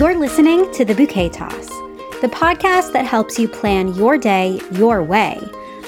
You're 0.00 0.18
listening 0.18 0.72
to 0.72 0.82
The 0.82 0.94
Bouquet 0.94 1.28
Toss, 1.28 1.68
the 2.22 2.30
podcast 2.32 2.94
that 2.94 3.04
helps 3.04 3.38
you 3.38 3.46
plan 3.46 3.94
your 3.94 4.16
day 4.16 4.58
your 4.72 5.02
way 5.02 5.38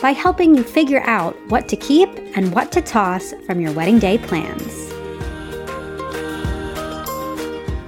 by 0.03 0.11
helping 0.11 0.55
you 0.55 0.63
figure 0.63 1.01
out 1.05 1.35
what 1.49 1.67
to 1.69 1.77
keep 1.77 2.11
and 2.37 2.53
what 2.53 2.71
to 2.73 2.83
toss 2.83 3.33
from 3.47 3.59
your 3.59 3.73
wedding 3.73 3.99
day 3.99 4.19
plans. 4.19 4.91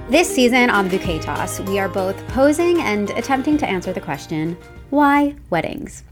This 0.09 0.27
season 0.27 0.71
on 0.71 0.89
Bouquet 0.89 1.19
Toss, 1.19 1.59
we 1.59 1.77
are 1.77 1.89
both 1.89 2.17
posing 2.29 2.81
and 2.81 3.11
attempting 3.11 3.59
to 3.59 3.67
answer 3.67 3.93
the 3.93 4.01
question 4.01 4.57
why 4.89 5.35
weddings? 5.51 6.03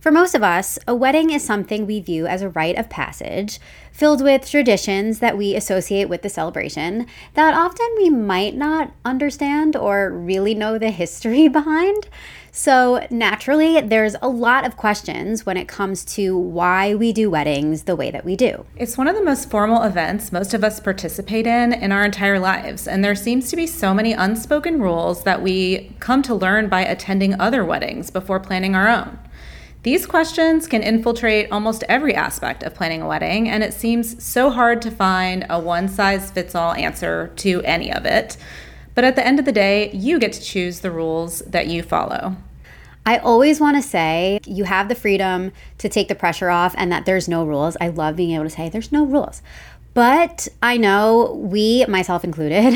For 0.00 0.10
most 0.10 0.34
of 0.34 0.42
us, 0.42 0.78
a 0.88 0.94
wedding 0.94 1.28
is 1.28 1.44
something 1.44 1.86
we 1.86 2.00
view 2.00 2.26
as 2.26 2.40
a 2.40 2.48
rite 2.48 2.78
of 2.78 2.88
passage, 2.88 3.60
filled 3.92 4.24
with 4.24 4.50
traditions 4.50 5.18
that 5.18 5.36
we 5.36 5.54
associate 5.54 6.08
with 6.08 6.22
the 6.22 6.30
celebration 6.30 7.06
that 7.34 7.52
often 7.52 7.86
we 7.98 8.08
might 8.08 8.56
not 8.56 8.94
understand 9.04 9.76
or 9.76 10.10
really 10.10 10.54
know 10.54 10.78
the 10.78 10.90
history 11.02 11.48
behind. 11.48 12.08
So, 12.50 13.06
naturally, 13.10 13.82
there's 13.82 14.16
a 14.22 14.28
lot 14.28 14.66
of 14.66 14.78
questions 14.78 15.44
when 15.44 15.58
it 15.58 15.68
comes 15.68 16.02
to 16.16 16.36
why 16.36 16.94
we 16.94 17.12
do 17.12 17.28
weddings 17.28 17.82
the 17.82 17.94
way 17.94 18.10
that 18.10 18.24
we 18.24 18.36
do. 18.36 18.64
It's 18.76 18.96
one 18.96 19.06
of 19.06 19.14
the 19.14 19.22
most 19.22 19.50
formal 19.50 19.82
events 19.82 20.32
most 20.32 20.54
of 20.54 20.64
us 20.64 20.80
participate 20.80 21.46
in 21.46 21.74
in 21.74 21.92
our 21.92 22.04
entire 22.06 22.40
lives, 22.40 22.88
and 22.88 23.04
there 23.04 23.14
seems 23.14 23.50
to 23.50 23.56
be 23.56 23.66
so 23.66 23.92
many 23.92 24.14
unspoken 24.14 24.80
rules 24.80 25.24
that 25.24 25.42
we 25.42 25.94
come 26.00 26.22
to 26.22 26.34
learn 26.34 26.70
by 26.70 26.80
attending 26.80 27.38
other 27.38 27.66
weddings 27.66 28.10
before 28.10 28.40
planning 28.40 28.74
our 28.74 28.88
own. 28.88 29.18
These 29.82 30.04
questions 30.04 30.66
can 30.66 30.82
infiltrate 30.82 31.50
almost 31.50 31.84
every 31.88 32.14
aspect 32.14 32.62
of 32.62 32.74
planning 32.74 33.00
a 33.00 33.08
wedding, 33.08 33.48
and 33.48 33.62
it 33.62 33.72
seems 33.72 34.22
so 34.22 34.50
hard 34.50 34.82
to 34.82 34.90
find 34.90 35.46
a 35.48 35.58
one 35.58 35.88
size 35.88 36.30
fits 36.30 36.54
all 36.54 36.74
answer 36.74 37.32
to 37.36 37.62
any 37.62 37.90
of 37.90 38.04
it. 38.04 38.36
But 38.94 39.04
at 39.04 39.16
the 39.16 39.26
end 39.26 39.38
of 39.38 39.46
the 39.46 39.52
day, 39.52 39.90
you 39.92 40.18
get 40.18 40.34
to 40.34 40.42
choose 40.42 40.80
the 40.80 40.90
rules 40.90 41.38
that 41.46 41.68
you 41.68 41.82
follow. 41.82 42.36
I 43.06 43.16
always 43.16 43.58
want 43.58 43.78
to 43.78 43.82
say 43.82 44.40
you 44.46 44.64
have 44.64 44.90
the 44.90 44.94
freedom 44.94 45.52
to 45.78 45.88
take 45.88 46.08
the 46.08 46.14
pressure 46.14 46.50
off 46.50 46.74
and 46.76 46.92
that 46.92 47.06
there's 47.06 47.26
no 47.26 47.46
rules. 47.46 47.78
I 47.80 47.88
love 47.88 48.16
being 48.16 48.32
able 48.32 48.44
to 48.44 48.50
say 48.50 48.68
there's 48.68 48.92
no 48.92 49.06
rules. 49.06 49.40
But 50.00 50.48
I 50.62 50.78
know 50.78 51.38
we, 51.44 51.84
myself 51.84 52.24
included, 52.24 52.72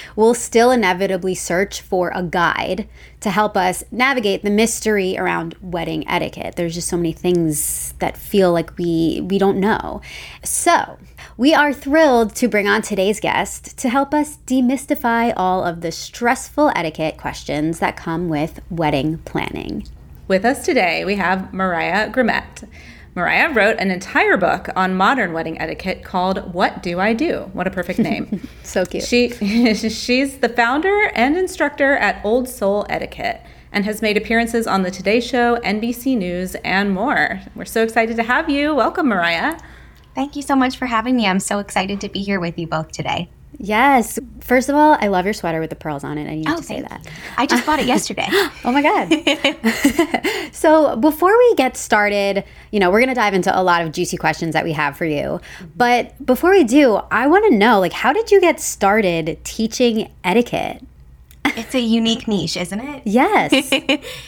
will 0.16 0.34
still 0.34 0.72
inevitably 0.72 1.36
search 1.36 1.80
for 1.80 2.10
a 2.12 2.20
guide 2.24 2.88
to 3.20 3.30
help 3.30 3.56
us 3.56 3.84
navigate 3.92 4.42
the 4.42 4.50
mystery 4.50 5.16
around 5.16 5.54
wedding 5.60 6.04
etiquette. 6.08 6.56
There's 6.56 6.74
just 6.74 6.88
so 6.88 6.96
many 6.96 7.12
things 7.12 7.94
that 8.00 8.16
feel 8.16 8.50
like 8.50 8.76
we 8.76 9.20
we 9.22 9.38
don't 9.38 9.60
know. 9.60 10.00
So, 10.42 10.98
we 11.36 11.54
are 11.54 11.72
thrilled 11.72 12.34
to 12.34 12.48
bring 12.48 12.66
on 12.66 12.82
today's 12.82 13.20
guest 13.20 13.78
to 13.78 13.88
help 13.88 14.12
us 14.12 14.38
demystify 14.44 15.32
all 15.36 15.62
of 15.62 15.80
the 15.80 15.92
stressful 15.92 16.72
etiquette 16.74 17.18
questions 17.18 17.78
that 17.78 17.96
come 17.96 18.28
with 18.28 18.58
wedding 18.68 19.18
planning. 19.18 19.86
With 20.26 20.44
us 20.44 20.64
today, 20.64 21.04
we 21.04 21.14
have 21.14 21.54
Mariah 21.54 22.10
Grumet. 22.10 22.66
Mariah 23.16 23.52
wrote 23.52 23.76
an 23.78 23.92
entire 23.92 24.36
book 24.36 24.68
on 24.74 24.96
modern 24.96 25.32
wedding 25.32 25.60
etiquette 25.60 26.02
called 26.02 26.52
What 26.52 26.82
Do 26.82 26.98
I 26.98 27.12
Do? 27.12 27.48
What 27.52 27.68
a 27.68 27.70
perfect 27.70 28.00
name. 28.00 28.48
so 28.64 28.84
cute. 28.84 29.04
She 29.04 29.28
she's 29.74 30.38
the 30.38 30.48
founder 30.48 31.12
and 31.14 31.36
instructor 31.36 31.92
at 31.96 32.24
Old 32.24 32.48
Soul 32.48 32.84
Etiquette 32.88 33.40
and 33.70 33.84
has 33.84 34.02
made 34.02 34.16
appearances 34.16 34.66
on 34.66 34.82
the 34.82 34.90
Today 34.90 35.20
Show, 35.20 35.58
NBC 35.58 36.16
News, 36.16 36.56
and 36.64 36.92
more. 36.92 37.40
We're 37.54 37.64
so 37.66 37.84
excited 37.84 38.16
to 38.16 38.24
have 38.24 38.50
you. 38.50 38.74
Welcome, 38.74 39.08
Mariah. 39.08 39.58
Thank 40.16 40.34
you 40.34 40.42
so 40.42 40.56
much 40.56 40.76
for 40.76 40.86
having 40.86 41.14
me. 41.14 41.26
I'm 41.28 41.40
so 41.40 41.60
excited 41.60 42.00
to 42.00 42.08
be 42.08 42.20
here 42.20 42.40
with 42.40 42.58
you 42.58 42.66
both 42.66 42.90
today. 42.90 43.30
Yes. 43.58 44.18
First 44.40 44.68
of 44.68 44.74
all, 44.74 44.96
I 45.00 45.08
love 45.08 45.24
your 45.24 45.34
sweater 45.34 45.60
with 45.60 45.70
the 45.70 45.76
pearls 45.76 46.04
on 46.04 46.18
it. 46.18 46.28
I 46.28 46.34
need 46.34 46.48
oh, 46.48 46.56
to 46.56 46.62
say 46.62 46.80
that. 46.80 47.04
You. 47.04 47.10
I 47.36 47.46
just 47.46 47.64
bought 47.64 47.78
it 47.78 47.86
yesterday. 47.94 48.26
oh 48.30 48.72
my 48.72 48.82
God. 48.82 50.52
so 50.52 50.96
before 50.96 51.36
we 51.36 51.54
get 51.54 51.76
started, 51.76 52.44
you 52.70 52.80
know, 52.80 52.90
we're 52.90 53.00
going 53.00 53.08
to 53.08 53.14
dive 53.14 53.34
into 53.34 53.58
a 53.58 53.62
lot 53.62 53.82
of 53.82 53.92
juicy 53.92 54.16
questions 54.16 54.52
that 54.52 54.64
we 54.64 54.72
have 54.72 54.96
for 54.96 55.04
you. 55.04 55.40
But 55.76 56.24
before 56.24 56.50
we 56.50 56.64
do, 56.64 56.96
I 57.10 57.26
want 57.26 57.50
to 57.50 57.56
know, 57.56 57.80
like, 57.80 57.92
how 57.92 58.12
did 58.12 58.30
you 58.30 58.40
get 58.40 58.60
started 58.60 59.38
teaching 59.44 60.10
etiquette? 60.22 60.82
It's 61.44 61.74
a 61.74 61.80
unique 61.80 62.26
niche, 62.26 62.56
isn't 62.56 62.80
it? 62.80 63.02
Yes. 63.04 63.70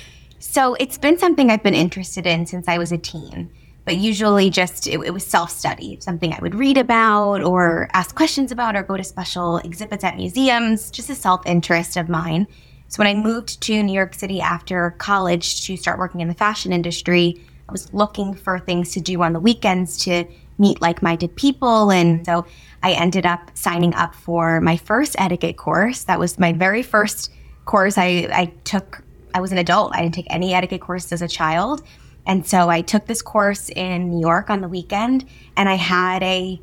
so 0.39 0.75
it's 0.75 0.99
been 0.99 1.19
something 1.19 1.51
I've 1.51 1.63
been 1.63 1.75
interested 1.75 2.27
in 2.27 2.47
since 2.47 2.69
I 2.69 2.79
was 2.79 2.93
a 2.93 2.99
teen 2.99 3.51
but 3.87 3.97
usually 3.97 4.51
just 4.51 4.87
it, 4.87 5.01
it 5.01 5.15
was 5.15 5.25
self 5.25 5.51
study, 5.51 5.97
something 6.01 6.33
I 6.35 6.39
would 6.43 6.55
read 6.55 6.77
about 6.77 7.43
or 7.43 7.89
ask 7.95 8.15
questions 8.15 8.53
about 8.53 8.77
or 8.77 8.83
go 8.83 8.97
to 8.97 9.05
special 9.05 9.59
exhibits 9.59 10.05
at 10.05 10.17
museums, 10.17 10.91
just 10.91 11.09
a 11.09 11.15
self 11.15 11.47
interest 11.47 11.97
of 11.97 12.11
mine. 12.11 12.47
So 12.89 12.99
when 12.99 13.07
I 13.07 13.15
moved 13.15 13.63
to 13.63 13.83
New 13.83 13.95
York 13.95 14.15
City 14.15 14.41
after 14.41 14.91
college 14.99 15.65
to 15.67 15.77
start 15.77 15.99
working 15.99 16.21
in 16.21 16.29
the 16.29 16.35
fashion 16.35 16.73
industry, 16.73 17.41
I 17.69 17.73
was 17.73 17.93
looking 17.95 18.35
for 18.35 18.59
things 18.59 18.93
to 18.93 19.01
do 19.01 19.23
on 19.23 19.33
the 19.33 19.41
weekends 19.41 19.97
to 20.05 20.25
meet 20.59 20.81
like 20.83 21.03
minded 21.03 21.37
people. 21.37 21.91
And 21.91 22.27
so 22.27 22.45
I 22.83 22.93
ended 22.93 23.25
up 23.25 23.51
signing 23.55 23.95
up 23.95 24.15
for 24.15 24.61
my 24.61 24.77
first 24.77 25.15
etiquette 25.19 25.57
course. 25.57 26.05
That 26.05 26.19
was 26.19 26.39
my 26.39 26.53
very 26.53 26.83
first 26.83 27.33
course 27.67 27.99
I, 27.99 28.29
I 28.33 28.53
took. 28.65 29.03
I 29.35 29.41
was 29.41 29.53
an 29.53 29.59
adult. 29.59 29.95
I 29.95 30.03
didn't 30.03 30.15
take 30.15 30.27
any 30.31 30.55
etiquette 30.55 30.81
courses 30.81 31.13
as 31.13 31.23
a 31.23 31.29
child. 31.29 31.83
And 32.27 32.47
so 32.47 32.69
I 32.69 32.83
took 32.83 33.07
this 33.07 33.23
course 33.23 33.71
in 33.71 34.11
New 34.11 34.21
York 34.21 34.51
on 34.51 34.61
the 34.61 34.69
weekend, 34.69 35.25
and 35.57 35.69
I 35.69 35.75
had 35.77 36.23
a 36.23 36.61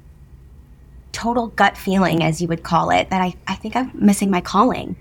total 1.13 1.47
gut 1.47 1.77
feeling, 1.77 2.23
as 2.23 2.41
you 2.41 2.47
would 2.49 2.63
call 2.63 2.89
it, 2.89 3.09
that 3.09 3.21
I, 3.21 3.33
I 3.47 3.55
think 3.55 3.75
I'm 3.75 3.91
missing 3.93 4.29
my 4.29 4.41
calling. 4.41 4.95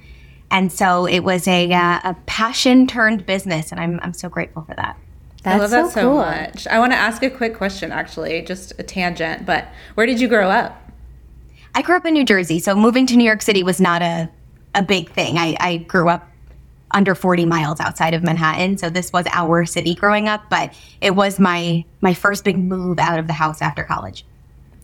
And 0.51 0.71
so 0.71 1.07
it 1.07 1.21
was 1.21 1.49
a, 1.49 1.73
uh, 1.73 2.01
a 2.05 2.17
passion 2.27 2.87
turned 2.87 3.27
business, 3.27 3.73
and 3.73 3.81
I'm, 3.81 3.99
I'm 4.03 4.13
so 4.13 4.29
grateful 4.29 4.63
for 4.63 4.75
that. 4.75 4.97
That's 5.43 5.57
I 5.57 5.59
love 5.59 5.71
that 5.71 5.87
so, 5.87 6.01
so 6.01 6.15
much. 6.15 6.67
I 6.69 6.79
want 6.79 6.93
to 6.93 6.99
ask 6.99 7.23
a 7.23 7.31
quick 7.31 7.57
question, 7.57 7.91
actually, 7.91 8.43
just 8.43 8.73
a 8.79 8.83
tangent, 8.85 9.45
but 9.45 9.67
where 9.95 10.07
did 10.07 10.21
you 10.21 10.29
grow 10.29 10.49
up? 10.49 10.79
I 11.75 11.83
grew 11.83 11.97
up 11.97 12.05
in 12.05 12.13
New 12.13 12.25
Jersey, 12.25 12.61
so 12.61 12.77
moving 12.77 13.07
to 13.07 13.17
New 13.17 13.25
York 13.25 13.43
City 13.43 13.63
was 13.63 13.81
not 13.81 14.03
a, 14.03 14.29
a 14.75 14.83
big 14.83 15.11
thing. 15.11 15.39
I, 15.39 15.57
I 15.59 15.77
grew 15.79 16.09
up 16.09 16.29
under 16.93 17.15
40 17.15 17.45
miles 17.47 17.81
outside 17.81 18.15
of 18.15 18.23
Manhattan. 18.23 18.79
So 18.79 18.91
this 18.91 19.13
was 19.13 19.27
our 19.33 19.65
city 19.65 19.95
growing 19.95 20.29
up, 20.29 20.49
but 20.51 20.75
it 21.01 21.15
was 21.15 21.39
my 21.39 21.85
my 22.01 22.15
first 22.15 22.45
big 22.45 22.59
move 22.59 22.99
out 22.99 23.19
of 23.19 23.27
the 23.27 23.33
house 23.33 23.63
after 23.63 23.85
college. 23.85 24.25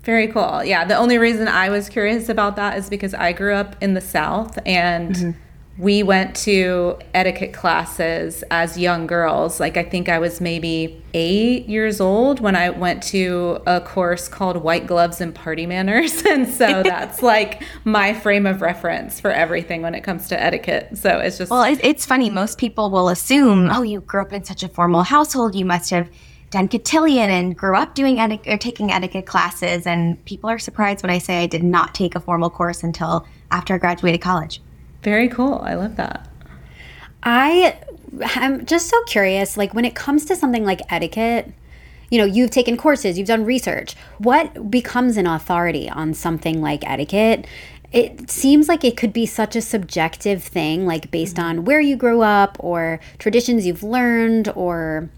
Very 0.02 0.28
cool. 0.28 0.64
Yeah, 0.64 0.84
the 0.84 0.96
only 0.96 1.18
reason 1.18 1.48
I 1.48 1.68
was 1.68 1.88
curious 1.88 2.28
about 2.28 2.56
that 2.56 2.78
is 2.78 2.88
because 2.88 3.14
I 3.14 3.32
grew 3.32 3.54
up 3.54 3.76
in 3.82 3.94
the 3.94 4.00
South 4.00 4.58
and 4.64 5.14
mm-hmm 5.14 5.47
we 5.78 6.02
went 6.02 6.34
to 6.34 6.98
etiquette 7.14 7.52
classes 7.52 8.42
as 8.50 8.76
young 8.76 9.06
girls. 9.06 9.60
Like, 9.60 9.76
I 9.76 9.84
think 9.84 10.08
I 10.08 10.18
was 10.18 10.40
maybe 10.40 11.00
eight 11.14 11.68
years 11.68 12.00
old 12.00 12.40
when 12.40 12.56
I 12.56 12.70
went 12.70 13.00
to 13.04 13.60
a 13.64 13.80
course 13.80 14.28
called 14.28 14.56
White 14.56 14.88
Gloves 14.88 15.20
and 15.20 15.32
Party 15.34 15.66
Manners. 15.66 16.22
And 16.28 16.46
so 16.46 16.82
that's 16.84 17.22
like 17.22 17.62
my 17.84 18.12
frame 18.12 18.44
of 18.44 18.60
reference 18.60 19.18
for 19.18 19.30
everything 19.30 19.80
when 19.80 19.94
it 19.94 20.02
comes 20.02 20.28
to 20.28 20.40
etiquette. 20.40 20.98
So 20.98 21.18
it's 21.18 21.38
just. 21.38 21.50
Well, 21.50 21.64
it's 21.64 22.04
funny. 22.04 22.28
Most 22.28 22.58
people 22.58 22.90
will 22.90 23.08
assume, 23.08 23.70
oh, 23.70 23.82
you 23.82 24.00
grew 24.02 24.20
up 24.20 24.32
in 24.32 24.44
such 24.44 24.62
a 24.62 24.68
formal 24.68 25.04
household. 25.04 25.54
You 25.54 25.64
must 25.64 25.90
have 25.90 26.10
done 26.50 26.68
cotillion 26.68 27.30
and 27.30 27.56
grew 27.56 27.76
up 27.76 27.94
doing 27.94 28.18
etiquette 28.20 28.52
or 28.52 28.58
taking 28.58 28.90
etiquette 28.90 29.26
classes. 29.26 29.86
And 29.86 30.22
people 30.26 30.50
are 30.50 30.58
surprised 30.58 31.02
when 31.02 31.10
I 31.10 31.18
say 31.18 31.42
I 31.42 31.46
did 31.46 31.62
not 31.62 31.94
take 31.94 32.14
a 32.14 32.20
formal 32.20 32.50
course 32.50 32.82
until 32.82 33.26
after 33.50 33.74
I 33.74 33.78
graduated 33.78 34.20
college. 34.20 34.60
Very 35.02 35.28
cool. 35.28 35.60
I 35.62 35.74
love 35.74 35.96
that. 35.96 36.28
I 37.22 37.78
am 38.36 38.64
just 38.66 38.88
so 38.88 39.02
curious 39.04 39.56
like 39.56 39.74
when 39.74 39.84
it 39.84 39.94
comes 39.94 40.24
to 40.26 40.36
something 40.36 40.64
like 40.64 40.80
etiquette, 40.90 41.52
you 42.10 42.18
know, 42.18 42.24
you've 42.24 42.50
taken 42.50 42.76
courses, 42.76 43.18
you've 43.18 43.28
done 43.28 43.44
research. 43.44 43.94
What 44.18 44.70
becomes 44.70 45.16
an 45.16 45.26
authority 45.26 45.90
on 45.90 46.14
something 46.14 46.60
like 46.60 46.88
etiquette? 46.88 47.46
It 47.92 48.30
seems 48.30 48.68
like 48.68 48.84
it 48.84 48.96
could 48.96 49.12
be 49.12 49.26
such 49.26 49.56
a 49.56 49.62
subjective 49.62 50.42
thing, 50.42 50.86
like 50.86 51.10
based 51.10 51.36
mm-hmm. 51.36 51.58
on 51.58 51.64
where 51.64 51.80
you 51.80 51.96
grew 51.96 52.22
up 52.22 52.56
or 52.60 53.00
traditions 53.18 53.66
you've 53.66 53.82
learned 53.82 54.48
or 54.54 55.08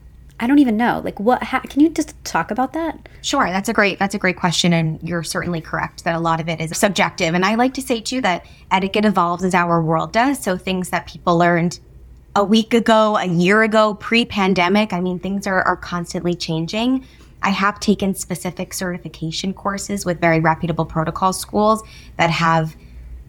I 0.43 0.47
don't 0.47 0.59
even 0.59 0.79
know. 0.79 1.03
Like 1.05 1.21
what 1.21 1.43
how, 1.43 1.61
can 1.61 1.81
you 1.81 1.91
just 1.91 2.15
talk 2.25 2.51
about 2.51 2.73
that? 2.73 3.09
Sure, 3.21 3.47
that's 3.47 3.69
a 3.69 3.75
great 3.75 3.99
that's 3.99 4.15
a 4.15 4.19
great 4.19 4.37
question 4.37 4.73
and 4.73 5.01
you're 5.07 5.23
certainly 5.23 5.61
correct 5.61 6.05
that 6.05 6.15
a 6.15 6.19
lot 6.19 6.41
of 6.41 6.49
it 6.49 6.61
is 6.61 6.77
subjective. 6.77 7.35
And 7.35 7.45
I 7.45 7.55
like 7.57 7.75
to 7.75 7.83
say 7.83 8.01
too 8.01 8.23
that 8.23 8.47
etiquette 8.71 9.05
evolves 9.05 9.45
as 9.45 9.55
our 9.55 9.83
world 9.83 10.13
does. 10.13 10.43
So 10.43 10.57
things 10.57 10.89
that 10.91 11.07
people 11.07 11.37
learned 11.37 11.79
a 12.35 12.43
week 12.43 12.73
ago, 12.73 13.19
a 13.19 13.27
year 13.27 13.63
ago, 13.63 13.95
pre-pandemic, 13.95 14.95
I 14.95 15.01
mean 15.01 15.19
things 15.19 15.47
are 15.47 15.63
are 15.63 15.77
constantly 15.77 16.35
changing. 16.35 17.07
I 17.43 17.51
have 17.51 17.79
taken 17.79 18.15
specific 18.15 18.73
certification 18.73 19.53
courses 19.53 20.07
with 20.07 20.21
very 20.21 20.41
reputable 20.41 20.87
protocol 20.87 21.35
schools 21.35 21.83
that 22.17 22.31
have 22.31 22.75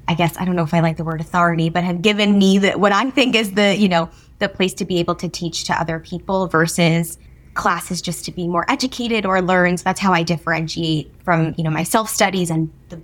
I 0.07 0.13
guess 0.13 0.37
I 0.37 0.45
don't 0.45 0.55
know 0.55 0.63
if 0.63 0.73
I 0.73 0.79
like 0.79 0.97
the 0.97 1.03
word 1.03 1.21
authority, 1.21 1.69
but 1.69 1.83
have 1.83 2.01
given 2.01 2.37
me 2.37 2.57
the, 2.57 2.71
what 2.71 2.91
I 2.91 3.09
think 3.11 3.35
is 3.35 3.53
the, 3.53 3.77
you 3.77 3.87
know, 3.87 4.09
the 4.41 4.49
place 4.49 4.73
to 4.75 4.85
be 4.85 4.99
able 4.99 5.15
to 5.15 5.29
teach 5.29 5.63
to 5.65 5.79
other 5.79 5.99
people 5.99 6.47
versus 6.47 7.17
classes 7.53 8.01
just 8.01 8.25
to 8.25 8.31
be 8.31 8.47
more 8.47 8.69
educated 8.69 9.25
or 9.25 9.41
learn. 9.41 9.77
So 9.77 9.83
that's 9.83 9.99
how 9.99 10.13
I 10.13 10.23
differentiate 10.23 11.11
from, 11.23 11.53
you 11.57 11.63
know, 11.63 11.69
my 11.69 11.83
self 11.83 12.09
studies 12.09 12.49
and 12.49 12.69
the 12.89 13.01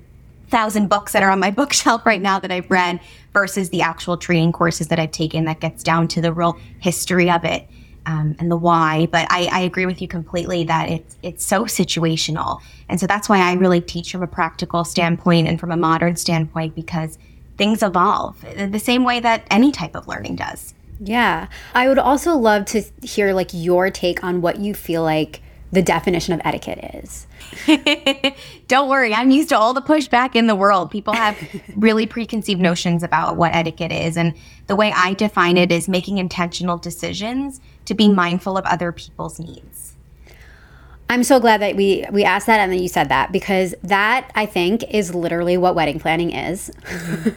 thousand 0.50 0.88
books 0.88 1.13
that 1.13 1.24
are 1.24 1.30
on 1.30 1.39
my 1.39 1.51
bookshelf 1.62 2.06
right 2.06 2.22
now 2.22 2.39
that 2.39 2.51
I've 2.51 2.69
read 2.69 3.00
versus 3.34 3.69
the 3.69 3.81
actual 3.81 4.18
training 4.18 4.51
courses 4.51 4.88
that 4.88 5.00
I've 5.00 5.12
taken 5.12 5.45
that 5.45 5.60
gets 5.60 5.84
down 5.84 6.07
to 6.10 6.22
the 6.22 6.34
real 6.34 6.57
history 6.80 7.30
of 7.30 7.44
it 7.44 7.68
um, 8.06 8.36
and 8.39 8.50
the 8.50 8.57
why. 8.57 9.07
But 9.12 9.28
I, 9.30 9.50
I 9.51 9.60
agree 9.62 9.86
with 9.86 10.01
you 10.01 10.07
completely 10.07 10.63
that 10.63 10.89
it's 10.89 11.18
it's 11.22 11.45
so 11.45 11.66
situational, 11.66 12.62
and 12.89 13.00
so 13.00 13.06
that's 13.06 13.30
why 13.30 13.39
I 13.39 13.54
really 13.54 13.81
teach 13.81 14.12
from 14.12 14.24
a 14.24 14.28
practical 14.28 14.84
standpoint 14.84 15.48
and 15.48 15.60
from 15.60 15.72
a 15.72 15.78
modern 15.78 16.16
standpoint 16.16 16.74
because 16.74 17.19
things 17.57 17.84
evolve 17.84 18.44
the 18.56 18.80
same 18.80 19.04
way 19.04 19.19
that 19.19 19.45
any 19.51 19.72
type 19.72 19.95
of 19.95 20.07
learning 20.07 20.38
does. 20.38 20.74
Yeah. 21.00 21.48
I 21.74 21.88
would 21.88 22.00
also 22.00 22.36
love 22.36 22.66
to 22.66 22.84
hear 23.02 23.34
like 23.34 23.50
your 23.54 23.90
take 23.92 24.24
on 24.24 24.42
what 24.42 24.60
you 24.60 24.74
feel 24.74 25.04
like 25.04 25.42
the 25.72 25.82
definition 25.82 26.34
of 26.34 26.42
etiquette 26.46 26.80
is. 27.04 27.28
Don't 28.68 28.90
worry, 28.90 29.14
I'm 29.14 29.32
used 29.32 29.50
to 29.50 29.58
all 29.58 29.74
the 29.74 29.82
pushback 29.82 30.36
in 30.36 30.48
the 30.48 30.56
world. 30.56 30.92
People 30.92 31.14
have 31.14 31.38
really 31.76 32.06
preconceived 32.06 32.62
notions 32.62 33.04
about 33.04 33.36
what 33.36 33.54
etiquette 33.54 33.92
is. 33.92 34.18
And 34.18 34.34
the 34.68 34.76
way 34.76 34.94
I 34.96 35.14
define 35.14 35.58
it 35.58 35.72
is 35.72 35.90
making 35.90 36.20
intentional 36.20 36.78
decisions 36.78 37.60
to 37.86 37.94
be 37.94 38.08
mindful 38.08 38.58
of 38.58 38.66
other 38.66 38.92
people's 38.92 39.40
needs. 39.40 39.87
I'm 41.09 41.24
so 41.24 41.39
glad 41.39 41.62
that 41.62 41.75
we 41.75 42.06
we 42.12 42.24
asked 42.24 42.48
that 42.48 42.59
and 42.59 42.71
then 42.71 42.81
you 42.81 42.89
said 42.89 43.09
that 43.09 43.31
because 43.31 43.74
that 43.83 44.30
I 44.36 44.45
think 44.45 44.83
is 44.94 45.15
literally 45.15 45.57
what 45.57 45.75
wedding 45.75 46.00
planning 46.00 46.31
is. 46.31 46.69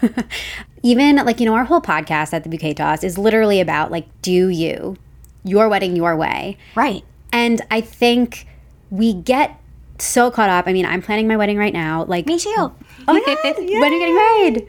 Even 0.82 1.16
like 1.16 1.38
you 1.40 1.46
know 1.46 1.54
our 1.54 1.64
whole 1.64 1.80
podcast 1.80 2.32
at 2.32 2.42
the 2.42 2.48
bouquet 2.48 2.74
toss 2.74 3.04
is 3.04 3.16
literally 3.16 3.60
about 3.60 3.90
like 3.90 4.06
do 4.22 4.48
you 4.48 4.96
your 5.44 5.68
wedding 5.68 5.94
your 5.96 6.16
way. 6.16 6.58
Right. 6.74 7.04
And 7.32 7.62
I 7.70 7.80
think 7.80 8.46
we 8.90 9.14
get 9.14 9.60
so 9.98 10.30
caught 10.30 10.50
up. 10.50 10.66
I 10.66 10.72
mean, 10.72 10.86
I'm 10.86 11.02
planning 11.02 11.28
my 11.28 11.36
wedding 11.36 11.56
right 11.56 11.72
now. 11.72 12.04
Like 12.04 12.26
me 12.26 12.38
too. 12.38 12.50
Oh 12.56 12.74
my 13.06 13.20
god! 13.24 13.38
when 13.42 13.54
are 13.56 13.60
you 13.62 13.98
getting 13.98 14.14
married? 14.62 14.68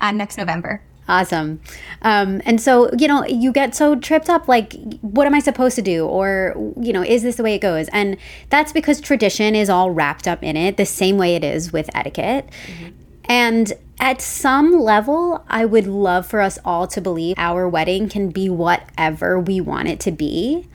Uh, 0.00 0.12
next 0.12 0.36
November. 0.36 0.82
Awesome. 1.08 1.60
Um, 2.02 2.40
and 2.44 2.60
so, 2.60 2.90
you 2.96 3.08
know, 3.08 3.26
you 3.26 3.52
get 3.52 3.74
so 3.74 3.96
tripped 3.96 4.30
up 4.30 4.46
like, 4.46 4.74
what 5.00 5.26
am 5.26 5.34
I 5.34 5.40
supposed 5.40 5.74
to 5.76 5.82
do? 5.82 6.06
Or, 6.06 6.54
you 6.80 6.92
know, 6.92 7.02
is 7.02 7.22
this 7.22 7.36
the 7.36 7.42
way 7.42 7.54
it 7.54 7.60
goes? 7.60 7.88
And 7.88 8.16
that's 8.50 8.72
because 8.72 9.00
tradition 9.00 9.54
is 9.56 9.68
all 9.68 9.90
wrapped 9.90 10.28
up 10.28 10.42
in 10.42 10.56
it 10.56 10.76
the 10.76 10.86
same 10.86 11.18
way 11.18 11.34
it 11.34 11.42
is 11.42 11.72
with 11.72 11.90
etiquette. 11.94 12.48
Mm-hmm. 12.66 12.90
And 13.24 13.72
at 13.98 14.20
some 14.20 14.80
level, 14.80 15.44
I 15.48 15.64
would 15.64 15.86
love 15.86 16.26
for 16.26 16.40
us 16.40 16.58
all 16.64 16.86
to 16.88 17.00
believe 17.00 17.34
our 17.36 17.68
wedding 17.68 18.08
can 18.08 18.30
be 18.30 18.48
whatever 18.48 19.38
we 19.38 19.60
want 19.60 19.88
it 19.88 20.00
to 20.00 20.12
be. 20.12 20.68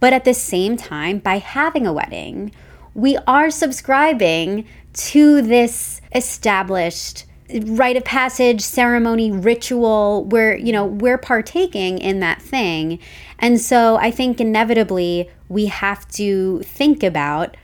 But 0.00 0.12
at 0.12 0.24
the 0.24 0.34
same 0.34 0.76
time, 0.76 1.18
by 1.18 1.38
having 1.38 1.86
a 1.86 1.92
wedding, 1.92 2.52
we 2.94 3.16
are 3.26 3.50
subscribing 3.50 4.66
to 4.94 5.42
this 5.42 6.00
established 6.14 7.24
rite 7.62 7.96
of 7.96 8.04
passage 8.04 8.60
ceremony 8.60 9.30
ritual 9.30 10.24
where 10.24 10.56
you 10.56 10.72
know 10.72 10.86
we're 10.86 11.18
partaking 11.18 11.98
in 11.98 12.20
that 12.20 12.40
thing. 12.42 12.98
And 13.38 13.60
so 13.60 13.96
i 13.96 14.10
think 14.10 14.40
inevitably 14.40 15.30
we 15.48 15.66
have 15.66 16.06
to 16.08 16.60
think 16.62 17.02
about 17.02 17.56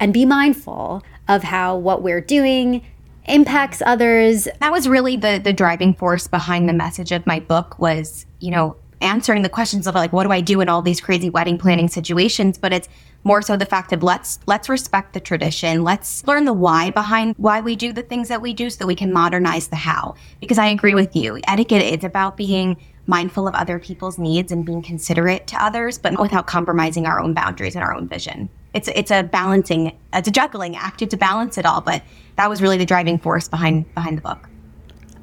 and 0.00 0.12
be 0.12 0.24
mindful 0.24 1.02
of 1.28 1.42
how 1.42 1.76
what 1.76 2.02
we're 2.02 2.20
doing 2.20 2.84
impacts 3.26 3.82
others. 3.84 4.46
That 4.60 4.72
was 4.72 4.88
really 4.88 5.16
the 5.16 5.40
the 5.42 5.52
driving 5.52 5.94
force 5.94 6.26
behind 6.26 6.68
the 6.68 6.72
message 6.72 7.12
of 7.12 7.26
my 7.26 7.40
book 7.40 7.78
was 7.78 8.26
you 8.40 8.50
know 8.50 8.76
answering 9.04 9.42
the 9.42 9.48
questions 9.48 9.86
of 9.86 9.94
like 9.94 10.12
what 10.12 10.24
do 10.24 10.32
I 10.32 10.40
do 10.40 10.60
in 10.60 10.68
all 10.68 10.82
these 10.82 11.00
crazy 11.00 11.30
wedding 11.30 11.58
planning 11.58 11.88
situations, 11.88 12.58
but 12.58 12.72
it's 12.72 12.88
more 13.22 13.42
so 13.42 13.56
the 13.56 13.66
fact 13.66 13.92
of 13.92 14.02
let's 14.02 14.38
let's 14.46 14.68
respect 14.68 15.12
the 15.12 15.20
tradition. 15.20 15.84
Let's 15.84 16.26
learn 16.26 16.44
the 16.44 16.52
why 16.52 16.90
behind 16.90 17.34
why 17.36 17.60
we 17.60 17.76
do 17.76 17.92
the 17.92 18.02
things 18.02 18.28
that 18.28 18.42
we 18.42 18.52
do 18.52 18.70
so 18.70 18.78
that 18.78 18.86
we 18.86 18.94
can 18.94 19.12
modernize 19.12 19.68
the 19.68 19.76
how. 19.76 20.14
Because 20.40 20.58
I 20.58 20.66
agree 20.66 20.94
with 20.94 21.14
you. 21.14 21.40
Etiquette 21.46 21.82
is 21.82 22.04
about 22.04 22.36
being 22.36 22.76
mindful 23.06 23.46
of 23.46 23.54
other 23.54 23.78
people's 23.78 24.18
needs 24.18 24.50
and 24.50 24.64
being 24.64 24.82
considerate 24.82 25.46
to 25.46 25.62
others, 25.62 25.98
but 25.98 26.18
without 26.18 26.46
compromising 26.46 27.06
our 27.06 27.20
own 27.20 27.34
boundaries 27.34 27.74
and 27.74 27.84
our 27.84 27.94
own 27.94 28.08
vision. 28.08 28.48
It's 28.72 28.88
it's 28.88 29.10
a 29.10 29.22
balancing, 29.22 29.96
it's 30.12 30.28
a 30.28 30.32
juggling 30.32 30.76
act 30.76 31.08
to 31.08 31.16
balance 31.16 31.58
it 31.58 31.66
all, 31.66 31.80
but 31.80 32.02
that 32.36 32.48
was 32.48 32.60
really 32.60 32.78
the 32.78 32.86
driving 32.86 33.18
force 33.18 33.48
behind 33.48 33.92
behind 33.94 34.18
the 34.18 34.22
book. 34.22 34.48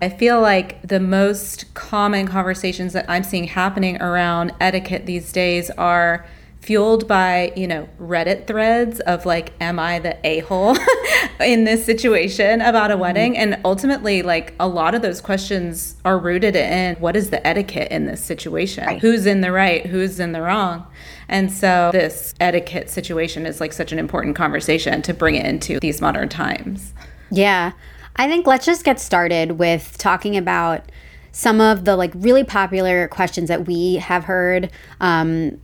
I 0.02 0.10
feel 0.10 0.42
like 0.42 0.82
the 0.88 1.00
most 1.00 1.72
common 1.76 2.28
conversations 2.28 2.94
that 2.94 3.06
I'm 3.08 3.24
seeing 3.24 3.46
happening 3.46 4.02
around 4.02 4.52
etiquette 4.60 5.06
these 5.06 5.32
days 5.32 5.70
are 5.72 6.26
fueled 6.62 7.08
by, 7.08 7.52
you 7.56 7.68
know, 7.68 7.90
Reddit 8.00 8.46
threads 8.48 9.00
of 9.02 9.26
like, 9.26 9.54
am 9.60 9.80
I 9.80 10.00
the 10.00 10.18
a 10.26 10.40
hole 10.40 10.78
in 11.40 11.66
this 11.66 11.86
situation 11.86 12.62
about 12.62 12.92
a 12.92 12.98
wedding? 12.98 13.34
Mm-hmm. 13.34 13.54
And 13.54 13.62
ultimately, 13.66 14.22
like, 14.22 14.54
a 14.60 14.68
lot 14.68 14.96
of 14.96 15.02
those 15.02 15.22
questions 15.22 15.96
are 16.06 16.18
rooted 16.18 16.56
in 16.56 16.96
what 16.96 17.16
is 17.16 17.30
the 17.32 17.46
etiquette 17.46 17.92
in 17.92 18.06
this 18.06 18.24
situation? 18.24 18.86
Right. 18.86 19.02
Who's 19.02 19.26
in 19.26 19.42
the 19.42 19.52
right? 19.52 19.86
Who's 19.86 20.20
in 20.20 20.32
the 20.32 20.42
wrong? 20.42 20.86
And 21.28 21.52
so, 21.52 21.90
this 21.94 22.36
etiquette 22.40 22.90
situation 22.90 23.46
is 23.46 23.60
like 23.60 23.74
such 23.74 23.92
an 23.92 24.00
important 24.00 24.36
conversation 24.36 25.02
to 25.04 25.14
bring 25.14 25.36
it 25.36 25.46
into 25.46 25.80
these 25.80 26.02
modern 26.02 26.30
times. 26.30 26.94
Yeah. 27.32 27.72
I 28.16 28.28
think 28.28 28.48
let's 28.48 28.66
just 28.66 28.84
get 28.84 29.00
started 29.00 29.54
with 29.54 29.98
talking 29.98 30.38
about 30.38 30.84
some 31.32 31.62
of 31.62 31.86
the 31.86 31.96
like 31.96 32.12
really 32.16 32.44
popular 32.44 33.08
questions 33.08 33.48
that 33.48 33.66
we 33.66 33.96
have 33.96 34.26
heard. 34.26 34.70
Um, 35.00 35.60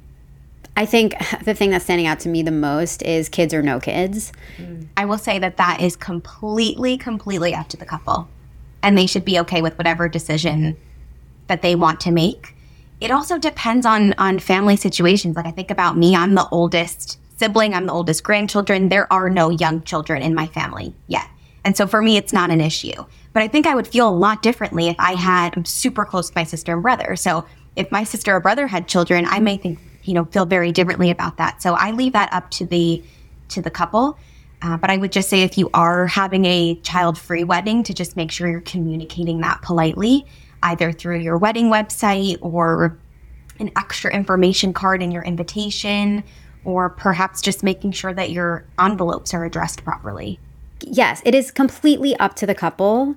I 0.76 0.86
think 0.86 1.16
the 1.44 1.54
thing 1.54 1.72
that's 1.72 1.84
standing 1.84 2.08
out 2.08 2.20
to 2.22 2.30
me 2.30 2.44
the 2.44 2.52
most 2.52 3.02
is 3.04 3.30
kids 3.30 3.54
or 3.54 3.62
no 3.62 3.80
kids. 3.80 4.32
I 4.96 5.06
will 5.06 5.18
say 5.18 5.40
that 5.40 5.58
that 5.58 5.82
is 5.82 5.96
completely, 5.96 6.98
completely 6.98 7.54
up 7.54 7.68
to 7.70 7.78
the 7.78 7.86
couple. 7.86 8.28
And 8.82 8.98
they 8.98 9.08
should 9.08 9.26
be 9.26 9.40
okay 9.40 9.62
with 9.62 9.78
whatever 9.78 10.08
decision 10.08 10.78
that 11.48 11.62
they 11.62 11.76
want 11.76 12.00
to 12.02 12.12
make. 12.12 12.56
It 13.02 13.12
also 13.12 13.38
depends 13.38 13.86
on 13.86 14.14
on 14.18 14.40
family 14.40 14.76
situations. 14.76 15.36
Like 15.36 15.46
I 15.46 15.52
think 15.52 15.72
about 15.72 15.98
me, 15.98 16.16
I'm 16.16 16.36
the 16.36 16.48
oldest 16.50 17.20
sibling, 17.38 17.74
I'm 17.74 17.86
the 17.86 17.94
oldest 17.94 18.24
grandchildren. 18.24 18.90
There 18.90 19.12
are 19.12 19.30
no 19.30 19.50
young 19.50 19.84
children 19.84 20.22
in 20.22 20.34
my 20.34 20.48
family 20.48 20.94
yet. 21.08 21.28
And 21.68 21.75
so 21.75 21.86
for 21.86 22.02
me, 22.02 22.16
it's 22.16 22.31
not 22.31 22.50
an 22.50 22.62
issue. 22.62 22.94
But 23.34 23.44
I 23.44 23.50
think 23.50 23.68
I 23.68 23.75
would 23.75 23.90
feel 23.90 24.08
a 24.08 24.10
lot 24.10 24.42
differently 24.42 24.88
if 24.88 24.96
I 25.00 25.16
had, 25.16 25.54
I'm 25.58 25.66
super 25.66 26.06
close 26.06 26.30
to 26.30 26.34
my 26.34 26.46
sister 26.46 26.72
and 26.72 26.81
brother. 26.81 27.18
So 27.18 27.44
if 27.75 27.92
my 27.92 28.06
sister 28.06 28.34
or 28.34 28.40
brother 28.40 28.68
had 28.68 28.88
children, 28.88 29.25
I 29.25 29.42
may 29.42 29.58
think, 29.58 29.78
you 30.04 30.14
know, 30.14 30.24
feel 30.24 30.46
very 30.46 30.72
differently 30.72 31.12
about 31.12 31.36
that. 31.36 31.62
So 31.62 31.74
I 31.74 31.92
leave 31.92 32.14
that 32.14 32.31
up 32.31 32.50
to 32.52 32.66
the, 32.66 33.04
to 33.50 33.62
the 33.62 33.69
couple. 33.69 34.18
Uh, 34.62 34.78
but 34.78 34.90
I 34.90 34.96
would 34.96 35.12
just 35.12 35.28
say 35.28 35.42
if 35.42 35.58
you 35.58 35.69
are 35.74 36.08
having 36.08 36.46
a 36.46 36.75
child 36.84 37.18
free 37.18 37.44
wedding, 37.44 37.84
to 37.84 37.94
just 37.94 38.16
make 38.16 38.31
sure 38.31 38.47
you're 38.47 38.62
communicating 38.62 39.42
that 39.42 39.62
politely, 39.62 40.26
either 40.64 40.94
through 40.94 41.19
your 41.19 41.38
wedding 41.38 41.66
website 41.66 42.38
or 42.40 42.97
an 43.59 43.71
extra 43.76 44.09
information 44.09 44.71
card 44.71 45.04
in 45.04 45.12
your 45.12 45.24
invitation, 45.24 46.24
or 46.64 46.90
perhaps 46.90 47.42
just 47.42 47.62
making 47.62 47.92
sure 47.92 48.14
that 48.14 48.31
your 48.31 48.66
envelopes 48.80 49.33
are 49.33 49.44
addressed 49.44 49.83
properly 49.83 50.40
yes, 50.81 51.22
it 51.26 51.36
is 51.36 51.52
completely 51.52 52.16
up 52.18 52.36
to 52.36 52.46
the 52.46 52.56
couple. 52.56 53.16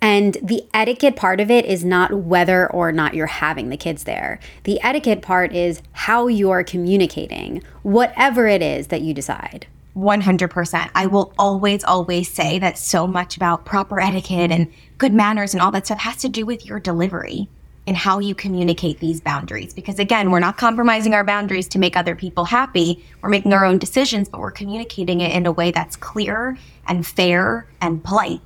And 0.00 0.36
the 0.42 0.64
etiquette 0.74 1.16
part 1.16 1.40
of 1.40 1.50
it 1.50 1.64
is 1.64 1.84
not 1.84 2.12
whether 2.12 2.70
or 2.70 2.92
not 2.92 3.14
you're 3.14 3.26
having 3.26 3.70
the 3.70 3.76
kids 3.76 4.04
there. 4.04 4.38
The 4.64 4.78
etiquette 4.82 5.22
part 5.22 5.54
is 5.54 5.80
how 5.92 6.26
you're 6.26 6.62
communicating, 6.62 7.62
whatever 7.82 8.46
it 8.46 8.60
is 8.60 8.88
that 8.88 9.00
you 9.00 9.14
decide. 9.14 9.66
100%. 9.96 10.90
I 10.94 11.06
will 11.06 11.32
always, 11.38 11.84
always 11.84 12.30
say 12.30 12.58
that 12.58 12.76
so 12.76 13.06
much 13.06 13.36
about 13.36 13.64
proper 13.64 14.00
etiquette 14.00 14.50
and 14.50 14.70
good 14.98 15.14
manners 15.14 15.54
and 15.54 15.62
all 15.62 15.70
that 15.70 15.86
stuff 15.86 16.00
has 16.00 16.16
to 16.18 16.28
do 16.28 16.44
with 16.44 16.66
your 16.66 16.80
delivery 16.80 17.48
and 17.86 17.96
how 17.96 18.18
you 18.18 18.34
communicate 18.34 19.00
these 19.00 19.20
boundaries. 19.20 19.74
Because 19.74 19.98
again, 19.98 20.30
we're 20.30 20.40
not 20.40 20.56
compromising 20.56 21.14
our 21.14 21.24
boundaries 21.24 21.68
to 21.68 21.78
make 21.78 21.96
other 21.96 22.14
people 22.14 22.44
happy. 22.44 23.04
We're 23.20 23.28
making 23.28 23.52
our 23.52 23.64
own 23.64 23.78
decisions, 23.78 24.28
but 24.28 24.40
we're 24.40 24.50
communicating 24.50 25.20
it 25.20 25.34
in 25.34 25.46
a 25.46 25.52
way 25.52 25.70
that's 25.70 25.96
clear 25.96 26.56
and 26.86 27.06
fair 27.06 27.66
and 27.80 28.02
polite. 28.02 28.40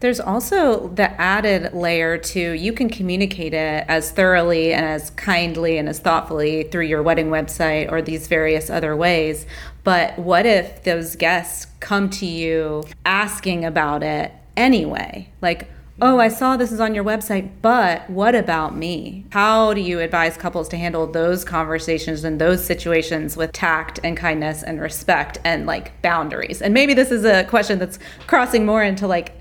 There's 0.00 0.20
also 0.20 0.88
the 0.88 1.18
added 1.18 1.72
layer 1.72 2.18
to 2.18 2.52
you 2.52 2.74
can 2.74 2.90
communicate 2.90 3.54
it 3.54 3.86
as 3.88 4.10
thoroughly 4.10 4.74
and 4.74 4.84
as 4.84 5.08
kindly 5.10 5.78
and 5.78 5.88
as 5.88 6.00
thoughtfully 6.00 6.64
through 6.64 6.84
your 6.84 7.02
wedding 7.02 7.28
website 7.28 7.90
or 7.90 8.02
these 8.02 8.28
various 8.28 8.68
other 8.68 8.94
ways. 8.94 9.46
But 9.84 10.18
what 10.18 10.44
if 10.44 10.82
those 10.82 11.16
guests 11.16 11.66
come 11.80 12.10
to 12.10 12.26
you 12.26 12.84
asking 13.06 13.64
about 13.64 14.02
it 14.02 14.32
anyway? 14.54 15.30
Like, 15.40 15.70
oh, 16.00 16.18
I 16.18 16.28
saw 16.28 16.56
this 16.56 16.72
is 16.72 16.80
on 16.80 16.94
your 16.94 17.04
website, 17.04 17.50
but 17.62 18.08
what 18.10 18.34
about 18.34 18.76
me? 18.76 19.24
How 19.30 19.72
do 19.72 19.80
you 19.80 20.00
advise 20.00 20.36
couples 20.36 20.68
to 20.68 20.76
handle 20.76 21.06
those 21.06 21.44
conversations 21.44 22.22
and 22.24 22.40
those 22.40 22.62
situations 22.64 23.36
with 23.36 23.52
tact 23.52 23.98
and 24.04 24.16
kindness 24.16 24.62
and 24.62 24.80
respect 24.80 25.38
and 25.44 25.66
like 25.66 26.00
boundaries? 26.02 26.60
And 26.60 26.74
maybe 26.74 26.92
this 26.94 27.10
is 27.10 27.24
a 27.24 27.44
question 27.44 27.78
that's 27.78 27.98
crossing 28.26 28.66
more 28.66 28.82
into 28.82 29.06
like 29.06 29.32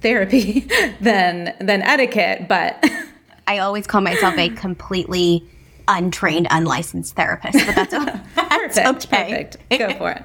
therapy 0.00 0.60
than 1.00 1.54
than 1.60 1.82
etiquette, 1.82 2.48
but 2.48 2.84
I 3.46 3.58
always 3.58 3.86
call 3.86 4.00
myself 4.00 4.38
a 4.38 4.48
completely 4.50 5.46
untrained, 5.88 6.46
unlicensed 6.50 7.14
therapist, 7.14 7.58
but 7.66 7.74
that's, 7.74 7.92
that's 8.34 8.78
Perfect. 8.78 9.06
okay. 9.12 9.48
Perfect. 9.70 9.78
Go 9.78 9.98
for 9.98 10.10
it. 10.12 10.22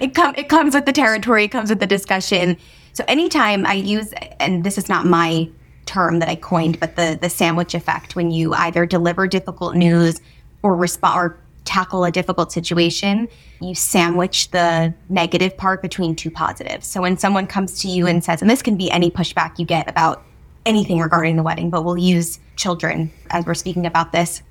it 0.00 0.14
com- 0.14 0.34
it 0.36 0.48
comes 0.48 0.74
with 0.74 0.86
the 0.86 0.92
territory, 0.92 1.44
it 1.44 1.48
comes 1.48 1.68
with 1.68 1.80
the 1.80 1.86
discussion. 1.86 2.56
So 2.92 3.04
anytime 3.08 3.66
I 3.66 3.74
use, 3.74 4.12
and 4.38 4.64
this 4.64 4.78
is 4.78 4.88
not 4.88 5.06
my 5.06 5.48
term 5.86 6.18
that 6.20 6.28
I 6.28 6.36
coined, 6.36 6.78
but 6.78 6.96
the 6.96 7.18
the 7.20 7.28
sandwich 7.28 7.74
effect, 7.74 8.16
when 8.16 8.30
you 8.30 8.54
either 8.54 8.86
deliver 8.86 9.26
difficult 9.26 9.74
news 9.74 10.20
or 10.62 10.76
respond 10.76 11.18
or 11.18 11.38
tackle 11.64 12.04
a 12.04 12.10
difficult 12.10 12.52
situation, 12.52 13.28
you 13.60 13.74
sandwich 13.74 14.50
the 14.50 14.92
negative 15.08 15.56
part 15.56 15.80
between 15.80 16.14
two 16.16 16.30
positives. 16.30 16.86
So 16.86 17.00
when 17.02 17.16
someone 17.16 17.46
comes 17.46 17.80
to 17.80 17.88
you 17.88 18.06
and 18.06 18.22
says, 18.22 18.42
and 18.42 18.50
this 18.50 18.62
can 18.62 18.76
be 18.76 18.90
any 18.90 19.10
pushback 19.10 19.58
you 19.58 19.64
get 19.64 19.88
about 19.88 20.22
anything 20.66 20.98
regarding 20.98 21.36
the 21.36 21.42
wedding, 21.42 21.70
but 21.70 21.84
we'll 21.84 21.98
use 21.98 22.38
children 22.56 23.12
as 23.30 23.46
we're 23.46 23.54
speaking 23.54 23.86
about 23.86 24.12
this. 24.12 24.42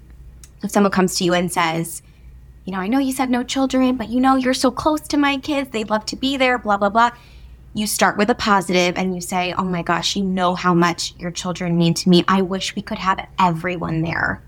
If 0.63 0.71
someone 0.71 0.91
comes 0.91 1.17
to 1.17 1.23
you 1.23 1.33
and 1.33 1.51
says, 1.51 2.01
you 2.65 2.73
know, 2.73 2.79
I 2.79 2.87
know 2.87 2.99
you 2.99 3.11
said 3.11 3.29
no 3.29 3.43
children, 3.43 3.95
but 3.97 4.09
you 4.09 4.19
know, 4.19 4.35
you're 4.35 4.53
so 4.53 4.71
close 4.71 5.01
to 5.01 5.17
my 5.17 5.37
kids. 5.37 5.71
They'd 5.71 5.89
love 5.89 6.05
to 6.07 6.15
be 6.15 6.37
there, 6.37 6.57
blah, 6.57 6.77
blah, 6.77 6.89
blah. 6.89 7.11
You 7.73 7.87
start 7.87 8.17
with 8.17 8.29
a 8.29 8.35
positive 8.35 8.97
and 8.97 9.15
you 9.15 9.21
say, 9.21 9.53
oh 9.57 9.63
my 9.63 9.81
gosh, 9.81 10.15
you 10.15 10.23
know 10.23 10.55
how 10.55 10.73
much 10.73 11.13
your 11.17 11.31
children 11.31 11.77
mean 11.77 11.93
to 11.95 12.09
me. 12.09 12.23
I 12.27 12.41
wish 12.41 12.75
we 12.75 12.81
could 12.81 12.97
have 12.97 13.25
everyone 13.39 14.01
there. 14.01 14.43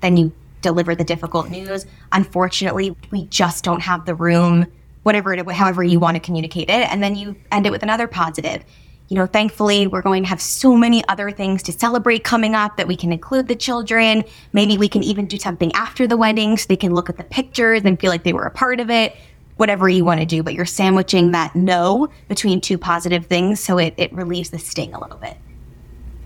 Then 0.00 0.16
you 0.16 0.32
deliver 0.60 0.94
the 0.94 1.04
difficult 1.04 1.48
news. 1.48 1.86
Unfortunately, 2.12 2.94
we 3.10 3.24
just 3.26 3.64
don't 3.64 3.80
have 3.80 4.04
the 4.04 4.14
room, 4.14 4.66
whatever 5.02 5.32
it, 5.32 5.50
however 5.50 5.82
you 5.82 5.98
want 5.98 6.16
to 6.16 6.20
communicate 6.20 6.68
it. 6.68 6.90
And 6.90 7.02
then 7.02 7.16
you 7.16 7.36
end 7.50 7.66
it 7.66 7.72
with 7.72 7.82
another 7.82 8.06
positive 8.06 8.64
you 9.08 9.16
know, 9.16 9.26
thankfully, 9.26 9.86
we're 9.86 10.02
going 10.02 10.22
to 10.22 10.28
have 10.28 10.40
so 10.40 10.76
many 10.76 11.06
other 11.08 11.30
things 11.30 11.62
to 11.64 11.72
celebrate 11.72 12.24
coming 12.24 12.54
up 12.54 12.76
that 12.76 12.86
we 12.86 12.94
can 12.94 13.10
include 13.10 13.48
the 13.48 13.56
children. 13.56 14.22
Maybe 14.52 14.76
we 14.76 14.88
can 14.88 15.02
even 15.02 15.26
do 15.26 15.38
something 15.38 15.72
after 15.72 16.06
the 16.06 16.16
wedding 16.16 16.58
so 16.58 16.66
they 16.68 16.76
can 16.76 16.94
look 16.94 17.08
at 17.08 17.16
the 17.16 17.24
pictures 17.24 17.82
and 17.84 17.98
feel 17.98 18.10
like 18.10 18.22
they 18.22 18.34
were 18.34 18.44
a 18.44 18.50
part 18.50 18.80
of 18.80 18.90
it. 18.90 19.16
Whatever 19.58 19.88
you 19.88 20.04
want 20.04 20.20
to 20.20 20.26
do, 20.26 20.42
but 20.42 20.54
you're 20.54 20.64
sandwiching 20.64 21.32
that 21.32 21.54
no 21.54 22.08
between 22.28 22.60
two 22.60 22.78
positive 22.78 23.26
things 23.26 23.60
so 23.60 23.76
it, 23.78 23.92
it 23.96 24.12
relieves 24.12 24.50
the 24.50 24.58
sting 24.58 24.94
a 24.94 25.00
little 25.00 25.18
bit. 25.18 25.36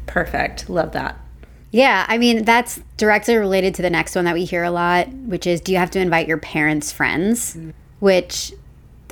Perfect. 0.06 0.70
Love 0.70 0.92
that. 0.92 1.18
Yeah, 1.72 2.04
I 2.06 2.18
mean, 2.18 2.44
that's 2.44 2.80
directly 2.98 3.34
related 3.36 3.74
to 3.76 3.82
the 3.82 3.90
next 3.90 4.14
one 4.14 4.26
that 4.26 4.34
we 4.34 4.44
hear 4.44 4.62
a 4.62 4.70
lot, 4.70 5.08
which 5.08 5.46
is 5.46 5.60
do 5.60 5.72
you 5.72 5.78
have 5.78 5.90
to 5.92 5.98
invite 5.98 6.28
your 6.28 6.38
parents' 6.38 6.92
friends? 6.92 7.56
Mm. 7.56 7.72
Which 7.98 8.52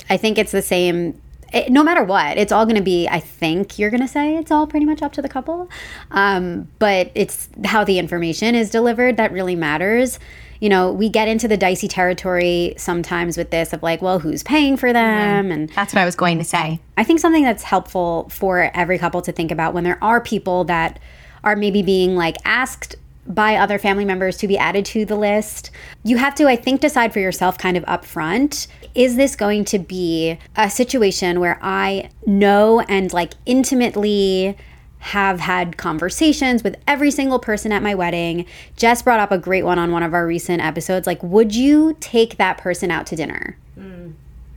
I 0.09 0.17
think 0.17 0.37
it's 0.37 0.51
the 0.51 0.61
same 0.61 1.19
it, 1.51 1.71
no 1.71 1.83
matter 1.83 2.03
what, 2.03 2.37
it's 2.37 2.51
all 2.51 2.65
going 2.65 2.77
to 2.77 2.81
be, 2.81 3.07
I 3.07 3.19
think 3.19 3.77
you're 3.77 3.89
going 3.89 4.01
to 4.01 4.07
say 4.07 4.37
it's 4.37 4.51
all 4.51 4.67
pretty 4.67 4.85
much 4.85 5.01
up 5.01 5.11
to 5.13 5.21
the 5.21 5.29
couple. 5.29 5.69
Um, 6.11 6.69
but 6.79 7.11
it's 7.13 7.49
how 7.65 7.83
the 7.83 7.99
information 7.99 8.55
is 8.55 8.69
delivered 8.69 9.17
that 9.17 9.31
really 9.31 9.55
matters. 9.55 10.19
You 10.59 10.69
know, 10.69 10.91
we 10.91 11.09
get 11.09 11.27
into 11.27 11.47
the 11.47 11.57
dicey 11.57 11.87
territory 11.87 12.75
sometimes 12.77 13.35
with 13.35 13.49
this 13.49 13.73
of 13.73 13.81
like, 13.83 14.01
well, 14.01 14.19
who's 14.19 14.43
paying 14.43 14.77
for 14.77 14.93
them? 14.93 15.45
Mm-hmm. 15.45 15.51
And 15.51 15.69
that's 15.69 15.93
what 15.93 16.01
I 16.01 16.05
was 16.05 16.15
going 16.15 16.37
to 16.37 16.43
say. 16.43 16.79
I 16.97 17.03
think 17.03 17.19
something 17.19 17.43
that's 17.43 17.63
helpful 17.63 18.29
for 18.29 18.71
every 18.73 18.97
couple 18.97 19.21
to 19.23 19.31
think 19.31 19.51
about 19.51 19.73
when 19.73 19.83
there 19.83 20.01
are 20.03 20.21
people 20.21 20.63
that 20.65 20.99
are 21.43 21.55
maybe 21.55 21.81
being 21.81 22.15
like 22.15 22.37
asked 22.45 22.95
by 23.27 23.55
other 23.55 23.77
family 23.77 24.05
members 24.05 24.37
to 24.37 24.47
be 24.47 24.57
added 24.57 24.85
to 24.85 25.05
the 25.05 25.15
list. 25.15 25.71
You 26.03 26.17
have 26.17 26.35
to, 26.35 26.47
I 26.47 26.55
think, 26.55 26.81
decide 26.81 27.13
for 27.13 27.19
yourself 27.19 27.57
kind 27.57 27.77
of 27.77 27.83
upfront 27.85 28.67
is 28.95 29.15
this 29.15 29.35
going 29.35 29.65
to 29.65 29.79
be 29.79 30.37
a 30.55 30.69
situation 30.69 31.39
where 31.39 31.59
I 31.61 32.09
know 32.25 32.81
and 32.81 33.11
like 33.13 33.33
intimately 33.45 34.57
have 34.99 35.39
had 35.39 35.77
conversations 35.77 36.63
with 36.63 36.75
every 36.87 37.09
single 37.09 37.39
person 37.39 37.71
at 37.71 37.81
my 37.81 37.95
wedding. 37.95 38.45
Jess 38.75 39.01
brought 39.01 39.19
up 39.19 39.31
a 39.31 39.37
great 39.37 39.63
one 39.63 39.79
on 39.79 39.91
one 39.91 40.03
of 40.03 40.13
our 40.13 40.27
recent 40.27 40.61
episodes. 40.63 41.07
Like, 41.07 41.21
would 41.23 41.55
you 41.55 41.97
take 41.99 42.37
that 42.37 42.59
person 42.59 42.91
out 42.91 43.07
to 43.07 43.15
dinner? 43.15 43.57
Mm. 43.77 44.13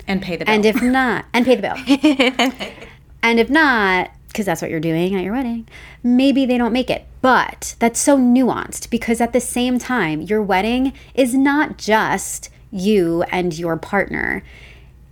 And 0.06 0.20
pay 0.20 0.36
the 0.36 0.44
bill. 0.44 0.54
And 0.54 0.66
if 0.66 0.82
not, 0.82 1.24
and 1.32 1.46
pay 1.46 1.56
the 1.56 1.62
bill. 1.62 2.74
and 3.22 3.40
if 3.40 3.48
not, 3.48 4.10
because 4.28 4.44
that's 4.44 4.60
what 4.60 4.70
you're 4.70 4.80
doing 4.80 5.14
at 5.14 5.24
your 5.24 5.32
wedding, 5.32 5.66
maybe 6.02 6.44
they 6.44 6.58
don't 6.58 6.72
make 6.72 6.90
it. 6.90 7.06
But 7.22 7.74
that's 7.78 7.98
so 7.98 8.18
nuanced 8.18 8.90
because 8.90 9.22
at 9.22 9.32
the 9.32 9.40
same 9.40 9.78
time, 9.78 10.20
your 10.20 10.42
wedding 10.42 10.92
is 11.14 11.34
not 11.34 11.78
just 11.78 12.50
you 12.75 13.23
and 13.31 13.57
your 13.57 13.76
partner. 13.76 14.43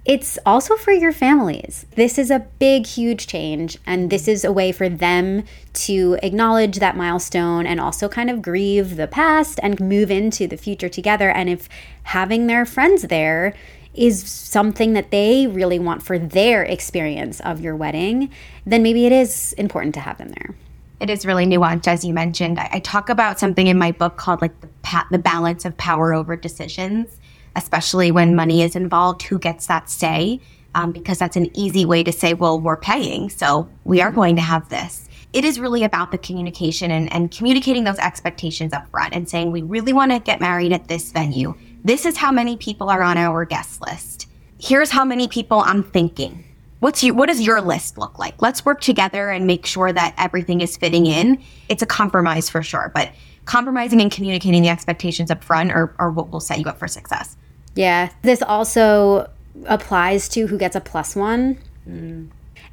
It's 0.05 0.37
also 0.45 0.77
for 0.77 0.91
your 0.91 1.13
families. 1.13 1.87
This 1.95 2.19
is 2.19 2.29
a 2.29 2.47
big, 2.59 2.87
huge 2.87 3.29
change, 3.29 3.79
and 3.87 4.11
this 4.11 4.27
is 4.27 4.45
a 4.45 4.51
way 4.51 4.73
for 4.73 4.89
them 4.89 5.45
to 5.75 6.19
acknowledge 6.25 6.81
that 6.81 6.97
milestone 6.97 7.67
and 7.67 7.79
also 7.79 8.09
kind 8.09 8.29
of 8.29 8.43
grieve 8.43 8.97
the 8.97 9.07
past 9.07 9.61
and 9.63 9.79
move 9.79 10.11
into 10.11 10.49
the 10.49 10.57
future 10.57 10.89
together. 10.89 11.31
And 11.31 11.49
if 11.49 11.69
having 12.03 12.49
their 12.49 12.67
friends 12.67 13.03
there 13.03 13.55
is 13.95 14.29
something 14.29 14.95
that 14.95 15.13
they 15.13 15.47
really 15.47 15.79
want 15.79 16.03
for 16.03 16.19
their 16.19 16.65
experience 16.65 17.39
of 17.41 17.61
your 17.61 17.77
wedding, 17.77 18.31
then 18.67 18.83
maybe 18.83 19.07
it 19.07 19.13
is 19.13 19.53
important 19.53 19.95
to 19.95 20.01
have 20.01 20.19
them 20.19 20.31
there. 20.31 20.57
It 20.99 21.11
is 21.11 21.27
really 21.27 21.47
nuanced, 21.47 21.89
as 21.89 22.05
you 22.05 22.15
mentioned. 22.15 22.59
I, 22.59 22.79
talk 22.79 23.09
about 23.09 23.39
something 23.39 23.67
in 23.67 23.77
my 23.77 23.93
book 23.93 24.17
called 24.17 24.41
like 24.41 24.61
the 24.61 24.69
pa- 24.83 25.07
the 25.11 25.19
balance 25.19 25.65
of 25.65 25.77
power 25.77 26.15
over 26.15 26.37
decisions, 26.37 27.19
especially 27.57 28.11
when 28.11 28.35
money 28.35 28.63
is 28.63 28.77
involved. 28.77 29.23
Who 29.23 29.39
gets 29.39 29.67
that 29.67 29.91
say? 29.91 30.41
Um, 30.75 30.93
because 30.93 31.19
that's 31.19 31.37
an 31.37 31.55
easy 31.57 31.85
way 31.85 32.03
to 32.03 32.13
say, 32.13 32.33
well, 32.35 32.59
we're 32.59 32.79
paying, 32.79 33.29
so 33.29 33.69
we 33.85 34.01
are 34.01 34.11
going 34.11 34.37
to 34.37 34.43
have 34.43 34.71
this. 34.71 35.09
It 35.35 35.45
is 35.45 35.61
really 35.61 35.85
about 35.85 36.13
the 36.13 36.19
communication 36.19 36.91
and, 36.91 37.13
and 37.13 37.31
communicating 37.31 37.85
those 37.85 37.99
expectations 37.99 38.73
up 38.73 38.89
front 38.91 39.15
and 39.15 39.29
saying, 39.29 39.53
we 39.53 39.63
really 39.63 39.93
want 39.93 40.13
to 40.13 40.19
get 40.19 40.41
married 40.41 40.73
at 40.73 40.89
this 40.89 41.13
venue 41.13 41.55
this 41.85 42.07
is 42.07 42.17
how 42.17 42.31
many 42.31 42.57
people 42.57 42.91
are 42.91 43.03
on 43.03 43.19
our 43.19 43.45
guest 43.45 43.81
list. 43.81 44.29
Here's 44.61 44.91
how 44.91 45.05
many 45.05 45.27
people 45.27 45.61
I'm 45.61 45.83
thinking. 45.83 46.45
What's 46.79 47.03
your, 47.03 47.15
what 47.15 47.27
does 47.27 47.41
your 47.41 47.61
list 47.61 47.99
look 47.99 48.19
like? 48.19 48.41
Let's 48.41 48.65
work 48.65 48.81
together 48.81 49.31
and 49.31 49.47
make 49.47 49.67
sure 49.67 49.93
that 49.93 50.15
everything 50.17 50.61
is 50.61 50.77
fitting 50.77 51.07
in. 51.07 51.43
It's 51.69 51.83
a 51.83 51.87
compromise 51.87 52.49
for 52.49 52.63
sure, 52.63 52.93
but 52.95 53.13
compromising 53.47 54.01
and 54.01 54.13
communicating 54.13 54.63
the 54.63 54.69
expectations 54.69 55.31
up 55.31 55.43
front 55.43 55.73
are, 55.73 55.95
are 55.99 56.11
what 56.11 56.31
will 56.31 56.41
set 56.41 56.61
you 56.61 56.67
up 56.67 56.79
for 56.79 56.87
success. 56.87 57.37
Yeah. 57.75 58.11
This 58.23 58.43
also 58.43 59.31
applies 59.67 60.29
to 60.31 60.47
who 60.47 60.59
gets 60.59 60.77
a 60.77 60.81
plus 60.81 61.17
one. 61.17 61.59
Mm. 61.89 62.29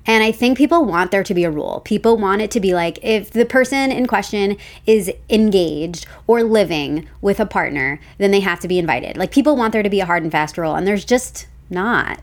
And 0.05 0.23
I 0.23 0.31
think 0.31 0.57
people 0.57 0.85
want 0.85 1.11
there 1.11 1.23
to 1.23 1.33
be 1.33 1.43
a 1.43 1.51
rule. 1.51 1.81
People 1.85 2.17
want 2.17 2.41
it 2.41 2.49
to 2.51 2.59
be 2.59 2.73
like 2.73 2.97
if 3.03 3.31
the 3.31 3.45
person 3.45 3.91
in 3.91 4.07
question 4.07 4.57
is 4.87 5.11
engaged 5.29 6.07
or 6.25 6.43
living 6.43 7.07
with 7.21 7.39
a 7.39 7.45
partner, 7.45 7.99
then 8.17 8.31
they 8.31 8.39
have 8.39 8.59
to 8.61 8.67
be 8.67 8.79
invited. 8.79 9.17
Like 9.17 9.31
people 9.31 9.55
want 9.55 9.73
there 9.73 9.83
to 9.83 9.89
be 9.89 9.99
a 9.99 10.05
hard 10.05 10.23
and 10.23 10.31
fast 10.31 10.57
rule, 10.57 10.73
and 10.73 10.87
there's 10.87 11.05
just 11.05 11.47
not. 11.69 12.21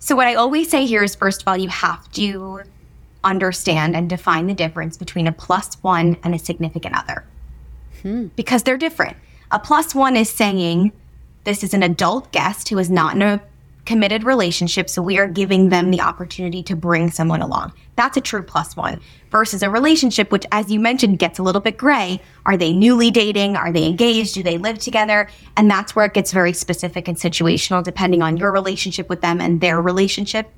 So, 0.00 0.16
what 0.16 0.26
I 0.26 0.34
always 0.34 0.68
say 0.68 0.84
here 0.84 1.02
is 1.02 1.14
first 1.14 1.42
of 1.42 1.48
all, 1.48 1.56
you 1.56 1.68
have 1.68 2.10
to 2.12 2.62
understand 3.24 3.94
and 3.94 4.10
define 4.10 4.46
the 4.46 4.54
difference 4.54 4.96
between 4.96 5.26
a 5.26 5.32
plus 5.32 5.74
one 5.82 6.16
and 6.24 6.34
a 6.34 6.38
significant 6.38 6.96
other 6.96 7.24
hmm. 8.02 8.26
because 8.36 8.64
they're 8.64 8.76
different. 8.76 9.16
A 9.50 9.58
plus 9.58 9.94
one 9.94 10.16
is 10.16 10.28
saying, 10.28 10.92
this 11.44 11.64
is 11.64 11.74
an 11.74 11.82
adult 11.82 12.32
guest 12.32 12.68
who 12.68 12.78
is 12.78 12.90
not 12.90 13.14
in 13.14 13.22
a 13.22 13.42
committed 13.84 14.22
relationship. 14.24 14.88
So 14.88 15.02
we 15.02 15.18
are 15.18 15.26
giving 15.26 15.68
them 15.68 15.90
the 15.90 16.00
opportunity 16.00 16.62
to 16.64 16.76
bring 16.76 17.10
someone 17.10 17.42
along. 17.42 17.72
That's 17.96 18.16
a 18.16 18.20
true 18.20 18.42
plus 18.42 18.76
one 18.76 19.00
versus 19.30 19.62
a 19.62 19.70
relationship, 19.70 20.30
which, 20.30 20.46
as 20.52 20.70
you 20.70 20.78
mentioned, 20.78 21.18
gets 21.18 21.38
a 21.38 21.42
little 21.42 21.60
bit 21.60 21.76
gray. 21.76 22.20
Are 22.46 22.56
they 22.56 22.72
newly 22.72 23.10
dating? 23.10 23.56
Are 23.56 23.72
they 23.72 23.86
engaged? 23.86 24.34
Do 24.34 24.42
they 24.42 24.58
live 24.58 24.78
together? 24.78 25.28
And 25.56 25.70
that's 25.70 25.96
where 25.96 26.06
it 26.06 26.14
gets 26.14 26.32
very 26.32 26.52
specific 26.52 27.08
and 27.08 27.16
situational, 27.16 27.82
depending 27.82 28.22
on 28.22 28.36
your 28.36 28.52
relationship 28.52 29.08
with 29.08 29.20
them 29.20 29.40
and 29.40 29.60
their 29.60 29.80
relationship 29.80 30.48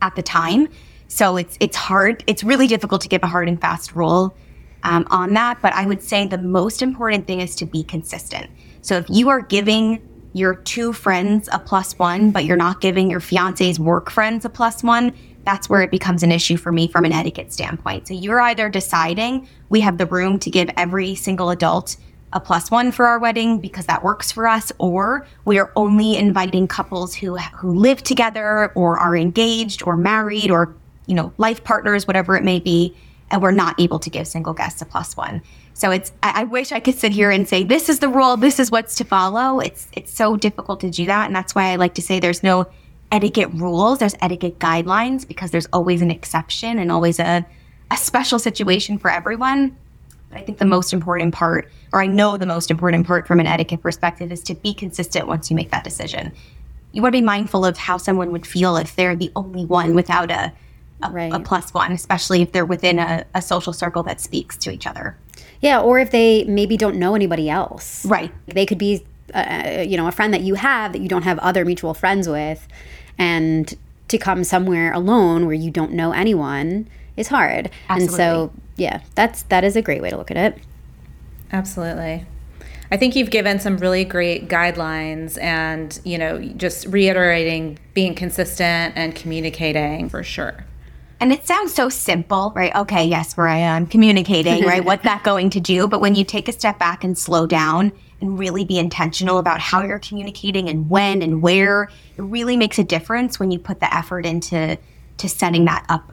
at 0.00 0.14
the 0.14 0.22
time. 0.22 0.68
So 1.08 1.36
it's 1.36 1.56
it's 1.60 1.76
hard. 1.76 2.22
It's 2.26 2.44
really 2.44 2.66
difficult 2.66 3.02
to 3.02 3.08
give 3.08 3.22
a 3.22 3.26
hard 3.26 3.48
and 3.48 3.60
fast 3.60 3.94
rule 3.94 4.36
um, 4.84 5.06
on 5.10 5.34
that. 5.34 5.60
But 5.60 5.72
I 5.74 5.86
would 5.86 6.02
say 6.02 6.26
the 6.26 6.38
most 6.38 6.82
important 6.82 7.26
thing 7.26 7.40
is 7.40 7.56
to 7.56 7.66
be 7.66 7.82
consistent. 7.82 8.50
So 8.84 8.98
if 8.98 9.06
you 9.08 9.30
are 9.30 9.40
giving 9.40 10.06
your 10.34 10.56
two 10.56 10.92
friends 10.92 11.48
a 11.50 11.58
plus 11.58 11.98
one, 11.98 12.32
but 12.32 12.44
you're 12.44 12.58
not 12.58 12.82
giving 12.82 13.10
your 13.10 13.18
fiance's 13.18 13.80
work 13.80 14.10
friends 14.10 14.44
a 14.44 14.50
plus 14.50 14.82
one, 14.82 15.14
that's 15.44 15.70
where 15.70 15.80
it 15.80 15.90
becomes 15.90 16.22
an 16.22 16.30
issue 16.30 16.58
for 16.58 16.70
me 16.70 16.86
from 16.88 17.06
an 17.06 17.12
etiquette 17.12 17.50
standpoint. 17.50 18.08
So 18.08 18.12
you're 18.12 18.42
either 18.42 18.68
deciding 18.68 19.48
we 19.70 19.80
have 19.80 19.96
the 19.96 20.04
room 20.04 20.38
to 20.40 20.50
give 20.50 20.68
every 20.76 21.14
single 21.14 21.48
adult 21.48 21.96
a 22.34 22.40
plus 22.40 22.70
one 22.70 22.92
for 22.92 23.06
our 23.06 23.18
wedding 23.18 23.58
because 23.58 23.86
that 23.86 24.04
works 24.04 24.30
for 24.30 24.46
us, 24.46 24.70
or 24.76 25.26
we 25.46 25.58
are 25.58 25.72
only 25.76 26.16
inviting 26.18 26.68
couples 26.68 27.14
who 27.14 27.36
who 27.36 27.72
live 27.72 28.02
together 28.02 28.70
or 28.74 28.98
are 28.98 29.16
engaged 29.16 29.82
or 29.86 29.96
married 29.96 30.50
or 30.50 30.76
you 31.06 31.14
know 31.14 31.32
life 31.38 31.64
partners, 31.64 32.06
whatever 32.06 32.36
it 32.36 32.44
may 32.44 32.60
be, 32.60 32.94
and 33.30 33.40
we're 33.40 33.50
not 33.50 33.80
able 33.80 33.98
to 34.00 34.10
give 34.10 34.26
single 34.26 34.52
guests 34.52 34.82
a 34.82 34.84
plus 34.84 35.16
one. 35.16 35.40
So 35.74 35.90
it's 35.90 36.12
I, 36.22 36.42
I, 36.42 36.44
wish 36.44 36.70
I 36.70 36.78
could 36.78 36.94
sit 36.94 37.10
here 37.10 37.32
and 37.32 37.48
say 37.48 37.64
this 37.64 37.88
is 37.88 37.98
the 37.98 38.08
rule, 38.08 38.36
this 38.36 38.60
is 38.60 38.70
what's 38.70 38.94
to 38.96 39.04
follow. 39.04 39.58
It's 39.58 39.88
it's 39.92 40.12
so 40.12 40.36
difficult 40.36 40.80
to 40.80 40.90
do 40.90 41.04
that, 41.06 41.26
and 41.26 41.34
that's 41.34 41.54
why 41.54 41.72
I 41.72 41.76
like 41.76 41.94
to 41.94 42.02
say 42.02 42.20
there's 42.20 42.44
no 42.44 42.66
etiquette 43.10 43.50
rules, 43.52 43.98
there's 43.98 44.14
etiquette 44.22 44.60
guidelines 44.60 45.26
because 45.26 45.50
there's 45.50 45.66
always 45.72 46.00
an 46.00 46.12
exception 46.12 46.78
and 46.78 46.90
always 46.92 47.18
a 47.18 47.44
a 47.90 47.96
special 47.96 48.38
situation 48.38 48.98
for 48.98 49.10
everyone. 49.10 49.76
But 50.30 50.38
I 50.38 50.42
think 50.42 50.58
the 50.58 50.64
most 50.64 50.92
important 50.92 51.34
part 51.34 51.70
or 51.92 52.00
I 52.00 52.06
know 52.06 52.36
the 52.36 52.46
most 52.46 52.70
important 52.70 53.06
part 53.06 53.26
from 53.26 53.40
an 53.40 53.48
etiquette 53.48 53.82
perspective 53.82 54.30
is 54.30 54.42
to 54.44 54.54
be 54.54 54.74
consistent 54.74 55.26
once 55.26 55.50
you 55.50 55.56
make 55.56 55.72
that 55.72 55.84
decision. 55.84 56.32
You 56.92 57.02
want 57.02 57.14
to 57.14 57.20
be 57.20 57.26
mindful 57.26 57.64
of 57.64 57.76
how 57.76 57.96
someone 57.96 58.30
would 58.30 58.46
feel 58.46 58.76
if 58.76 58.94
they're 58.94 59.16
the 59.16 59.32
only 59.34 59.64
one 59.64 59.96
without 59.96 60.30
a 60.30 60.52
a, 61.04 61.10
Right. 61.10 61.32
a 61.32 61.38
plus 61.40 61.72
one, 61.74 61.92
especially 61.92 62.42
if 62.42 62.52
they're 62.52 62.64
within 62.64 62.98
a, 62.98 63.24
a 63.34 63.42
social 63.42 63.72
circle 63.72 64.02
that 64.04 64.20
speaks 64.20 64.56
to 64.58 64.70
each 64.70 64.86
other. 64.86 65.16
Yeah, 65.60 65.80
or 65.80 65.98
if 65.98 66.10
they 66.10 66.44
maybe 66.44 66.76
don't 66.76 66.96
know 66.96 67.14
anybody 67.14 67.48
else. 67.48 68.04
Right. 68.04 68.32
They 68.46 68.66
could 68.66 68.78
be, 68.78 69.04
uh, 69.32 69.84
you 69.86 69.96
know, 69.96 70.06
a 70.08 70.12
friend 70.12 70.34
that 70.34 70.42
you 70.42 70.54
have 70.54 70.92
that 70.92 71.00
you 71.00 71.08
don't 71.08 71.22
have 71.22 71.38
other 71.38 71.64
mutual 71.64 71.94
friends 71.94 72.28
with, 72.28 72.66
and 73.18 73.72
to 74.08 74.18
come 74.18 74.44
somewhere 74.44 74.92
alone 74.92 75.46
where 75.46 75.54
you 75.54 75.70
don't 75.70 75.92
know 75.92 76.12
anyone 76.12 76.88
is 77.16 77.28
hard. 77.28 77.70
And 77.88 78.10
so, 78.10 78.52
yeah, 78.76 79.00
that's 79.14 79.42
that 79.44 79.64
is 79.64 79.76
a 79.76 79.82
great 79.82 80.02
way 80.02 80.10
to 80.10 80.16
look 80.16 80.30
at 80.30 80.36
it. 80.36 80.58
Absolutely. 81.52 82.26
I 82.90 82.96
think 82.96 83.16
you've 83.16 83.30
given 83.30 83.58
some 83.58 83.78
really 83.78 84.04
great 84.04 84.48
guidelines 84.48 85.40
and, 85.42 85.98
you 86.04 86.18
know, 86.18 86.40
just 86.40 86.86
reiterating 86.86 87.78
being 87.94 88.14
consistent 88.14 88.92
and 88.96 89.14
communicating 89.14 90.08
for 90.08 90.22
sure. 90.22 90.64
And 91.24 91.32
it 91.32 91.46
sounds 91.46 91.72
so 91.72 91.88
simple, 91.88 92.52
right? 92.54 92.76
Okay, 92.76 93.06
yes, 93.06 93.34
where 93.34 93.48
I 93.48 93.56
am 93.56 93.86
communicating, 93.86 94.62
right? 94.62 94.84
What's 94.84 95.04
that 95.04 95.24
going 95.24 95.48
to 95.48 95.58
do? 95.58 95.88
But 95.88 96.02
when 96.02 96.14
you 96.14 96.22
take 96.22 96.48
a 96.48 96.52
step 96.52 96.78
back 96.78 97.02
and 97.02 97.16
slow 97.16 97.46
down 97.46 97.92
and 98.20 98.38
really 98.38 98.62
be 98.62 98.78
intentional 98.78 99.38
about 99.38 99.58
how 99.58 99.82
you're 99.82 99.98
communicating 99.98 100.68
and 100.68 100.90
when 100.90 101.22
and 101.22 101.40
where, 101.40 101.84
it 102.18 102.20
really 102.20 102.58
makes 102.58 102.78
a 102.78 102.84
difference 102.84 103.40
when 103.40 103.50
you 103.50 103.58
put 103.58 103.80
the 103.80 103.90
effort 103.96 104.26
into 104.26 104.76
to 105.16 105.26
setting 105.30 105.64
that 105.64 105.86
up 105.88 106.12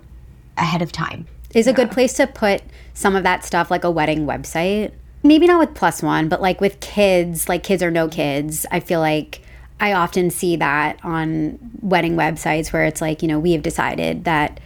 ahead 0.56 0.82
of 0.82 0.94
time. 0.94 1.28
Is 1.54 1.68
a 1.68 1.74
good 1.74 1.92
place 1.92 2.14
to 2.14 2.26
put 2.26 2.62
some 2.94 3.14
of 3.14 3.24
that 3.24 3.44
stuff 3.44 3.70
like 3.70 3.84
a 3.84 3.92
wedding 3.92 4.26
website. 4.26 4.94
Maybe 5.24 5.46
not 5.46 5.60
with 5.60 5.76
plus 5.76 6.02
one, 6.02 6.30
but 6.30 6.42
like 6.42 6.62
with 6.62 6.80
kids, 6.80 7.50
like 7.50 7.64
kids 7.64 7.84
or 7.84 7.92
no 7.92 8.08
kids. 8.08 8.66
I 8.72 8.80
feel 8.80 9.02
like 9.02 9.42
I 9.82 9.92
often 9.92 10.30
see 10.30 10.56
that 10.56 11.04
on 11.04 11.60
wedding 11.82 12.16
websites 12.16 12.72
where 12.72 12.86
it's 12.86 13.02
like, 13.02 13.22
you 13.22 13.28
know, 13.28 13.40
we 13.42 13.52
have 13.52 13.62
decided 13.62 14.24
that 14.24 14.62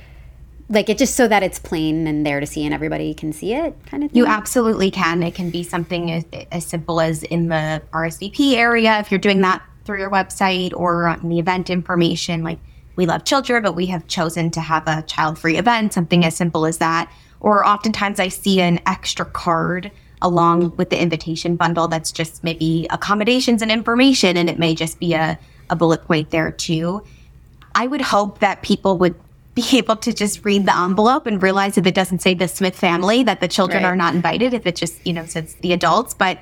like 0.70 0.90
it 0.90 0.98
just 0.98 1.16
so 1.16 1.28
that 1.28 1.44
it's 1.44 1.60
plain 1.60 2.08
and 2.08 2.26
there 2.26 2.40
to 2.40 2.46
see 2.46 2.66
and 2.66 2.74
everybody 2.74 3.14
can 3.14 3.32
see 3.32 3.54
it 3.54 3.76
kind 3.86 4.04
of 4.04 4.12
thing. 4.12 4.18
You 4.18 4.26
absolutely 4.26 4.90
can. 4.90 5.22
It 5.22 5.36
can 5.36 5.50
be 5.52 5.64
something 5.64 6.12
as, 6.12 6.26
as 6.52 6.66
simple 6.66 7.00
as 7.00 7.24
in 7.24 7.50
the 7.50 7.82
RSVP 7.94 8.56
area, 8.56 9.00
if 9.00 9.12
you're 9.12 9.20
doing 9.20 9.42
that 9.42 9.62
through 9.84 10.00
your 10.00 10.10
website 10.10 10.74
or 10.76 11.08
on 11.08 11.30
the 11.30 11.40
event 11.40 11.70
information. 11.70 12.44
Like, 12.44 12.60
we 12.96 13.06
love 13.06 13.26
children, 13.26 13.62
but 13.62 13.76
we 13.76 13.86
have 13.88 14.08
chosen 14.08 14.50
to 14.52 14.62
have 14.62 14.88
a 14.88 15.04
child 15.04 15.38
free 15.38 15.58
event, 15.58 15.94
something 15.94 16.26
as 16.26 16.36
simple 16.36 16.66
as 16.66 16.80
that. 16.80 17.12
Or 17.40 17.66
oftentimes 17.66 18.20
I 18.20 18.30
see 18.30 18.62
an 18.62 18.80
extra 18.88 19.26
card 19.26 19.92
along 20.22 20.76
with 20.78 20.90
the 20.90 21.00
invitation 21.00 21.56
bundle 21.56 21.88
that's 21.88 22.12
just 22.12 22.44
maybe 22.44 22.88
accommodations 22.90 23.62
and 23.62 23.72
information, 23.72 24.38
and 24.38 24.50
it 24.50 24.58
may 24.58 24.74
just 24.74 25.00
be 25.00 25.14
a, 25.14 25.38
a 25.70 25.76
bullet 25.76 26.04
point 26.06 26.32
there 26.32 26.52
too. 26.52 27.04
I 27.76 27.88
would 27.88 28.02
hope 28.02 28.40
that 28.40 28.64
people 28.64 28.98
would 29.00 29.16
be 29.56 29.66
able 29.78 29.96
to 29.96 30.14
just 30.14 30.44
read 30.46 30.66
the 30.66 30.78
envelope 30.78 31.26
and 31.26 31.42
realize 31.42 31.78
if 31.78 31.88
it 31.88 31.96
doesn't 31.96 32.22
say 32.22 32.34
the 32.34 32.48
Smith 32.48 32.76
family 32.76 33.24
that 33.24 33.40
the 33.40 33.48
children 33.48 33.84
Right. 33.84 33.90
are 33.90 33.96
not 33.96 34.14
invited, 34.14 34.54
if 34.54 34.68
it 34.68 34.76
just, 34.76 35.06
you 35.08 35.14
know, 35.14 35.26
says 35.26 35.56
the 35.62 35.74
adults, 35.74 36.14
but 36.14 36.40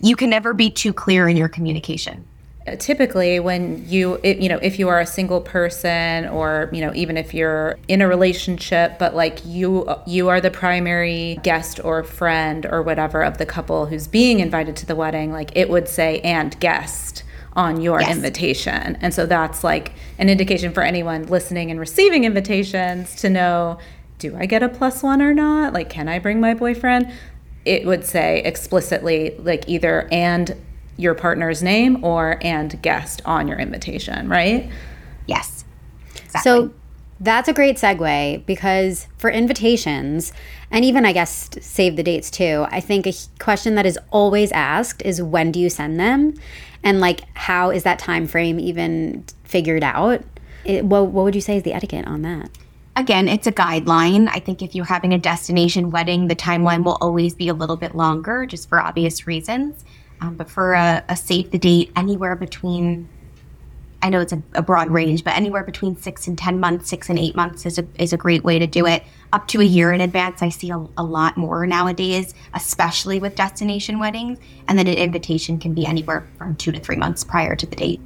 you 0.00 0.16
can 0.16 0.28
never 0.28 0.52
be 0.52 0.68
too 0.68 0.92
clear 0.92 1.28
in 1.28 1.36
your 1.36 1.48
communication. 1.48 2.24
Uh, 2.66 2.76
Typically, 2.76 3.38
when 3.40 3.88
you, 3.88 4.18
it, 4.22 4.38
you 4.38 4.48
know, 4.48 4.58
if 4.60 4.78
you 4.78 4.88
are 4.88 5.00
a 5.00 5.06
single 5.06 5.40
person, 5.40 6.26
or 6.28 6.68
you 6.72 6.80
know, 6.80 6.92
even 6.94 7.16
if 7.16 7.32
you're 7.32 7.78
in 7.88 8.02
a 8.02 8.08
relationship, 8.08 8.98
but 8.98 9.14
like 9.14 9.38
you, 9.46 9.88
you 10.06 10.28
are 10.28 10.40
the 10.40 10.50
primary 10.50 11.38
guest 11.42 11.80
or 11.84 12.02
friend 12.02 12.66
or 12.66 12.82
whatever 12.82 13.22
of 13.22 13.38
the 13.38 13.46
couple 13.46 13.86
who's 13.86 14.06
being 14.06 14.40
invited 14.40 14.76
to 14.76 14.86
the 14.86 14.96
wedding, 14.96 15.32
like 15.32 15.50
it 15.56 15.70
would 15.70 15.88
say 15.88 16.20
"and 16.20 16.58
guest" 16.60 17.22
on 17.58 17.80
your 17.80 18.00
Yes. 18.00 18.16
invitation, 18.16 18.96
and 19.00 19.12
so 19.12 19.26
that's 19.26 19.64
like 19.64 19.92
an 20.18 20.30
indication 20.30 20.72
for 20.72 20.82
anyone 20.82 21.24
listening 21.26 21.70
and 21.72 21.80
receiving 21.80 22.22
invitations 22.24 23.16
to 23.16 23.28
know: 23.28 23.78
Do 24.20 24.36
I 24.38 24.46
get 24.46 24.62
a 24.62 24.68
plus 24.68 25.02
one 25.02 25.20
or 25.20 25.34
not? 25.34 25.72
Like, 25.74 25.90
can 25.90 26.08
I 26.08 26.18
bring 26.20 26.40
my 26.40 26.54
boyfriend? 26.54 27.10
It 27.64 27.84
would 27.84 28.04
say 28.04 28.40
explicitly, 28.44 29.34
like 29.40 29.68
either 29.68 30.08
and 30.12 30.54
your 30.96 31.14
partner's 31.14 31.62
name 31.62 32.02
or 32.04 32.38
and 32.42 32.80
guest 32.82 33.22
on 33.24 33.46
your 33.48 33.58
invitation, 33.58 34.28
right? 34.28 34.70
Yes. 35.26 35.64
Exactly. 36.24 36.40
So 36.40 36.70
that's 37.20 37.48
a 37.48 37.52
great 37.52 37.76
segue 37.76 38.46
because 38.46 39.08
for 39.18 39.30
invitations 39.30 40.32
and 40.70 40.84
even 40.84 41.04
I 41.04 41.12
guess 41.12 41.50
save 41.60 41.96
the 41.96 42.02
dates 42.02 42.30
too, 42.30 42.66
I 42.70 42.80
think 42.80 43.06
a 43.06 43.12
question 43.40 43.74
that 43.74 43.86
is 43.86 43.98
always 44.10 44.52
asked 44.52 45.02
is 45.02 45.20
when 45.20 45.50
do 45.52 45.58
you 45.60 45.70
send 45.70 45.98
them? 45.98 46.34
And 46.82 47.00
like 47.00 47.22
how 47.34 47.70
is 47.70 47.82
that 47.82 47.98
time 47.98 48.26
frame 48.26 48.58
even 48.60 49.24
figured 49.44 49.84
out? 49.84 50.22
It, 50.64 50.84
what, 50.84 51.06
what 51.06 51.24
would 51.24 51.34
you 51.34 51.40
say 51.40 51.56
is 51.56 51.62
the 51.62 51.72
etiquette 51.72 52.06
on 52.06 52.22
that? 52.22 52.50
Again, 52.96 53.28
it's 53.28 53.46
a 53.46 53.52
guideline. 53.52 54.28
I 54.28 54.40
think 54.40 54.60
if 54.60 54.74
you're 54.74 54.84
having 54.84 55.14
a 55.14 55.18
destination 55.18 55.90
wedding, 55.90 56.26
the 56.26 56.34
timeline 56.34 56.84
will 56.84 56.98
always 57.00 57.34
be 57.34 57.48
a 57.48 57.54
little 57.54 57.76
bit 57.76 57.94
longer 57.94 58.44
just 58.44 58.68
for 58.68 58.80
obvious 58.80 59.26
reasons. 59.26 59.84
Um, 60.20 60.34
but 60.34 60.50
for 60.50 60.74
a, 60.74 61.04
a 61.08 61.16
save 61.16 61.52
the 61.52 61.58
date, 61.58 61.92
anywhere 61.94 62.34
between, 62.34 63.08
I 64.00 64.10
know 64.10 64.20
it's 64.20 64.32
a, 64.32 64.40
a 64.54 64.62
broad 64.62 64.90
range, 64.90 65.24
but 65.24 65.34
anywhere 65.34 65.64
between 65.64 65.96
six 65.96 66.28
and 66.28 66.38
10 66.38 66.60
months, 66.60 66.88
six 66.88 67.08
and 67.08 67.18
eight 67.18 67.34
months 67.34 67.66
is 67.66 67.78
a, 67.78 67.86
is 67.96 68.12
a 68.12 68.16
great 68.16 68.44
way 68.44 68.58
to 68.58 68.66
do 68.66 68.86
it. 68.86 69.02
Up 69.32 69.48
to 69.48 69.60
a 69.60 69.64
year 69.64 69.92
in 69.92 70.00
advance, 70.00 70.40
I 70.40 70.50
see 70.50 70.70
a, 70.70 70.78
a 70.96 71.02
lot 71.02 71.36
more 71.36 71.66
nowadays, 71.66 72.32
especially 72.54 73.18
with 73.18 73.34
destination 73.34 73.98
weddings. 73.98 74.38
And 74.68 74.78
then 74.78 74.86
an 74.86 74.94
invitation 74.94 75.58
can 75.58 75.74
be 75.74 75.84
anywhere 75.84 76.28
from 76.38 76.54
two 76.56 76.70
to 76.70 76.78
three 76.78 76.96
months 76.96 77.24
prior 77.24 77.56
to 77.56 77.66
the 77.66 77.74
date. 77.74 78.00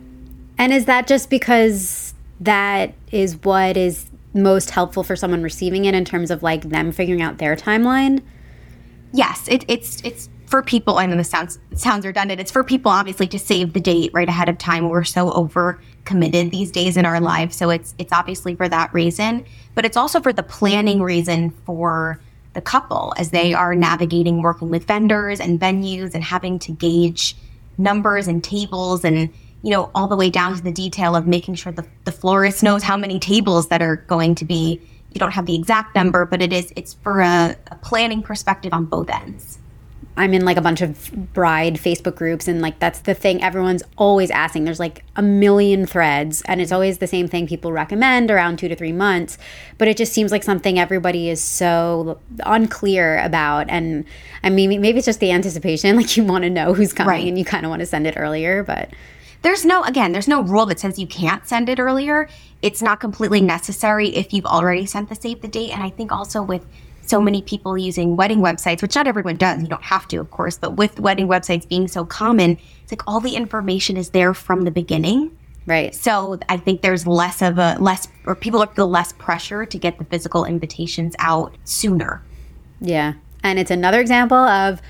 And 0.56 0.72
is 0.72 0.86
that 0.86 1.06
just 1.06 1.28
because 1.28 2.14
that 2.40 2.94
is 3.10 3.36
what 3.42 3.76
is 3.76 4.06
most 4.34 4.70
helpful 4.70 5.04
for 5.04 5.14
someone 5.14 5.42
receiving 5.42 5.84
it 5.84 5.94
in 5.94 6.04
terms 6.04 6.30
of 6.30 6.42
like 6.42 6.70
them 6.70 6.90
figuring 6.90 7.20
out 7.20 7.38
their 7.38 7.54
timeline? 7.54 8.22
Yes, 9.12 9.46
it, 9.46 9.64
it's 9.68 10.00
it's 10.02 10.30
for 10.52 10.62
people. 10.62 10.98
I 10.98 11.06
know 11.06 11.16
this 11.16 11.30
sounds 11.30 11.58
sounds 11.74 12.04
redundant. 12.04 12.38
It's 12.38 12.50
for 12.50 12.62
people 12.62 12.92
obviously 12.92 13.26
to 13.28 13.38
save 13.38 13.72
the 13.72 13.80
date 13.80 14.10
right 14.12 14.28
ahead 14.28 14.50
of 14.50 14.58
time. 14.58 14.90
We're 14.90 15.02
so 15.02 15.32
over 15.32 15.80
committed 16.04 16.50
these 16.50 16.70
days 16.70 16.98
in 16.98 17.06
our 17.06 17.20
lives, 17.20 17.56
so 17.56 17.70
it's 17.70 17.94
it's 17.96 18.12
obviously 18.12 18.54
for 18.54 18.68
that 18.68 18.92
reason. 18.92 19.46
But 19.74 19.86
it's 19.86 19.96
also 19.96 20.20
for 20.20 20.30
the 20.30 20.42
planning 20.42 21.02
reason 21.02 21.52
for 21.64 22.20
the 22.52 22.60
couple 22.60 23.14
as 23.16 23.30
they 23.30 23.54
are 23.54 23.74
navigating 23.74 24.42
working 24.42 24.68
with 24.68 24.84
vendors 24.84 25.40
and 25.40 25.58
venues 25.58 26.14
and 26.14 26.22
having 26.22 26.58
to 26.58 26.72
gauge 26.72 27.34
numbers 27.78 28.28
and 28.28 28.44
tables 28.44 29.06
and 29.06 29.30
you 29.62 29.70
know 29.70 29.90
all 29.94 30.06
the 30.06 30.16
way 30.16 30.28
down 30.28 30.54
to 30.54 30.62
the 30.62 30.70
detail 30.70 31.16
of 31.16 31.26
making 31.26 31.54
sure 31.54 31.72
the, 31.72 31.86
the 32.04 32.12
florist 32.12 32.62
knows 32.62 32.82
how 32.82 32.98
many 32.98 33.18
tables 33.18 33.68
that 33.68 33.80
are 33.80 33.96
going 33.96 34.34
to 34.34 34.44
be 34.44 34.78
you 35.12 35.18
don't 35.18 35.32
have 35.32 35.46
the 35.46 35.54
exact 35.54 35.94
number 35.94 36.26
but 36.26 36.42
it 36.42 36.52
is 36.52 36.74
it's 36.76 36.92
for 36.92 37.22
a, 37.22 37.56
a 37.68 37.76
planning 37.76 38.22
perspective 38.22 38.74
on 38.74 38.84
both 38.84 39.08
ends 39.08 39.58
I'm 40.16 40.34
in 40.34 40.44
like 40.44 40.58
a 40.58 40.60
bunch 40.60 40.82
of 40.82 41.10
bride 41.32 41.74
Facebook 41.76 42.16
groups, 42.16 42.46
and 42.46 42.60
like 42.60 42.78
that's 42.78 43.00
the 43.00 43.14
thing 43.14 43.42
everyone's 43.42 43.82
always 43.96 44.30
asking. 44.30 44.64
There's 44.64 44.80
like 44.80 45.04
a 45.16 45.22
million 45.22 45.86
threads, 45.86 46.42
and 46.46 46.60
it's 46.60 46.72
always 46.72 46.98
the 46.98 47.06
same 47.06 47.28
thing 47.28 47.46
people 47.46 47.72
recommend 47.72 48.30
around 48.30 48.58
two 48.58 48.68
to 48.68 48.76
three 48.76 48.92
months. 48.92 49.38
But 49.78 49.88
it 49.88 49.96
just 49.96 50.12
seems 50.12 50.30
like 50.30 50.42
something 50.42 50.78
everybody 50.78 51.30
is 51.30 51.42
so 51.42 52.20
unclear 52.44 53.18
about. 53.20 53.70
And 53.70 54.04
I 54.44 54.50
mean, 54.50 54.80
maybe 54.80 54.98
it's 54.98 55.06
just 55.06 55.20
the 55.20 55.30
anticipation, 55.30 55.96
like 56.00 56.14
you 56.16 56.24
want 56.24 56.44
to 56.44 56.50
know 56.50 56.74
who's 56.74 56.92
coming 56.92 57.08
Right. 57.08 57.26
and 57.26 57.38
you 57.38 57.44
kind 57.44 57.64
of 57.64 57.70
want 57.70 57.80
to 57.80 57.86
send 57.86 58.06
it 58.06 58.14
earlier. 58.16 58.62
But 58.62 58.90
there's 59.42 59.64
no 59.64 59.82
again 59.82 60.12
there's 60.12 60.28
no 60.28 60.40
rule 60.42 60.66
that 60.66 60.78
says 60.78 60.98
you 61.00 61.06
can't 61.06 61.48
send 61.48 61.68
it 61.68 61.80
earlier 61.80 62.28
it's 62.62 62.80
not 62.80 63.00
completely 63.00 63.40
necessary 63.40 64.08
if 64.10 64.32
you've 64.32 64.46
already 64.46 64.86
sent 64.86 65.08
the 65.08 65.16
save 65.16 65.40
the 65.42 65.48
date 65.48 65.72
and 65.72 65.82
i 65.82 65.90
think 65.90 66.12
also 66.12 66.40
with 66.40 66.64
so 67.04 67.20
many 67.20 67.42
people 67.42 67.76
using 67.76 68.16
wedding 68.16 68.38
websites 68.38 68.82
which 68.82 68.94
not 68.94 69.06
everyone 69.06 69.36
does 69.36 69.60
you 69.62 69.68
don't 69.68 69.82
have 69.82 70.06
to 70.08 70.16
of 70.18 70.30
course 70.30 70.58
but 70.58 70.76
with 70.76 70.98
wedding 71.00 71.28
websites 71.28 71.68
being 71.68 71.88
so 71.88 72.04
common 72.04 72.58
it's 72.82 72.92
like 72.92 73.02
all 73.06 73.20
the 73.20 73.34
information 73.36 73.96
is 73.96 74.10
there 74.10 74.32
from 74.34 74.62
the 74.62 74.70
beginning 74.70 75.36
right. 75.66 75.94
so 75.94 76.38
i 76.48 76.56
think 76.56 76.82
there's 76.82 77.06
less 77.06 77.42
of 77.42 77.58
a 77.58 77.76
less 77.80 78.08
or 78.26 78.34
people 78.34 78.64
feel 78.66 78.88
less 78.88 79.12
pressure 79.14 79.64
to 79.66 79.78
get 79.78 79.98
the 79.98 80.04
physical 80.04 80.44
invitations 80.44 81.14
out 81.18 81.54
sooner 81.64 82.22
Yeah. 82.80 83.14
And 83.44 83.58
it's 83.58 83.70
another 83.70 84.00
example 84.00 84.36
of 84.36 84.80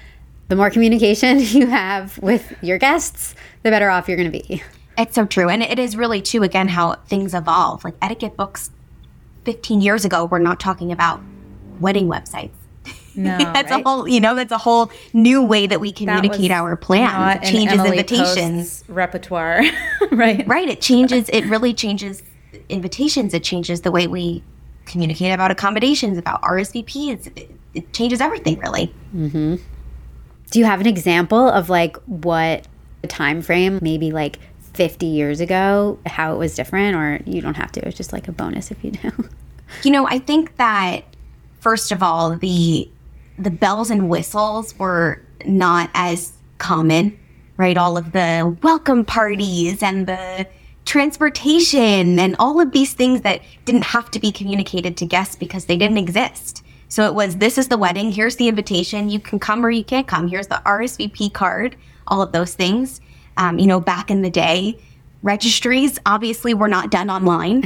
the 0.48 0.57
more 0.57 0.70
communication 0.70 1.38
you 1.59 1.66
have 1.66 2.18
with 2.18 2.55
your 2.62 2.79
guests, 2.79 3.35
the 3.62 3.70
better 3.70 3.88
off 3.88 4.09
you're 4.09 4.16
going 4.16 4.31
to 4.31 4.38
be. 4.38 4.62
It's 4.98 5.14
so 5.14 5.25
true. 5.25 5.48
And 5.48 5.62
it 5.62 5.79
is 5.79 5.96
really 5.96 6.20
too, 6.20 6.42
again, 6.42 6.68
how 6.68 6.96
things 7.07 7.33
evolve. 7.35 7.85
Like 7.85 7.94
etiquette 8.03 8.37
books 8.37 8.70
15 9.44 9.81
years 9.81 10.05
ago 10.05 10.27
were 10.27 10.38
not 10.38 10.61
talking 10.61 10.92
about 10.92 11.22
wedding 11.81 12.09
websites. 12.09 12.51
No, 13.15 13.39
that's 13.39 13.71
right? 13.71 13.81
a 13.81 13.89
whole, 13.89 14.09
you 14.09 14.21
know, 14.21 14.35
that's 14.35 14.53
a 14.53 14.59
whole 14.59 14.91
new 15.13 15.43
way 15.43 15.67
that 15.67 15.81
we 15.81 15.93
That 15.93 15.99
communicate 15.99 16.41
was 16.41 16.51
our 16.51 16.77
plans. 16.77 17.41
It 17.43 17.51
changes 17.51 17.85
invitations. 17.85 18.79
Post's 18.83 18.89
repertoire, 18.89 19.63
right? 20.11 20.47
Right. 20.47 20.69
It 20.69 20.81
changes, 20.81 21.29
it 21.29 21.45
really 21.47 21.75
changes 21.75 22.23
invitations. 22.69 23.35
It 23.35 23.45
changes 23.45 23.83
the 23.83 23.91
way 23.91 24.07
we 24.07 24.43
communicate 24.85 25.33
about 25.33 25.51
accommodations, 25.51 26.19
about 26.19 26.43
RSVPs. 26.43 27.37
It, 27.37 27.51
it 27.75 27.93
changes 27.93 28.21
everything, 28.21 28.59
really. 28.59 28.93
Mm-hmm. 29.15 29.57
Do 30.51 30.59
you 30.59 30.65
have 30.65 30.81
an 30.81 30.87
example 30.87 31.49
of 31.49 31.71
like 31.71 31.97
what 32.05 32.67
a 33.03 33.07
time 33.07 33.41
frame, 33.43 33.79
maybe 33.81 34.11
like 34.11 34.39
50 34.75 35.07
years 35.07 35.41
ago, 35.41 35.99
how 36.07 36.35
it 36.35 36.37
was 36.37 36.55
different, 36.55 36.97
or 36.97 37.21
you 37.25 37.41
don't 37.41 37.57
have 37.57 37.73
to? 37.73 37.87
It's 37.87 37.97
just 37.97 38.13
like 38.13 38.29
a 38.29 38.33
bonus 38.33 38.71
if 38.71 38.83
you 38.85 38.91
do. 38.91 39.29
You 39.83 39.91
know, 39.91 40.07
I 40.07 40.19
think 40.19 40.57
that 40.57 41.05
first 41.62 41.92
of 41.92 42.03
all, 42.03 42.37
the 42.37 42.90
the 43.38 43.51
bells 43.51 43.90
and 43.90 44.11
whistles 44.11 44.79
were 44.79 45.22
not 45.46 45.88
as 45.94 46.35
common, 46.59 47.18
right? 47.57 47.79
All 47.79 47.96
of 47.96 48.12
the 48.12 48.57
welcome 48.62 49.05
parties 49.05 49.83
and 49.83 50.07
the 50.07 50.46
transportation 50.85 52.18
and 52.18 52.37
all 52.38 52.61
of 52.61 52.72
these 52.72 52.92
things 52.92 53.22
that 53.22 53.40
didn't 53.64 53.85
have 53.85 54.11
to 54.11 54.20
be 54.20 54.31
communicated 54.31 54.96
to 54.98 55.07
guests 55.07 55.37
because 55.37 55.64
they 55.64 55.77
didn't 55.77 55.98
exist. 55.98 56.62
So 56.88 57.07
it 57.07 57.14
was 57.14 57.37
this 57.37 57.57
is 57.57 57.68
the 57.68 57.79
wedding, 57.79 58.12
here's 58.12 58.37
the 58.37 58.48
invitation, 58.48 59.09
you 59.09 59.18
can 59.18 59.38
come 59.38 59.64
or 59.64 59.70
you 59.70 59.85
can't 59.85 60.07
come, 60.07 60.29
here's 60.29 60.48
the 60.48 60.61
RSVP 60.66 61.33
card, 61.33 61.77
all 62.07 62.20
of 62.20 62.33
those 62.33 62.55
things. 62.55 63.01
Um, 63.38 63.59
you 63.59 63.66
know, 63.66 63.81
back 63.81 64.11
in 64.11 64.20
the 64.20 64.29
day, 64.29 64.79
registries 65.23 65.99
obviously 66.05 66.53
were 66.53 66.69
not 66.69 66.91
done 66.91 67.09
online. 67.09 67.63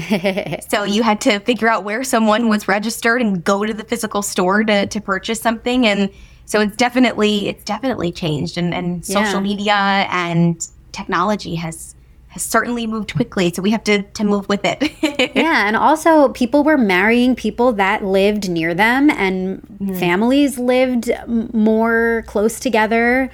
so 0.69 0.85
you 0.85 1.03
had 1.03 1.21
to 1.23 1.41
figure 1.41 1.69
out 1.69 1.85
where 1.85 2.05
someone 2.05 2.49
was 2.49 2.69
registered 2.69 3.23
and 3.23 3.43
go 3.43 3.65
to 3.65 3.73
the 3.73 3.85
physical 3.85 4.23
store 4.23 4.63
to, 4.65 4.87
to 4.87 5.01
purchase 5.01 5.41
something. 5.41 5.87
And 5.87 6.11
so 6.45 6.61
it's 6.61 6.77
definitely 6.77 7.49
it's 7.49 7.65
definitely 7.65 8.13
changed 8.13 8.57
and, 8.57 8.73
and 8.73 9.05
social 9.05 9.35
Yeah. 9.35 9.41
media 9.41 9.75
and 10.11 10.67
technology 10.93 11.57
has 11.57 11.95
has 12.29 12.43
certainly 12.43 12.87
moved 12.87 13.15
quickly. 13.15 13.51
So 13.53 13.63
we 13.63 13.71
have 13.71 13.85
to 13.85 14.03
to 14.03 14.25
move 14.25 14.49
with 14.49 14.61
it. 14.65 14.93
yeah, 15.35 15.67
and 15.67 15.77
also 15.77 16.29
people 16.29 16.63
were 16.63 16.77
marrying 16.79 17.35
people 17.35 17.73
that 17.73 18.05
lived 18.05 18.49
near 18.51 18.75
them, 18.75 19.11
and 19.11 19.63
mm-hmm. 19.63 19.99
families 19.99 20.59
lived 20.59 21.11
more 21.27 22.25
close 22.27 22.61
together. 22.61 23.31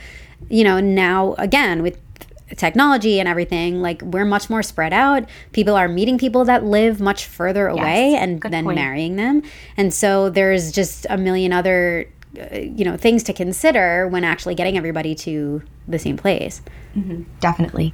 You 0.48 0.64
know, 0.64 0.80
now 0.80 1.34
again 1.38 1.82
with 1.82 1.98
technology 2.56 3.20
and 3.20 3.28
everything, 3.28 3.80
like 3.82 4.02
we're 4.02 4.24
much 4.24 4.50
more 4.50 4.62
spread 4.62 4.92
out. 4.92 5.28
People 5.52 5.74
are 5.74 5.88
meeting 5.88 6.18
people 6.18 6.44
that 6.44 6.64
live 6.64 7.00
much 7.00 7.26
further 7.26 7.68
away 7.68 8.14
and 8.14 8.40
good 8.40 8.52
then 8.52 8.64
point. 8.64 8.76
marrying 8.76 9.16
them, 9.16 9.42
and 9.76 9.92
so 9.92 10.30
there's 10.30 10.72
just 10.72 11.06
a 11.10 11.16
million 11.16 11.52
other. 11.52 12.06
uh, 12.38 12.58
You 12.58 12.84
know, 12.84 12.96
things 12.96 13.22
to 13.24 13.32
consider 13.32 14.08
when 14.08 14.24
actually 14.24 14.54
getting 14.54 14.76
everybody 14.78 15.14
to 15.16 15.62
the 15.86 15.98
same 15.98 16.16
place. 16.16 16.62
definitely. 17.40 17.92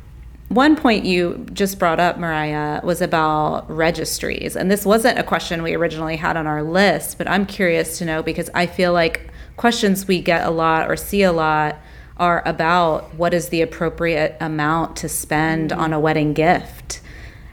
One 0.48 0.76
point 0.76 1.04
you 1.04 1.44
just 1.52 1.78
brought 1.78 2.00
up, 2.00 2.16
Mariah, 2.18 2.80
was 2.82 3.02
about 3.02 3.68
registries. 3.70 4.56
And 4.56 4.70
this 4.70 4.86
wasn't 4.86 5.18
a 5.18 5.22
question 5.22 5.62
we 5.62 5.74
originally 5.74 6.16
had 6.16 6.36
on 6.38 6.46
our 6.46 6.62
list, 6.62 7.18
but 7.18 7.28
I'm 7.28 7.44
curious 7.44 7.98
to 7.98 8.04
know 8.06 8.22
because 8.22 8.48
I 8.54 8.64
feel 8.66 8.94
like 8.94 9.30
questions 9.58 10.08
we 10.08 10.22
get 10.22 10.46
a 10.46 10.50
lot 10.50 10.88
or 10.90 10.96
see 10.96 11.22
a 11.22 11.32
lot 11.32 11.76
are 12.18 12.42
about 12.46 13.14
what 13.14 13.32
is 13.34 13.48
the 13.48 13.62
appropriate 13.62 14.36
amount 14.40 14.96
to 14.96 15.08
spend 15.08 15.72
on 15.72 15.92
a 15.92 16.00
wedding 16.00 16.32
gift 16.32 17.00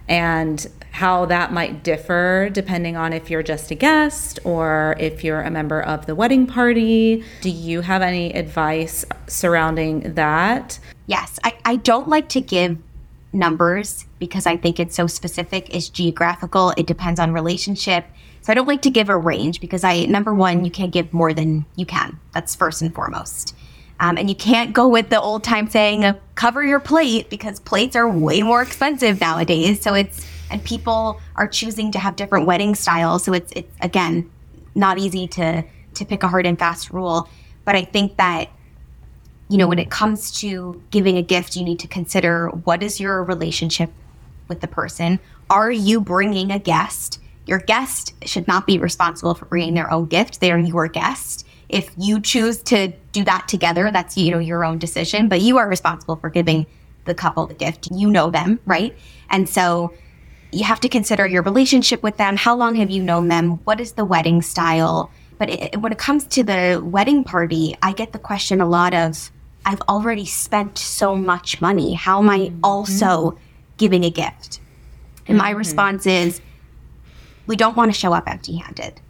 and 0.07 0.67
how 0.91 1.25
that 1.25 1.51
might 1.51 1.83
differ 1.83 2.49
depending 2.53 2.95
on 2.95 3.11
if 3.11 3.29
you're 3.29 3.43
just 3.43 3.69
a 3.69 3.75
guest 3.75 4.39
or 4.45 4.95
if 4.97 5.23
you're 5.23 5.41
a 5.41 5.51
member 5.51 5.81
of 5.81 6.05
the 6.05 6.15
wedding 6.15 6.47
party. 6.47 7.21
Do 7.41 7.49
you 7.49 7.81
have 7.81 8.01
any 8.01 8.33
advice 8.33 9.03
surrounding 9.27 10.13
that? 10.13 10.79
Yes, 11.07 11.37
I, 11.43 11.57
I 11.65 11.75
don't 11.75 12.07
like 12.07 12.29
to 12.29 12.41
give 12.41 12.77
numbers 13.33 14.05
because 14.19 14.47
I 14.47 14.55
think 14.55 14.79
it's 14.79 14.95
so 14.95 15.05
specific. 15.05 15.75
It's 15.75 15.89
geographical. 15.89 16.73
It 16.77 16.87
depends 16.87 17.19
on 17.19 17.33
relationship. 17.33 18.05
So 18.41 18.51
I 18.51 18.55
don't 18.55 18.67
like 18.67 18.83
to 18.83 18.89
give 18.89 19.09
a 19.09 19.17
range 19.17 19.59
because 19.59 19.83
I 19.83 20.05
number 20.05 20.33
one, 20.33 20.63
you 20.63 20.71
can't 20.71 20.93
give 20.93 21.11
more 21.11 21.33
than 21.33 21.65
you 21.75 21.85
can. 21.85 22.17
That's 22.33 22.55
first 22.55 22.81
and 22.81 22.93
foremost. 22.93 23.53
Um, 23.99 24.17
and 24.17 24.29
you 24.29 24.35
can't 24.35 24.73
go 24.73 24.87
with 24.87 25.09
the 25.09 25.19
old 25.21 25.43
time 25.43 25.69
saying 25.69 26.03
uh, 26.03 26.15
cover 26.35 26.63
your 26.63 26.79
plate 26.79 27.29
because 27.29 27.59
plates 27.59 27.95
are 27.95 28.09
way 28.09 28.41
more 28.41 28.61
expensive 28.61 29.21
nowadays. 29.21 29.81
So 29.81 29.93
it's 29.93 30.27
and 30.51 30.63
people 30.63 31.19
are 31.35 31.47
choosing 31.47 31.91
to 31.93 31.99
have 31.99 32.15
different 32.15 32.45
wedding 32.45 32.75
styles. 32.75 33.23
So 33.23 33.33
it's 33.33 33.51
it's 33.55 33.71
again 33.81 34.29
not 34.75 34.97
easy 34.97 35.27
to 35.29 35.63
to 35.95 36.05
pick 36.05 36.23
a 36.23 36.27
hard 36.27 36.45
and 36.45 36.59
fast 36.59 36.91
rule. 36.91 37.29
But 37.63 37.75
I 37.75 37.83
think 37.83 38.17
that 38.17 38.49
you 39.47 39.57
know, 39.57 39.67
when 39.67 39.79
it 39.79 39.91
comes 39.91 40.31
to 40.39 40.81
giving 40.89 41.17
a 41.17 41.21
gift, 41.21 41.55
you 41.55 41.63
need 41.63 41.79
to 41.79 41.87
consider 41.87 42.49
what 42.49 42.81
is 42.81 42.99
your 42.99 43.23
relationship 43.23 43.91
with 44.47 44.61
the 44.61 44.67
person? 44.67 45.19
Are 45.49 45.71
you 45.71 46.01
bringing 46.01 46.51
a 46.51 46.59
guest? 46.59 47.19
Your 47.45 47.59
guest 47.59 48.13
should 48.25 48.47
not 48.47 48.65
be 48.65 48.79
responsible 48.79 49.35
for 49.35 49.45
bringing 49.45 49.75
their 49.75 49.91
own 49.91 50.07
gift. 50.07 50.39
They 50.39 50.51
are 50.51 50.57
your 50.57 50.87
guest. 50.87 51.45
If 51.69 51.91
you 51.97 52.19
choose 52.19 52.61
to 52.63 52.89
do 53.11 53.23
that 53.23 53.47
together, 53.47 53.89
that's 53.91 54.17
you 54.17 54.31
know 54.31 54.39
your 54.39 54.63
own 54.63 54.77
decision, 54.77 55.29
but 55.29 55.41
you 55.41 55.57
are 55.57 55.67
responsible 55.67 56.15
for 56.15 56.29
giving 56.29 56.65
the 57.05 57.13
couple 57.15 57.47
the 57.47 57.53
gift. 57.53 57.89
You 57.91 58.09
know 58.09 58.29
them, 58.29 58.59
right? 58.65 58.95
And 59.29 59.47
so 59.47 59.93
you 60.51 60.63
have 60.63 60.79
to 60.81 60.89
consider 60.89 61.27
your 61.27 61.41
relationship 61.41 62.01
with 62.03 62.17
them. 62.17 62.37
How 62.37 62.55
long 62.55 62.75
have 62.75 62.89
you 62.89 63.03
known 63.03 63.27
them? 63.27 63.59
What 63.65 63.79
is 63.81 63.93
the 63.93 64.05
wedding 64.05 64.41
style? 64.41 65.11
But 65.37 65.49
it, 65.49 65.81
when 65.81 65.91
it 65.91 65.97
comes 65.97 66.25
to 66.27 66.43
the 66.43 66.81
wedding 66.83 67.23
party, 67.23 67.75
I 67.81 67.91
get 67.91 68.13
the 68.13 68.19
question 68.19 68.61
a 68.61 68.65
lot 68.65 68.93
of, 68.93 69.31
I've 69.65 69.81
already 69.81 70.25
spent 70.25 70.77
so 70.77 71.15
much 71.15 71.59
money. 71.59 71.93
How 71.93 72.19
am 72.19 72.29
I 72.29 72.39
mm-hmm. 72.39 72.59
also 72.63 73.37
giving 73.77 74.05
a 74.05 74.09
gift? 74.09 74.61
And 75.27 75.37
my 75.37 75.49
mm-hmm. 75.49 75.57
response 75.57 76.05
is, 76.05 76.39
we 77.47 77.55
don't 77.55 77.75
want 77.75 77.93
to 77.93 77.99
show 77.99 78.13
up 78.13 78.23
empty 78.27 78.55
handed. 78.55 79.01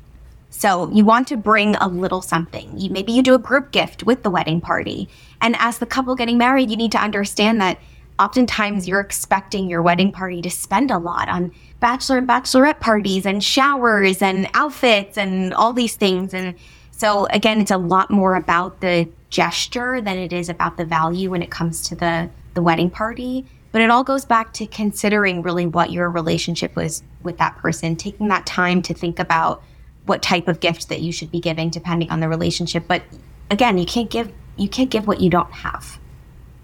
So 0.58 0.90
you 0.92 1.04
want 1.04 1.28
to 1.28 1.38
bring 1.38 1.76
a 1.76 1.88
little 1.90 2.22
something. 2.22 2.72
You, 2.80 2.90
maybe 2.90 3.12
you 3.12 3.22
do 3.22 3.36
a 3.36 3.40
group 3.40 3.72
gift 3.72 4.06
with 4.06 4.24
the 4.24 4.30
wedding 4.30 4.62
party. 4.62 5.10
And 5.42 5.54
as 5.60 5.80
the 5.80 5.86
couple 5.86 6.16
getting 6.16 6.38
married, 6.38 6.72
you 6.72 6.78
need 6.78 6.94
to 6.94 6.98
understand 6.98 7.60
that 7.60 7.78
oftentimes 8.18 8.88
you're 8.88 9.02
expecting 9.02 9.70
your 9.70 9.82
wedding 9.82 10.14
party 10.14 10.42
to 10.42 10.50
spend 10.50 10.92
a 10.92 10.98
lot 10.98 11.28
on 11.28 11.52
bachelor 11.82 12.18
and 12.20 12.28
bachelorette 12.28 12.80
parties 12.80 13.26
and 13.26 13.44
showers 13.44 14.22
and 14.22 14.48
outfits 14.54 15.18
and 15.18 15.54
all 15.54 15.74
these 15.74 15.98
things. 15.98 16.34
And 16.34 16.56
so 16.90 17.26
again, 17.32 17.60
it's 17.60 17.72
a 17.72 17.78
lot 17.78 18.10
more 18.10 18.36
about 18.36 18.80
the 18.80 19.10
gesture 19.30 20.00
than 20.00 20.18
it 20.18 20.32
is 20.32 20.48
about 20.48 20.78
the 20.78 20.86
value 20.86 21.32
when 21.32 21.42
it 21.42 21.52
comes 21.52 21.86
to 21.90 21.96
the 21.96 22.30
the 22.54 22.62
wedding 22.62 22.90
party. 22.90 23.46
But 23.74 23.82
it 23.82 23.90
all 23.90 24.06
goes 24.06 24.24
back 24.24 24.54
to 24.54 24.66
considering 24.68 25.42
really 25.42 25.66
what 25.66 25.92
your 25.92 26.10
relationship 26.10 26.78
was 26.78 27.04
with 27.24 27.40
that 27.40 27.58
person, 27.58 27.98
taking 27.98 28.30
that 28.30 28.46
time 28.46 28.82
to 28.84 28.94
think 28.94 29.20
about 29.20 29.62
what 30.06 30.22
type 30.22 30.48
of 30.48 30.60
gift 30.60 30.90
that 30.90 31.02
you 31.02 31.12
should 31.12 31.32
be 31.32 31.40
giving 31.40 31.70
depending 31.70 32.10
on 32.10 32.20
the 32.20 32.30
relationship. 32.30 32.86
But 32.88 33.04
again, 33.50 33.78
you 33.78 33.86
can't 33.86 34.10
give 34.10 34.32
you 34.58 34.70
can't 34.70 34.90
give 34.90 35.08
what 35.08 35.20
you 35.20 35.30
don't 35.30 35.52
have. 35.52 36.00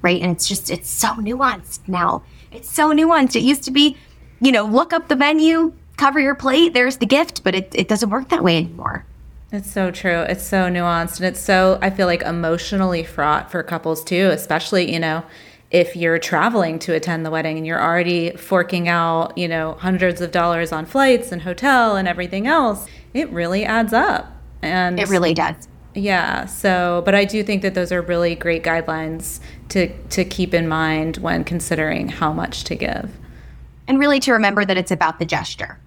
Right? 0.01 0.21
And 0.21 0.31
it's 0.31 0.47
just 0.47 0.69
it's 0.69 0.89
so 0.89 1.09
nuanced 1.15 1.87
now. 1.87 2.23
It's 2.51 2.71
so 2.71 2.91
nuanced. 2.91 3.35
It 3.35 3.43
used 3.43 3.63
to 3.63 3.71
be, 3.71 3.97
you 4.39 4.51
know, 4.51 4.65
look 4.65 4.93
up 4.93 5.07
the 5.07 5.15
menu, 5.15 5.73
cover 5.97 6.19
your 6.19 6.35
plate, 6.35 6.73
there's 6.73 6.97
the 6.97 7.05
gift, 7.05 7.43
but 7.43 7.55
it, 7.55 7.71
it 7.73 7.87
doesn't 7.87 8.09
work 8.09 8.29
that 8.29 8.43
way 8.43 8.57
anymore. 8.57 9.05
It's 9.51 9.69
so 9.69 9.91
true. 9.91 10.21
It's 10.21 10.45
so 10.45 10.69
nuanced 10.69 11.17
and 11.17 11.27
it's 11.27 11.39
so, 11.39 11.77
I 11.81 11.89
feel 11.89 12.07
like, 12.07 12.21
emotionally 12.21 13.03
fraught 13.03 13.51
for 13.51 13.61
couples 13.63 14.03
too, 14.03 14.29
especially, 14.31 14.91
you 14.91 14.99
know, 14.99 15.23
if 15.71 15.95
you're 15.95 16.19
traveling 16.19 16.79
to 16.79 16.93
attend 16.93 17.25
the 17.25 17.31
wedding 17.31 17.57
and 17.57 17.67
you're 17.67 17.81
already 17.81 18.31
forking 18.31 18.87
out, 18.87 19.37
you 19.37 19.47
know, 19.47 19.73
hundreds 19.73 20.21
of 20.21 20.31
dollars 20.31 20.71
on 20.71 20.85
flights 20.85 21.31
and 21.31 21.41
hotel 21.41 21.95
and 21.95 22.07
everything 22.07 22.47
else, 22.47 22.87
it 23.13 23.29
really 23.29 23.65
adds 23.65 23.93
up. 23.93 24.31
And 24.61 24.99
It 24.99 25.09
really 25.09 25.33
does. 25.33 25.67
yeah. 25.93 26.45
So, 26.45 27.01
but 27.05 27.15
I 27.15 27.25
do 27.25 27.43
think 27.43 27.61
that 27.63 27.73
those 27.73 27.91
are 27.91 28.01
really 28.01 28.35
great 28.35 28.63
guidelines 28.63 29.39
to 29.69 29.91
to 30.09 30.23
keep 30.23 30.53
in 30.53 30.67
mind 30.67 31.17
when 31.17 31.43
considering 31.43 32.09
how 32.09 32.31
much 32.31 32.63
to 32.65 32.75
give. 32.75 33.11
And 33.87 33.99
really 33.99 34.19
to 34.21 34.31
remember 34.33 34.63
that 34.63 34.77
it's 34.77 34.91
about 34.91 35.19
the 35.19 35.25
gesture. 35.25 35.79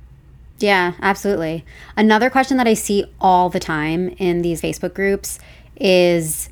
Yeah, 0.59 0.95
absolutely. 1.01 1.65
Another 1.97 2.31
question 2.31 2.57
that 2.59 2.67
I 2.67 2.75
see 2.75 3.05
all 3.21 3.49
the 3.51 3.61
time 3.61 4.11
in 4.19 4.43
these 4.43 4.61
Facebook 4.61 4.95
groups 4.95 5.39
is 5.77 6.49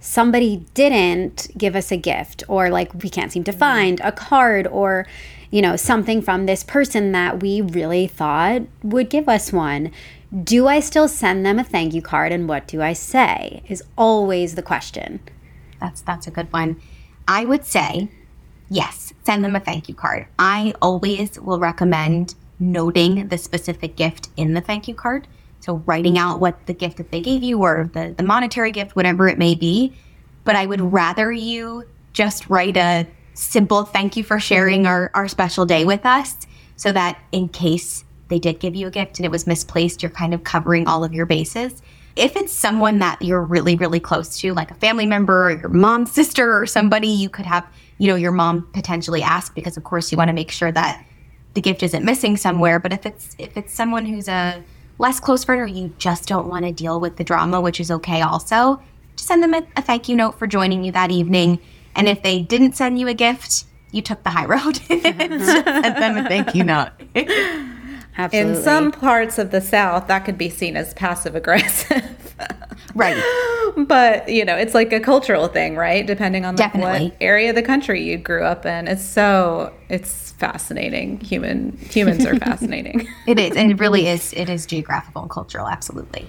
somebody 0.00 0.64
didn't 0.74 1.48
give 1.56 1.76
us 1.76 1.92
a 1.92 1.96
gift 1.96 2.42
or 2.48 2.70
like 2.70 2.92
we 3.02 3.10
can't 3.10 3.32
seem 3.32 3.44
to 3.44 3.50
mm-hmm. 3.50 3.58
find 3.58 4.00
a 4.00 4.12
card 4.12 4.66
or 4.66 5.06
you 5.50 5.62
know 5.62 5.76
something 5.76 6.22
from 6.22 6.46
this 6.46 6.62
person 6.62 7.12
that 7.12 7.42
we 7.42 7.60
really 7.60 8.06
thought 8.06 8.62
would 8.82 9.10
give 9.10 9.28
us 9.28 9.52
one. 9.52 9.90
Do 10.44 10.66
I 10.66 10.80
still 10.80 11.08
send 11.08 11.46
them 11.46 11.58
a 11.58 11.64
thank 11.64 11.94
you 11.94 12.02
card 12.02 12.32
and 12.32 12.48
what 12.48 12.68
do 12.68 12.82
I 12.82 12.92
say? 12.92 13.62
Is 13.68 13.82
always 13.96 14.54
the 14.54 14.62
question. 14.62 15.20
That's 15.80 16.00
that's 16.02 16.26
a 16.26 16.30
good 16.30 16.52
one. 16.52 16.80
I 17.26 17.44
would 17.44 17.64
say 17.64 18.10
yes, 18.68 19.12
send 19.24 19.44
them 19.44 19.56
a 19.56 19.60
thank 19.60 19.88
you 19.88 19.94
card. 19.94 20.26
I 20.38 20.74
always 20.82 21.40
will 21.40 21.58
recommend 21.58 22.34
noting 22.58 23.28
the 23.28 23.38
specific 23.38 23.96
gift 23.96 24.28
in 24.36 24.54
the 24.54 24.60
thank 24.60 24.88
you 24.88 24.94
card. 24.94 25.26
So 25.60 25.76
writing 25.86 26.18
out 26.18 26.40
what 26.40 26.66
the 26.66 26.74
gift 26.74 26.96
that 26.98 27.10
they 27.10 27.20
gave 27.20 27.42
you 27.42 27.62
or 27.62 27.90
the, 27.92 28.14
the 28.16 28.22
monetary 28.22 28.70
gift, 28.70 28.96
whatever 28.96 29.28
it 29.28 29.38
may 29.38 29.54
be. 29.54 29.92
But 30.44 30.56
I 30.56 30.66
would 30.66 30.80
rather 30.80 31.32
you 31.32 31.84
just 32.12 32.48
write 32.48 32.76
a 32.76 33.06
simple 33.38 33.84
thank 33.84 34.16
you 34.16 34.24
for 34.24 34.40
sharing 34.40 34.86
our, 34.86 35.10
our 35.14 35.28
special 35.28 35.64
day 35.64 35.84
with 35.84 36.04
us 36.04 36.36
so 36.76 36.92
that 36.92 37.18
in 37.32 37.48
case 37.48 38.04
they 38.28 38.38
did 38.38 38.60
give 38.60 38.74
you 38.74 38.86
a 38.86 38.90
gift 38.90 39.18
and 39.18 39.26
it 39.26 39.30
was 39.30 39.46
misplaced, 39.46 40.02
you're 40.02 40.10
kind 40.10 40.34
of 40.34 40.44
covering 40.44 40.86
all 40.86 41.04
of 41.04 41.12
your 41.12 41.26
bases. 41.26 41.82
if 42.16 42.34
it's 42.34 42.52
someone 42.52 42.98
that 42.98 43.22
you're 43.22 43.42
really, 43.42 43.76
really 43.76 44.00
close 44.00 44.40
to, 44.40 44.52
like 44.52 44.72
a 44.72 44.74
family 44.74 45.06
member 45.06 45.44
or 45.46 45.50
your 45.52 45.68
mom's 45.68 46.10
sister 46.10 46.58
or 46.58 46.66
somebody, 46.66 47.06
you 47.06 47.28
could 47.28 47.46
have, 47.46 47.64
you 47.98 48.08
know, 48.08 48.16
your 48.16 48.32
mom 48.32 48.68
potentially 48.72 49.22
ask 49.22 49.54
because 49.54 49.76
of 49.76 49.84
course 49.84 50.10
you 50.10 50.18
want 50.18 50.28
to 50.28 50.32
make 50.32 50.50
sure 50.50 50.72
that 50.72 51.04
the 51.54 51.60
gift 51.60 51.82
isn't 51.84 52.04
missing 52.04 52.36
somewhere. 52.36 52.80
But 52.80 52.92
if 52.92 53.06
it's 53.06 53.36
if 53.38 53.56
it's 53.56 53.72
someone 53.72 54.04
who's 54.04 54.28
a 54.28 54.62
less 54.98 55.20
close 55.20 55.44
friend 55.44 55.60
or 55.60 55.66
you 55.66 55.94
just 55.98 56.26
don't 56.26 56.48
want 56.48 56.64
to 56.64 56.72
deal 56.72 56.98
with 56.98 57.16
the 57.16 57.24
drama, 57.24 57.60
which 57.60 57.78
is 57.78 57.90
okay 57.90 58.20
also, 58.20 58.82
just 59.14 59.28
send 59.28 59.42
them 59.42 59.54
a, 59.54 59.62
a 59.76 59.82
thank 59.82 60.08
you 60.08 60.16
note 60.16 60.38
for 60.38 60.48
joining 60.48 60.82
you 60.82 60.90
that 60.90 61.12
evening. 61.12 61.60
And 61.98 62.08
if 62.08 62.22
they 62.22 62.40
didn't 62.40 62.74
send 62.74 62.98
you 62.98 63.08
a 63.08 63.14
gift, 63.14 63.64
you 63.90 64.02
took 64.02 64.22
the 64.22 64.30
high 64.30 64.46
road 64.46 64.80
and 64.90 65.42
sent 65.42 65.64
them 65.64 66.16
a 66.16 66.28
thank 66.28 66.54
you 66.54 66.64
note. 66.64 66.90
Absolutely. 68.16 68.58
In 68.58 68.62
some 68.64 68.90
parts 68.90 69.38
of 69.38 69.50
the 69.52 69.60
South, 69.60 70.08
that 70.08 70.24
could 70.24 70.36
be 70.36 70.48
seen 70.50 70.76
as 70.76 70.92
passive 70.94 71.36
aggressive. 71.36 72.04
right. 72.94 73.16
But, 73.76 74.28
you 74.28 74.44
know, 74.44 74.56
it's 74.56 74.74
like 74.74 74.92
a 74.92 74.98
cultural 74.98 75.46
thing, 75.46 75.76
right? 75.76 76.04
Depending 76.04 76.44
on 76.44 76.56
like 76.56 76.72
Definitely. 76.72 77.10
what 77.10 77.16
area 77.20 77.50
of 77.50 77.54
the 77.54 77.62
country 77.62 78.02
you 78.02 78.16
grew 78.16 78.42
up 78.42 78.66
in. 78.66 78.88
It's 78.88 79.04
so 79.04 79.72
it's 79.88 80.32
fascinating. 80.32 81.20
Human 81.20 81.76
humans 81.76 82.26
are 82.26 82.36
fascinating. 82.40 83.08
It 83.26 83.38
is, 83.38 83.56
and 83.56 83.70
it 83.70 83.78
really 83.78 84.08
is. 84.08 84.32
It 84.32 84.48
is 84.48 84.66
geographical 84.66 85.22
and 85.22 85.30
cultural, 85.30 85.68
absolutely. 85.68 86.26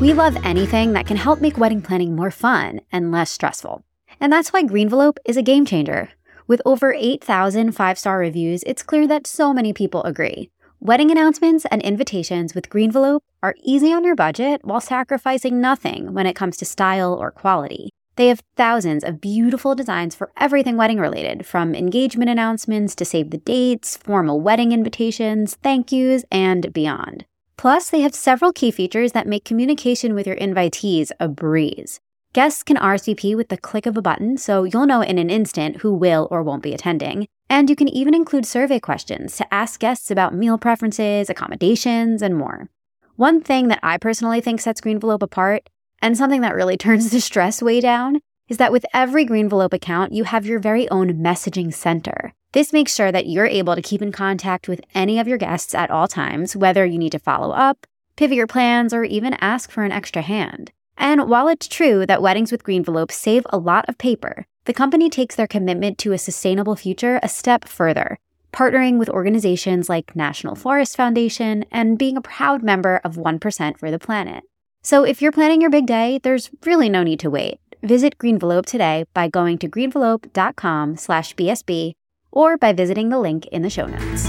We 0.00 0.14
love 0.14 0.34
anything 0.44 0.94
that 0.94 1.06
can 1.06 1.18
help 1.18 1.42
make 1.42 1.58
wedding 1.58 1.82
planning 1.82 2.16
more 2.16 2.30
fun 2.30 2.80
and 2.90 3.12
less 3.12 3.30
stressful. 3.30 3.84
And 4.18 4.32
that's 4.32 4.50
why 4.50 4.62
Greenvelope 4.62 5.18
is 5.26 5.36
a 5.36 5.42
game 5.42 5.66
changer. 5.66 6.08
With 6.46 6.62
over 6.64 6.94
8,000 6.94 7.72
five 7.72 7.98
star 7.98 8.16
reviews, 8.16 8.62
it's 8.62 8.82
clear 8.82 9.06
that 9.08 9.26
so 9.26 9.52
many 9.52 9.74
people 9.74 10.02
agree. 10.04 10.48
Wedding 10.80 11.10
announcements 11.10 11.66
and 11.70 11.82
invitations 11.82 12.54
with 12.54 12.70
Greenvelope 12.70 13.22
are 13.42 13.54
easy 13.62 13.92
on 13.92 14.02
your 14.02 14.14
budget 14.14 14.62
while 14.64 14.80
sacrificing 14.80 15.60
nothing 15.60 16.14
when 16.14 16.24
it 16.24 16.34
comes 16.34 16.56
to 16.56 16.64
style 16.64 17.12
or 17.12 17.30
quality. 17.30 17.90
They 18.16 18.28
have 18.28 18.42
thousands 18.56 19.04
of 19.04 19.20
beautiful 19.20 19.74
designs 19.74 20.14
for 20.14 20.32
everything 20.38 20.78
wedding 20.78 20.98
related, 20.98 21.44
from 21.44 21.74
engagement 21.74 22.30
announcements 22.30 22.94
to 22.94 23.04
save 23.04 23.30
the 23.30 23.36
dates, 23.36 23.98
formal 23.98 24.40
wedding 24.40 24.72
invitations, 24.72 25.56
thank 25.56 25.92
yous, 25.92 26.24
and 26.32 26.72
beyond. 26.72 27.26
Plus, 27.60 27.90
they 27.90 28.00
have 28.00 28.14
several 28.14 28.54
key 28.54 28.70
features 28.70 29.12
that 29.12 29.26
make 29.26 29.44
communication 29.44 30.14
with 30.14 30.26
your 30.26 30.36
invitees 30.36 31.10
a 31.20 31.28
breeze. 31.28 32.00
Guests 32.32 32.62
can 32.62 32.78
RSVP 32.78 33.36
with 33.36 33.50
the 33.50 33.58
click 33.58 33.84
of 33.84 33.98
a 33.98 34.00
button, 34.00 34.38
so 34.38 34.64
you'll 34.64 34.86
know 34.86 35.02
in 35.02 35.18
an 35.18 35.28
instant 35.28 35.76
who 35.82 35.92
will 35.92 36.26
or 36.30 36.42
won't 36.42 36.62
be 36.62 36.72
attending. 36.72 37.28
And 37.50 37.68
you 37.68 37.76
can 37.76 37.88
even 37.88 38.14
include 38.14 38.46
survey 38.46 38.80
questions 38.80 39.36
to 39.36 39.52
ask 39.52 39.78
guests 39.78 40.10
about 40.10 40.34
meal 40.34 40.56
preferences, 40.56 41.28
accommodations, 41.28 42.22
and 42.22 42.34
more. 42.34 42.70
One 43.16 43.42
thing 43.42 43.68
that 43.68 43.80
I 43.82 43.98
personally 43.98 44.40
think 44.40 44.62
sets 44.62 44.80
Greenvelope 44.80 45.22
apart, 45.22 45.68
and 46.00 46.16
something 46.16 46.40
that 46.40 46.54
really 46.54 46.76
turns 46.78 47.10
the 47.10 47.20
stress 47.20 47.60
way 47.60 47.78
down, 47.78 48.22
is 48.50 48.56
that 48.58 48.72
with 48.72 48.84
every 48.92 49.24
Greenvelope 49.24 49.72
account, 49.72 50.12
you 50.12 50.24
have 50.24 50.44
your 50.44 50.58
very 50.58 50.90
own 50.90 51.14
messaging 51.14 51.72
center. 51.72 52.34
This 52.52 52.72
makes 52.72 52.94
sure 52.94 53.12
that 53.12 53.28
you're 53.28 53.46
able 53.46 53.76
to 53.76 53.80
keep 53.80 54.02
in 54.02 54.10
contact 54.10 54.66
with 54.66 54.80
any 54.92 55.20
of 55.20 55.28
your 55.28 55.38
guests 55.38 55.72
at 55.72 55.90
all 55.90 56.08
times, 56.08 56.56
whether 56.56 56.84
you 56.84 56.98
need 56.98 57.12
to 57.12 57.20
follow 57.20 57.52
up, 57.52 57.86
pivot 58.16 58.36
your 58.36 58.48
plans, 58.48 58.92
or 58.92 59.04
even 59.04 59.34
ask 59.34 59.70
for 59.70 59.84
an 59.84 59.92
extra 59.92 60.20
hand. 60.20 60.72
And 60.98 61.30
while 61.30 61.46
it's 61.46 61.68
true 61.68 62.04
that 62.06 62.20
weddings 62.20 62.50
with 62.50 62.64
Greenvelope 62.64 63.12
save 63.12 63.46
a 63.50 63.56
lot 63.56 63.88
of 63.88 63.96
paper, 63.98 64.44
the 64.64 64.74
company 64.74 65.08
takes 65.08 65.36
their 65.36 65.46
commitment 65.46 65.96
to 65.98 66.12
a 66.12 66.18
sustainable 66.18 66.74
future 66.74 67.20
a 67.22 67.28
step 67.28 67.68
further, 67.68 68.18
partnering 68.52 68.98
with 68.98 69.08
organizations 69.08 69.88
like 69.88 70.16
National 70.16 70.56
Forest 70.56 70.96
Foundation 70.96 71.64
and 71.70 71.98
being 71.98 72.16
a 72.16 72.20
proud 72.20 72.64
member 72.64 73.00
of 73.04 73.14
1% 73.14 73.78
for 73.78 73.92
the 73.92 73.98
planet. 74.00 74.42
So 74.82 75.04
if 75.04 75.22
you're 75.22 75.30
planning 75.30 75.60
your 75.60 75.70
big 75.70 75.86
day, 75.86 76.18
there's 76.22 76.50
really 76.66 76.88
no 76.88 77.04
need 77.04 77.20
to 77.20 77.30
wait. 77.30 77.60
Visit 77.82 78.18
Greenvelope 78.18 78.66
today 78.66 79.04
by 79.14 79.28
going 79.28 79.56
to 79.58 79.68
greenvelope.com 79.68 80.96
slash 80.96 81.34
BSB 81.34 81.94
or 82.30 82.58
by 82.58 82.74
visiting 82.74 83.08
the 83.08 83.18
link 83.18 83.46
in 83.46 83.62
the 83.62 83.70
show 83.70 83.86
notes. 83.86 84.24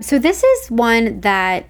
So 0.00 0.18
this 0.18 0.44
is 0.44 0.70
one 0.70 1.20
that 1.20 1.66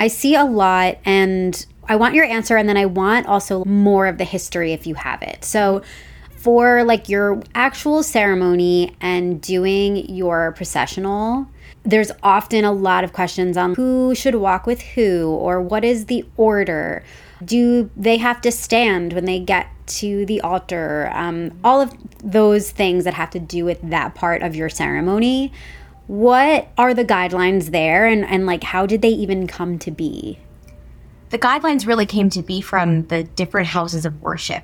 I 0.00 0.08
see 0.08 0.34
a 0.34 0.44
lot 0.44 0.98
and 1.04 1.64
I 1.88 1.94
want 1.94 2.14
your 2.14 2.24
answer 2.24 2.56
and 2.56 2.68
then 2.68 2.76
I 2.76 2.86
want 2.86 3.26
also 3.26 3.64
more 3.64 4.06
of 4.06 4.18
the 4.18 4.24
history 4.24 4.72
if 4.72 4.86
you 4.86 4.94
have 4.96 5.22
it. 5.22 5.44
So 5.44 5.82
for 6.34 6.82
like 6.82 7.08
your 7.08 7.40
actual 7.54 8.02
ceremony 8.02 8.96
and 9.00 9.40
doing 9.40 10.08
your 10.08 10.52
processional, 10.52 11.46
there's 11.84 12.10
often 12.22 12.64
a 12.64 12.72
lot 12.72 13.04
of 13.04 13.12
questions 13.12 13.56
on 13.56 13.74
who 13.74 14.14
should 14.14 14.34
walk 14.34 14.66
with 14.66 14.82
who 14.82 15.28
or 15.28 15.60
what 15.60 15.84
is 15.84 16.06
the 16.06 16.24
order. 16.36 17.04
Do 17.42 17.90
they 17.96 18.18
have 18.18 18.40
to 18.42 18.52
stand 18.52 19.12
when 19.12 19.24
they 19.24 19.40
get 19.40 19.68
to 19.86 20.26
the 20.26 20.40
altar? 20.40 21.10
Um, 21.12 21.58
all 21.64 21.80
of 21.80 21.92
those 22.22 22.70
things 22.70 23.04
that 23.04 23.14
have 23.14 23.30
to 23.30 23.40
do 23.40 23.64
with 23.64 23.80
that 23.82 24.14
part 24.14 24.42
of 24.42 24.54
your 24.54 24.68
ceremony. 24.68 25.52
What 26.06 26.68
are 26.76 26.92
the 26.92 27.04
guidelines 27.04 27.70
there 27.70 28.06
and, 28.06 28.24
and 28.24 28.46
like 28.46 28.62
how 28.62 28.86
did 28.86 29.02
they 29.02 29.08
even 29.08 29.46
come 29.46 29.78
to 29.80 29.90
be? 29.90 30.38
The 31.30 31.38
guidelines 31.38 31.86
really 31.86 32.06
came 32.06 32.30
to 32.30 32.42
be 32.42 32.60
from 32.60 33.06
the 33.06 33.24
different 33.24 33.68
houses 33.68 34.04
of 34.04 34.20
worship 34.22 34.62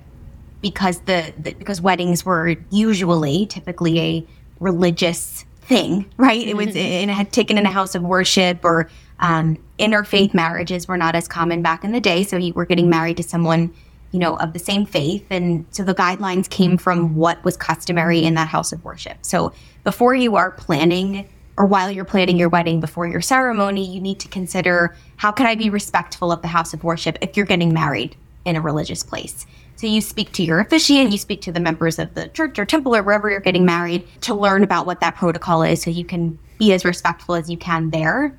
because 0.60 1.00
the, 1.00 1.32
the 1.38 1.54
because 1.54 1.80
weddings 1.80 2.24
were 2.24 2.56
usually 2.70 3.46
typically 3.46 3.98
a 4.00 4.26
religious 4.60 5.44
thing, 5.62 6.10
right? 6.16 6.46
It 6.46 6.56
was 6.56 6.76
it 6.76 7.08
had 7.08 7.32
taken 7.32 7.58
in 7.58 7.66
a 7.66 7.70
house 7.70 7.94
of 7.94 8.02
worship 8.02 8.64
or 8.64 8.88
um, 9.18 9.56
interfaith 9.80 10.34
marriages 10.34 10.86
were 10.86 10.96
not 10.96 11.14
as 11.14 11.26
common 11.26 11.62
back 11.62 11.82
in 11.84 11.92
the 11.92 12.00
day. 12.00 12.22
So 12.22 12.36
you 12.36 12.52
were 12.52 12.66
getting 12.66 12.88
married 12.88 13.16
to 13.16 13.22
someone, 13.22 13.74
you 14.12 14.18
know, 14.18 14.36
of 14.36 14.52
the 14.52 14.58
same 14.58 14.86
faith. 14.86 15.26
And 15.30 15.66
so 15.70 15.82
the 15.82 15.94
guidelines 15.94 16.48
came 16.48 16.76
from 16.76 17.16
what 17.16 17.42
was 17.44 17.56
customary 17.56 18.22
in 18.22 18.34
that 18.34 18.48
house 18.48 18.72
of 18.72 18.84
worship. 18.84 19.18
So 19.22 19.52
before 19.84 20.14
you 20.14 20.36
are 20.36 20.50
planning 20.50 21.28
or 21.56 21.66
while 21.66 21.90
you're 21.90 22.04
planning 22.04 22.36
your 22.36 22.48
wedding 22.48 22.80
before 22.80 23.06
your 23.06 23.20
ceremony, 23.20 23.84
you 23.84 24.00
need 24.00 24.20
to 24.20 24.28
consider 24.28 24.96
how 25.16 25.32
can 25.32 25.46
I 25.46 25.54
be 25.54 25.68
respectful 25.68 26.32
of 26.32 26.42
the 26.42 26.48
house 26.48 26.72
of 26.72 26.84
worship 26.84 27.18
if 27.20 27.36
you're 27.36 27.46
getting 27.46 27.74
married 27.74 28.16
in 28.44 28.56
a 28.56 28.60
religious 28.60 29.02
place. 29.02 29.46
So 29.76 29.86
you 29.86 30.00
speak 30.00 30.32
to 30.32 30.42
your 30.42 30.60
officiant, 30.60 31.12
you 31.12 31.18
speak 31.18 31.40
to 31.42 31.52
the 31.52 31.60
members 31.60 31.98
of 31.98 32.14
the 32.14 32.28
church 32.28 32.58
or 32.58 32.66
temple 32.66 32.94
or 32.94 33.02
wherever 33.02 33.30
you're 33.30 33.40
getting 33.40 33.64
married 33.64 34.06
to 34.22 34.34
learn 34.34 34.62
about 34.62 34.86
what 34.86 35.00
that 35.00 35.16
protocol 35.16 35.62
is 35.62 35.82
so 35.82 35.90
you 35.90 36.04
can 36.04 36.38
be 36.58 36.72
as 36.72 36.84
respectful 36.84 37.34
as 37.34 37.50
you 37.50 37.56
can 37.56 37.90
there. 37.90 38.38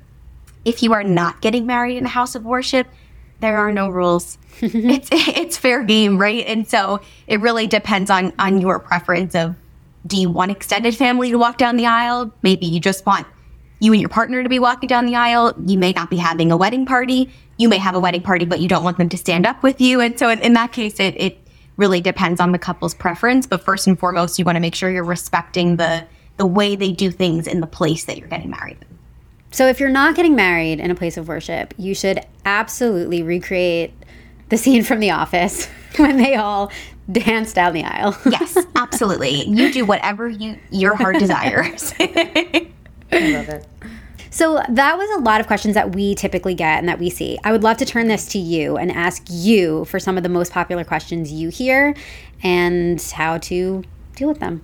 If 0.64 0.82
you 0.82 0.92
are 0.92 1.04
not 1.04 1.40
getting 1.40 1.66
married 1.66 1.96
in 1.96 2.04
a 2.04 2.10
house 2.10 2.34
of 2.34 2.44
worship, 2.44 2.86
there 3.40 3.58
are 3.58 3.72
no 3.72 3.88
rules. 3.88 4.38
it's 4.60 5.08
it's 5.12 5.56
fair 5.56 5.82
game, 5.82 6.18
right? 6.18 6.46
And 6.46 6.68
so 6.68 7.00
it 7.26 7.40
really 7.40 7.66
depends 7.66 8.10
on 8.10 8.32
on 8.38 8.60
your 8.60 8.78
preference 8.78 9.34
of 9.34 9.56
do 10.06 10.16
you 10.16 10.30
want 10.30 10.50
extended 10.50 10.96
family 10.96 11.30
to 11.30 11.38
walk 11.38 11.58
down 11.58 11.76
the 11.76 11.86
aisle? 11.86 12.32
Maybe 12.42 12.66
you 12.66 12.80
just 12.80 13.06
want 13.06 13.26
you 13.80 13.92
and 13.92 14.00
your 14.00 14.08
partner 14.08 14.42
to 14.42 14.48
be 14.48 14.58
walking 14.58 14.86
down 14.86 15.06
the 15.06 15.16
aisle. 15.16 15.54
You 15.66 15.76
may 15.76 15.92
not 15.92 16.08
be 16.08 16.16
having 16.16 16.52
a 16.52 16.56
wedding 16.56 16.86
party. 16.86 17.30
You 17.58 17.68
may 17.68 17.78
have 17.78 17.94
a 17.94 18.00
wedding 18.00 18.22
party, 18.22 18.44
but 18.44 18.60
you 18.60 18.68
don't 18.68 18.84
want 18.84 18.98
them 18.98 19.08
to 19.08 19.16
stand 19.16 19.46
up 19.46 19.62
with 19.62 19.80
you. 19.80 20.00
And 20.00 20.18
so 20.18 20.28
in, 20.28 20.40
in 20.40 20.52
that 20.54 20.72
case, 20.72 20.98
it, 21.00 21.20
it 21.20 21.38
really 21.76 22.00
depends 22.00 22.40
on 22.40 22.52
the 22.52 22.58
couple's 22.58 22.94
preference. 22.94 23.46
But 23.46 23.64
first 23.64 23.86
and 23.86 23.98
foremost, 23.98 24.38
you 24.38 24.44
want 24.44 24.56
to 24.56 24.60
make 24.60 24.74
sure 24.74 24.90
you're 24.90 25.04
respecting 25.04 25.76
the 25.76 26.06
the 26.38 26.46
way 26.46 26.76
they 26.76 26.92
do 26.92 27.10
things 27.10 27.46
in 27.46 27.60
the 27.60 27.66
place 27.66 28.06
that 28.06 28.16
you're 28.16 28.28
getting 28.28 28.50
married. 28.50 28.78
So 29.52 29.68
if 29.68 29.78
you're 29.78 29.90
not 29.90 30.14
getting 30.14 30.34
married 30.34 30.80
in 30.80 30.90
a 30.90 30.94
place 30.94 31.18
of 31.18 31.28
worship, 31.28 31.74
you 31.76 31.94
should 31.94 32.20
absolutely 32.46 33.22
recreate 33.22 33.92
the 34.48 34.56
scene 34.56 34.82
from 34.82 34.98
The 34.98 35.10
Office 35.10 35.66
when 35.96 36.16
they 36.16 36.34
all 36.34 36.72
dance 37.10 37.52
down 37.52 37.74
the 37.74 37.84
aisle. 37.84 38.16
Yes, 38.30 38.56
absolutely. 38.74 39.46
You 39.46 39.70
do 39.70 39.84
whatever 39.84 40.26
you 40.26 40.58
your 40.70 40.96
heart 40.96 41.18
desires. 41.18 41.92
I 42.00 42.70
love 43.12 43.48
it. 43.50 43.66
So 44.30 44.62
that 44.70 44.96
was 44.96 45.10
a 45.18 45.22
lot 45.22 45.42
of 45.42 45.46
questions 45.46 45.74
that 45.74 45.94
we 45.94 46.14
typically 46.14 46.54
get 46.54 46.78
and 46.78 46.88
that 46.88 46.98
we 46.98 47.10
see. 47.10 47.38
I 47.44 47.52
would 47.52 47.62
love 47.62 47.76
to 47.76 47.84
turn 47.84 48.08
this 48.08 48.26
to 48.28 48.38
you 48.38 48.78
and 48.78 48.90
ask 48.90 49.22
you 49.28 49.84
for 49.84 50.00
some 50.00 50.16
of 50.16 50.22
the 50.22 50.30
most 50.30 50.50
popular 50.50 50.84
questions 50.84 51.30
you 51.30 51.50
hear 51.50 51.94
and 52.42 53.00
how 53.14 53.36
to 53.38 53.84
deal 54.16 54.28
with 54.28 54.40
them. 54.40 54.62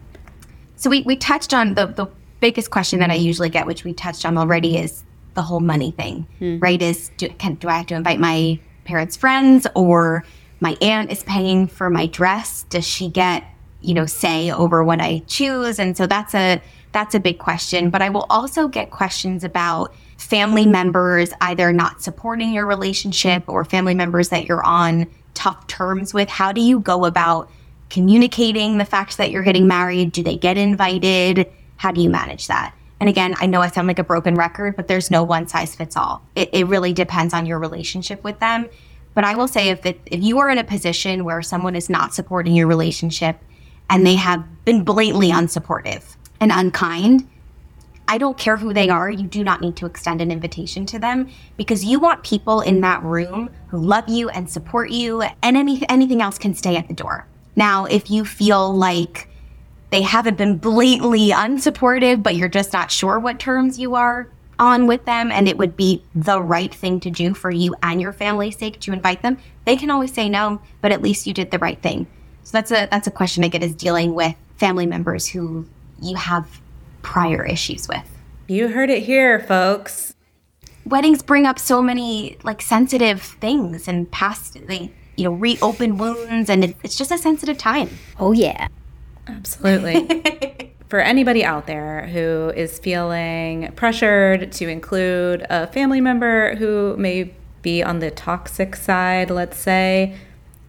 So 0.77 0.89
we, 0.89 1.03
we 1.03 1.17
touched 1.17 1.53
on 1.53 1.75
the, 1.75 1.85
the 1.87 2.07
biggest 2.41 2.71
question 2.71 2.99
that 3.01 3.11
I 3.11 3.15
usually 3.15 3.49
get, 3.49 3.67
which 3.67 3.85
we 3.85 3.93
touched 3.93 4.25
on 4.25 4.39
already, 4.39 4.79
is 4.79 5.05
the 5.35 5.43
whole 5.43 5.61
money 5.61 5.93
thing, 5.93 6.27
hmm. 6.39 6.59
right? 6.59 6.81
Is 6.81 7.11
do, 7.17 7.29
can, 7.31 7.55
do 7.55 7.69
I 7.69 7.77
have 7.77 7.87
to 7.87 7.95
invite 7.95 8.21
my 8.21 8.59
parents' 8.85 9.17
friends 9.17 9.67
or 9.75 10.25
my 10.61 10.77
aunt 10.81 11.13
is 11.13 11.23
paying 11.25 11.67
for 11.67 11.91
my 11.91 12.07
dress? 12.07 12.65
Does 12.65 12.87
she 12.87 13.09
get, 13.09 13.45
you 13.81 13.95
know, 13.95 14.07
say 14.07 14.51
over 14.51 14.83
what 14.83 15.01
I 15.01 15.23
choose? 15.27 15.79
And 15.79 15.97
so 15.97 16.07
that's 16.07 16.35
a 16.35 16.61
that's 16.93 17.15
a 17.15 17.21
big 17.21 17.39
question. 17.39 17.91
But 17.91 18.03
I 18.03 18.09
will 18.09 18.27
also 18.31 18.67
get 18.67 18.91
questions 18.91 19.45
about 19.45 19.95
family 20.17 20.67
members 20.67 21.33
either 21.41 21.73
not 21.73 22.03
supporting 22.03 22.53
your 22.53 22.67
relationship 22.67 23.45
or 23.47 23.65
family 23.65 23.95
members 23.95 24.31
that 24.31 24.47
you're 24.47 24.65
on 24.65 25.07
tough 25.35 25.67
terms 25.69 26.13
with. 26.13 26.29
How 26.29 26.51
do 26.51 26.61
you 26.61 26.81
go 26.81 27.05
about 27.05 27.51
communicating 27.91 28.79
the 28.79 28.85
fact 28.85 29.17
that 29.19 29.31
you're 29.31 29.45
getting 29.45 29.69
married? 29.69 30.13
Do 30.13 30.23
they 30.23 30.37
get 30.37 30.59
invited? 30.59 31.51
How 31.79 31.91
do 31.91 32.01
you 32.01 32.11
manage 32.11 32.47
that? 32.47 32.75
And 33.01 33.09
again, 33.09 33.35
I 33.39 33.47
know 33.47 33.61
I 33.61 33.69
sound 33.69 33.89
like 33.89 33.99
a 33.99 34.05
broken 34.05 34.35
record, 34.35 34.77
but 34.77 34.89
there's 34.89 35.11
no 35.11 35.23
one 35.23 35.49
size 35.49 35.75
fits 35.75 35.97
all. 35.97 36.23
It, 36.35 36.51
it 36.53 36.67
really 36.67 36.93
depends 36.93 37.33
on 37.33 37.47
your 37.47 37.59
relationship 37.59 38.23
with 38.23 38.39
them. 38.41 38.69
But 39.15 39.25
I 39.25 39.35
will 39.35 39.49
say 39.49 39.71
if 39.71 39.87
it, 39.87 40.01
if 40.07 40.23
you 40.23 40.39
are 40.39 40.51
in 40.51 40.59
a 40.59 40.65
position 40.65 41.25
where 41.25 41.43
someone 41.43 41.75
is 41.75 41.89
not 41.89 42.15
supporting 42.15 42.55
your 42.55 42.67
relationship 42.67 43.39
and 43.89 44.07
they 44.07 44.17
have 44.17 44.45
been 44.65 44.85
blatantly 44.85 45.31
unsupportive 45.31 46.17
and 46.41 46.53
unkind, 46.53 47.29
I 48.07 48.19
don't 48.19 48.39
care 48.39 48.57
who 48.57 48.73
they 48.73 48.89
are, 48.89 49.11
you 49.11 49.27
do 49.27 49.45
not 49.45 49.61
need 49.61 49.77
to 49.77 49.87
extend 49.87 50.21
an 50.21 50.31
invitation 50.31 50.87
to 50.87 50.99
them 50.99 51.29
because 51.57 51.85
you 51.85 52.01
want 52.01 52.23
people 52.23 52.61
in 52.61 52.81
that 52.81 53.03
room 53.03 53.51
who 53.69 53.79
love 53.79 54.09
you 54.09 54.29
and 54.31 54.49
support 54.49 54.91
you 54.91 55.23
and 55.23 55.57
any, 55.57 55.87
anything 55.89 56.23
else 56.23 56.39
can 56.39 56.55
stay 56.55 56.77
at 56.77 56.89
the 56.89 56.95
door. 56.95 57.27
Now, 57.55 57.85
if 57.85 58.11
you 58.11 58.25
feel 58.25 58.75
like 58.75 59.28
they 59.91 60.03
haven't 60.03 60.37
been 60.37 60.59
blatantly 60.59 61.31
unsupportive, 61.31 62.23
but 62.23 62.37
you're 62.37 62.49
just 62.49 62.73
not 62.73 62.91
sure 62.91 63.19
what 63.19 63.39
terms 63.39 63.79
you 63.79 63.95
are 63.95 64.29
on 64.59 64.87
with 64.87 65.05
them 65.05 65.31
and 65.31 65.49
it 65.49 65.57
would 65.57 65.77
be 65.77 66.03
the 66.15 66.41
right 66.41 66.75
thing 66.75 67.01
to 67.01 67.11
do 67.11 67.33
for 67.33 67.51
you 67.51 67.75
and 67.83 68.01
your 68.01 68.13
family's 68.13 68.59
sake 68.59 68.81
to 68.81 68.93
invite 68.93 69.23
them, 69.23 69.39
they 69.65 69.77
can 69.77 69.91
always 69.91 70.13
say 70.13 70.29
no, 70.29 70.61
but 70.81 70.93
at 70.93 71.03
least 71.03 71.27
you 71.27 71.35
did 71.35 71.51
the 71.51 71.59
right 71.59 71.81
thing. 71.81 72.07
So 72.43 72.53
that's 72.53 72.71
a 72.71 72.89
that's 72.91 73.07
a 73.07 73.11
question 73.11 73.45
I 73.45 73.49
get 73.49 73.63
is 73.63 73.75
dealing 73.75 74.15
with 74.15 74.35
family 74.57 74.87
members 74.87 75.27
who 75.27 75.67
you 76.01 76.17
have 76.17 76.61
prior 77.03 77.45
issues 77.45 77.89
with. 77.89 78.05
You 78.49 78.69
heard 78.69 78.91
it 78.91 79.03
here, 79.03 79.41
folks. 79.41 80.15
Weddings 80.87 81.23
bring 81.23 81.45
up 81.47 81.59
so 81.59 81.83
many 81.83 82.39
like 82.43 82.63
sensitive 82.63 83.21
things 83.21 83.87
and 83.87 84.11
past 84.11 84.67
they 84.67 84.91
you 85.17 85.25
know 85.25 85.33
reopen 85.33 85.99
wounds 85.99 86.49
and 86.49 86.65
it's 86.83 86.97
just 86.97 87.11
a 87.11 87.19
sensitive 87.19 87.59
time. 87.59 87.91
Oh 88.19 88.33
yeah. 88.33 88.69
Absolutely. 89.29 90.73
For 90.89 91.01
anybody 91.01 91.45
out 91.45 91.67
there 91.67 92.07
who 92.07 92.51
is 92.57 92.79
feeling 92.79 93.71
pressured 93.77 94.53
to 94.53 94.69
include 94.69 95.45
a 95.51 95.67
family 95.67 96.01
member 96.01 96.55
who 96.57 96.97
may 96.97 97.35
be 97.61 97.83
on 97.83 97.99
the 97.99 98.11
toxic 98.11 98.75
side, 98.75 99.31
let's 99.31 99.59
say, 99.59 100.17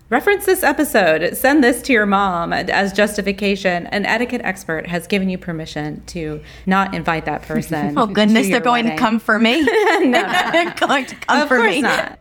reference 0.09 0.45
this 0.45 0.61
episode. 0.61 1.37
Send 1.37 1.63
this 1.63 1.81
to 1.83 1.93
your 1.93 2.05
mom 2.05 2.51
as 2.51 2.91
justification. 2.91 3.87
An 3.87 4.05
etiquette 4.05 4.41
expert 4.43 4.87
has 4.87 5.07
given 5.07 5.29
you 5.29 5.37
permission 5.37 6.03
to 6.07 6.41
not 6.65 6.93
invite 6.93 7.23
that 7.23 7.43
person. 7.43 7.93
oh 7.97 8.05
goodness, 8.07 8.49
they're 8.49 8.59
going 8.59 8.85
wedding. 8.85 8.97
to 8.97 9.01
come 9.01 9.19
for 9.21 9.39
me. 9.39 9.61
no, 9.63 9.99
no. 10.05 10.51
they're 10.51 10.73
going 10.73 11.05
to 11.05 11.15
come 11.15 11.41
Of 11.43 11.47
for 11.47 11.57
course 11.59 11.75
me. 11.75 11.81
not. 11.81 12.19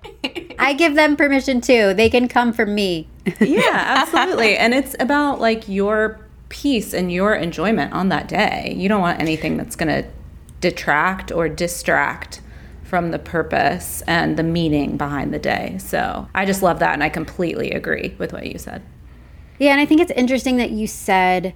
I 0.61 0.72
give 0.74 0.94
them 0.94 1.16
permission 1.16 1.61
too. 1.61 1.94
They 1.94 2.09
can 2.11 2.29
come 2.29 2.53
for 2.53 2.66
me. 2.66 3.09
yeah, 3.40 4.05
absolutely. 4.05 4.57
And 4.57 4.72
it's 4.72 4.94
about 5.01 5.40
like 5.40 5.68
your 5.68 6.20
peace 6.48 6.94
and 6.94 7.12
your 7.12 7.34
enjoyment 7.34 7.92
on 7.92 8.08
that 8.08 8.28
day. 8.28 8.74
You 8.76 8.88
don't 8.88 9.00
want 9.00 9.20
anything 9.20 9.56
that's 9.56 9.76
going 9.76 10.02
to 10.02 10.08
detract 10.61 11.30
or 11.30 11.48
distract 11.48 12.40
from 12.82 13.11
the 13.11 13.18
purpose 13.18 14.02
and 14.06 14.37
the 14.37 14.42
meaning 14.42 14.96
behind 14.96 15.32
the 15.32 15.38
day. 15.38 15.76
So 15.78 16.28
I 16.34 16.46
just 16.46 16.62
love 16.62 16.78
that. 16.78 16.94
And 16.94 17.04
I 17.04 17.11
completely 17.11 17.70
agree 17.70 18.14
with 18.18 18.32
what 18.32 18.46
you 18.46 18.58
said. 18.58 18.82
Yeah, 19.58 19.72
and 19.72 19.80
I 19.80 19.87
think 19.87 20.00
it's 20.00 20.12
interesting 20.12 20.56
that 20.56 20.70
you 20.70 20.87
said 20.87 21.54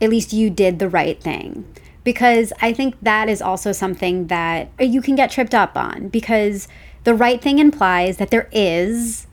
at 0.00 0.10
least 0.10 0.32
you 0.32 0.50
did 0.50 0.78
the 0.78 0.88
right 0.88 1.22
thing 1.22 1.64
because 2.02 2.52
I 2.60 2.72
think 2.72 2.96
that 3.02 3.28
is 3.28 3.40
also 3.40 3.70
something 3.70 4.26
that 4.26 4.70
you 4.80 5.00
can 5.00 5.14
get 5.14 5.30
tripped 5.30 5.54
up 5.54 5.76
on 5.76 6.08
because 6.08 6.66
the 7.04 7.14
right 7.14 7.40
thing 7.40 7.58
implies 7.58 8.16
that 8.16 8.30
there 8.30 8.48
is 8.50 9.26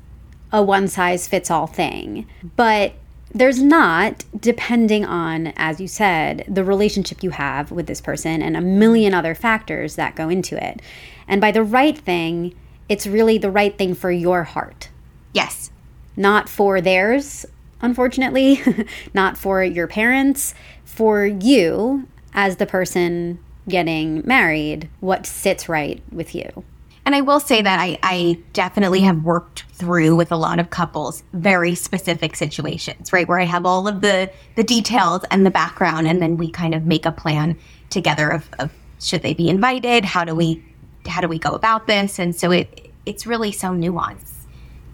a 0.51 0.61
one 0.61 0.87
size 0.87 1.27
fits 1.27 1.49
all 1.49 1.67
thing. 1.67 2.27
But 2.55 2.93
there's 3.31 3.61
not, 3.61 4.23
depending 4.39 5.05
on, 5.05 5.47
as 5.55 5.79
you 5.79 5.87
said, 5.87 6.45
the 6.47 6.63
relationship 6.63 7.21
you 7.23 7.29
have 7.29 7.71
with 7.71 7.85
this 7.87 8.01
person 8.01 8.41
and 8.41 8.57
a 8.57 8.61
million 8.61 9.13
other 9.13 9.35
factors 9.35 9.95
that 9.95 10.15
go 10.15 10.29
into 10.29 10.61
it. 10.63 10.81
And 11.27 11.39
by 11.39 11.51
the 11.51 11.63
right 11.63 11.97
thing, 11.97 12.55
it's 12.87 13.05
really 13.05 13.37
the 13.37 13.51
right 13.51 13.77
thing 13.77 13.93
for 13.93 14.11
your 14.11 14.43
heart, 14.43 14.89
Yes. 15.31 15.69
not 16.17 16.49
for 16.49 16.81
theirs, 16.81 17.45
unfortunately, 17.81 18.61
not 19.13 19.37
for 19.37 19.63
your 19.63 19.87
parents, 19.87 20.55
for 20.83 21.25
you 21.25 22.07
as 22.33 22.55
the 22.55 22.65
person 22.65 23.37
getting 23.67 24.25
married, 24.25 24.89
what 24.99 25.27
sits 25.27 25.69
right 25.69 26.01
with 26.11 26.33
you. 26.33 26.63
And 27.05 27.15
I 27.15 27.21
will 27.21 27.39
say 27.39 27.61
that 27.61 27.79
I, 27.79 27.97
I 28.03 28.39
definitely 28.53 29.01
have 29.01 29.23
worked 29.23 29.63
through 29.73 30.15
with 30.15 30.31
a 30.31 30.35
lot 30.35 30.59
of 30.59 30.69
couples 30.69 31.23
very 31.33 31.73
specific 31.73 32.35
situations, 32.35 33.11
right? 33.11 33.27
Where 33.27 33.39
I 33.39 33.45
have 33.45 33.65
all 33.65 33.87
of 33.87 34.01
the 34.01 34.31
the 34.55 34.63
details 34.63 35.23
and 35.31 35.45
the 35.45 35.51
background, 35.51 36.07
and 36.07 36.21
then 36.21 36.37
we 36.37 36.51
kind 36.51 36.75
of 36.75 36.85
make 36.85 37.05
a 37.05 37.11
plan 37.11 37.57
together 37.89 38.29
of, 38.29 38.49
of 38.59 38.71
should 38.99 39.21
they 39.21 39.33
be 39.33 39.49
invited? 39.49 40.05
How 40.05 40.23
do 40.23 40.35
we 40.35 40.63
how 41.07 41.21
do 41.21 41.27
we 41.27 41.39
go 41.39 41.51
about 41.51 41.87
this? 41.87 42.19
And 42.19 42.35
so 42.35 42.51
it 42.51 42.91
it's 43.05 43.25
really 43.25 43.51
so 43.51 43.69
nuanced. 43.69 44.33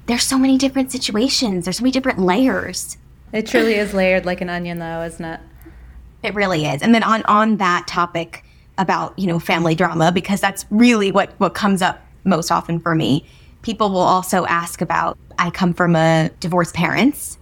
There's 0.06 0.24
so 0.24 0.38
many 0.38 0.58
different 0.58 0.92
situations. 0.92 1.66
There's 1.66 1.78
so 1.78 1.84
many 1.84 1.92
different 1.92 2.20
layers. 2.20 2.98
It 3.34 3.48
truly 3.48 3.74
is 3.74 3.94
layered 3.94 4.26
like 4.26 4.40
an 4.40 4.50
onion, 4.50 4.78
though, 4.78 5.02
isn't 5.02 5.26
it? 5.26 5.42
It 6.24 6.34
really 6.34 6.66
is. 6.66 6.82
And 6.82 6.96
then 6.96 7.04
on 7.04 7.24
on 7.24 7.58
that 7.58 7.88
topic 7.88 8.45
about, 8.78 9.18
you 9.18 9.28
know, 9.28 9.40
family 9.40 9.76
drama 9.76 10.12
because 10.12 10.42
that's 10.42 10.66
really 10.70 11.12
what 11.12 11.34
what 11.40 11.54
comes 11.54 11.82
up 11.82 12.02
most 12.24 12.52
often 12.52 12.80
for 12.80 12.96
me. 12.96 13.26
People 13.62 13.90
will 13.90 14.00
also 14.00 14.46
ask 14.46 14.82
about 14.82 15.18
I 15.38 15.50
come 15.50 15.74
from 15.74 15.96
a 15.96 16.30
divorced 16.40 16.74
parents 16.74 17.38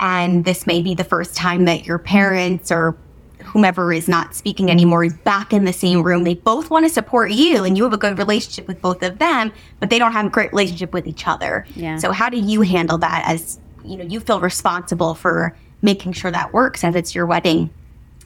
and 0.00 0.44
this 0.44 0.66
may 0.66 0.82
be 0.82 0.94
the 0.94 1.04
first 1.04 1.34
time 1.34 1.64
that 1.66 1.86
your 1.86 1.98
parents 1.98 2.70
or 2.72 2.96
whomever 3.44 3.92
is 3.92 4.08
not 4.08 4.34
speaking 4.34 4.70
anymore 4.70 5.04
is 5.04 5.14
back 5.18 5.52
in 5.52 5.64
the 5.64 5.72
same 5.72 6.02
room. 6.02 6.24
They 6.24 6.34
both 6.34 6.70
want 6.70 6.86
to 6.86 6.90
support 6.90 7.30
you 7.30 7.64
and 7.64 7.76
you 7.76 7.84
have 7.84 7.92
a 7.92 7.98
good 7.98 8.18
relationship 8.18 8.66
with 8.66 8.80
both 8.80 9.02
of 9.02 9.18
them, 9.18 9.52
but 9.80 9.90
they 9.90 9.98
don't 9.98 10.12
have 10.12 10.26
a 10.26 10.30
great 10.30 10.50
relationship 10.50 10.92
with 10.92 11.06
each 11.06 11.26
other. 11.26 11.66
Yeah. 11.76 11.96
So 11.98 12.10
how 12.10 12.28
do 12.28 12.38
you 12.38 12.62
handle 12.62 12.98
that 12.98 13.22
as, 13.26 13.60
you 13.84 13.96
know, 13.96 14.04
you 14.04 14.18
feel 14.20 14.40
responsible 14.40 15.14
for 15.14 15.56
making 15.82 16.12
sure 16.12 16.30
that 16.30 16.52
works 16.52 16.82
as 16.82 16.94
it's 16.94 17.14
your 17.14 17.26
wedding? 17.26 17.70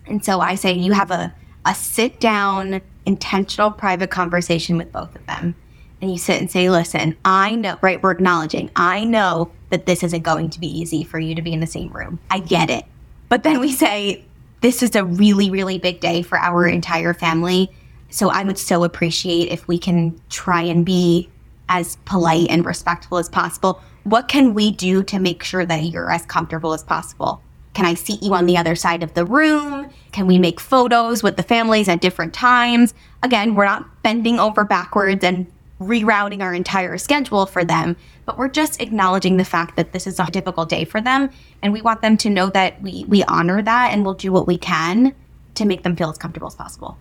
And 0.06 0.24
so 0.24 0.40
I 0.40 0.54
say 0.54 0.72
you 0.72 0.92
have 0.92 1.10
a, 1.10 1.34
a 1.64 1.74
sit 1.74 2.20
down, 2.20 2.80
intentional 3.06 3.70
private 3.70 4.10
conversation 4.10 4.76
with 4.76 4.92
both 4.92 5.14
of 5.14 5.26
them. 5.26 5.54
And 6.00 6.10
you 6.10 6.18
sit 6.18 6.40
and 6.40 6.50
say, 6.50 6.70
listen, 6.70 7.16
I 7.24 7.56
know, 7.56 7.76
right? 7.82 8.02
We're 8.02 8.12
acknowledging, 8.12 8.70
I 8.76 9.04
know 9.04 9.50
that 9.70 9.86
this 9.86 10.02
isn't 10.02 10.22
going 10.22 10.50
to 10.50 10.60
be 10.60 10.66
easy 10.66 11.02
for 11.02 11.18
you 11.18 11.34
to 11.34 11.42
be 11.42 11.52
in 11.52 11.60
the 11.60 11.66
same 11.66 11.90
room. 11.90 12.20
I 12.30 12.38
get 12.38 12.70
it. 12.70 12.84
But 13.28 13.42
then 13.42 13.60
we 13.60 13.72
say, 13.72 14.24
this 14.60 14.82
is 14.82 14.94
a 14.94 15.04
really, 15.04 15.50
really 15.50 15.78
big 15.78 16.00
day 16.00 16.22
for 16.22 16.38
our 16.38 16.66
entire 16.66 17.14
family. 17.14 17.70
So 18.10 18.30
I 18.30 18.44
would 18.44 18.58
so 18.58 18.84
appreciate 18.84 19.50
if 19.50 19.68
we 19.68 19.78
can 19.78 20.20
try 20.30 20.62
and 20.62 20.86
be 20.86 21.28
as 21.68 21.96
polite 22.04 22.48
and 22.48 22.64
respectful 22.64 23.18
as 23.18 23.28
possible. 23.28 23.80
What 24.04 24.28
can 24.28 24.54
we 24.54 24.70
do 24.70 25.02
to 25.02 25.18
make 25.18 25.42
sure 25.42 25.66
that 25.66 25.84
you're 25.84 26.10
as 26.10 26.24
comfortable 26.24 26.72
as 26.72 26.82
possible? 26.82 27.42
Can 27.78 27.86
I 27.86 27.94
seat 27.94 28.24
you 28.24 28.34
on 28.34 28.46
the 28.46 28.56
other 28.56 28.74
side 28.74 29.04
of 29.04 29.14
the 29.14 29.24
room? 29.24 29.88
Can 30.10 30.26
we 30.26 30.36
make 30.36 30.58
photos 30.58 31.22
with 31.22 31.36
the 31.36 31.44
families 31.44 31.88
at 31.88 32.00
different 32.00 32.34
times? 32.34 32.92
Again, 33.22 33.54
we're 33.54 33.66
not 33.66 34.02
bending 34.02 34.40
over 34.40 34.64
backwards 34.64 35.22
and 35.22 35.46
rerouting 35.80 36.42
our 36.42 36.52
entire 36.52 36.98
schedule 36.98 37.46
for 37.46 37.64
them, 37.64 37.96
but 38.26 38.36
we're 38.36 38.48
just 38.48 38.82
acknowledging 38.82 39.36
the 39.36 39.44
fact 39.44 39.76
that 39.76 39.92
this 39.92 40.08
is 40.08 40.18
a 40.18 40.26
difficult 40.26 40.68
day 40.68 40.84
for 40.84 41.00
them. 41.00 41.30
And 41.62 41.72
we 41.72 41.80
want 41.80 42.02
them 42.02 42.16
to 42.16 42.28
know 42.28 42.50
that 42.50 42.82
we, 42.82 43.04
we 43.04 43.22
honor 43.22 43.62
that 43.62 43.92
and 43.92 44.04
we'll 44.04 44.14
do 44.14 44.32
what 44.32 44.48
we 44.48 44.58
can 44.58 45.14
to 45.54 45.64
make 45.64 45.84
them 45.84 45.94
feel 45.94 46.10
as 46.10 46.18
comfortable 46.18 46.48
as 46.48 46.56
possible. 46.56 46.98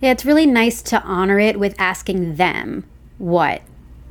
Yeah, 0.00 0.10
it's 0.10 0.24
really 0.24 0.44
nice 0.44 0.82
to 0.82 1.00
honor 1.04 1.38
it 1.38 1.56
with 1.56 1.76
asking 1.78 2.34
them 2.34 2.84
what 3.18 3.62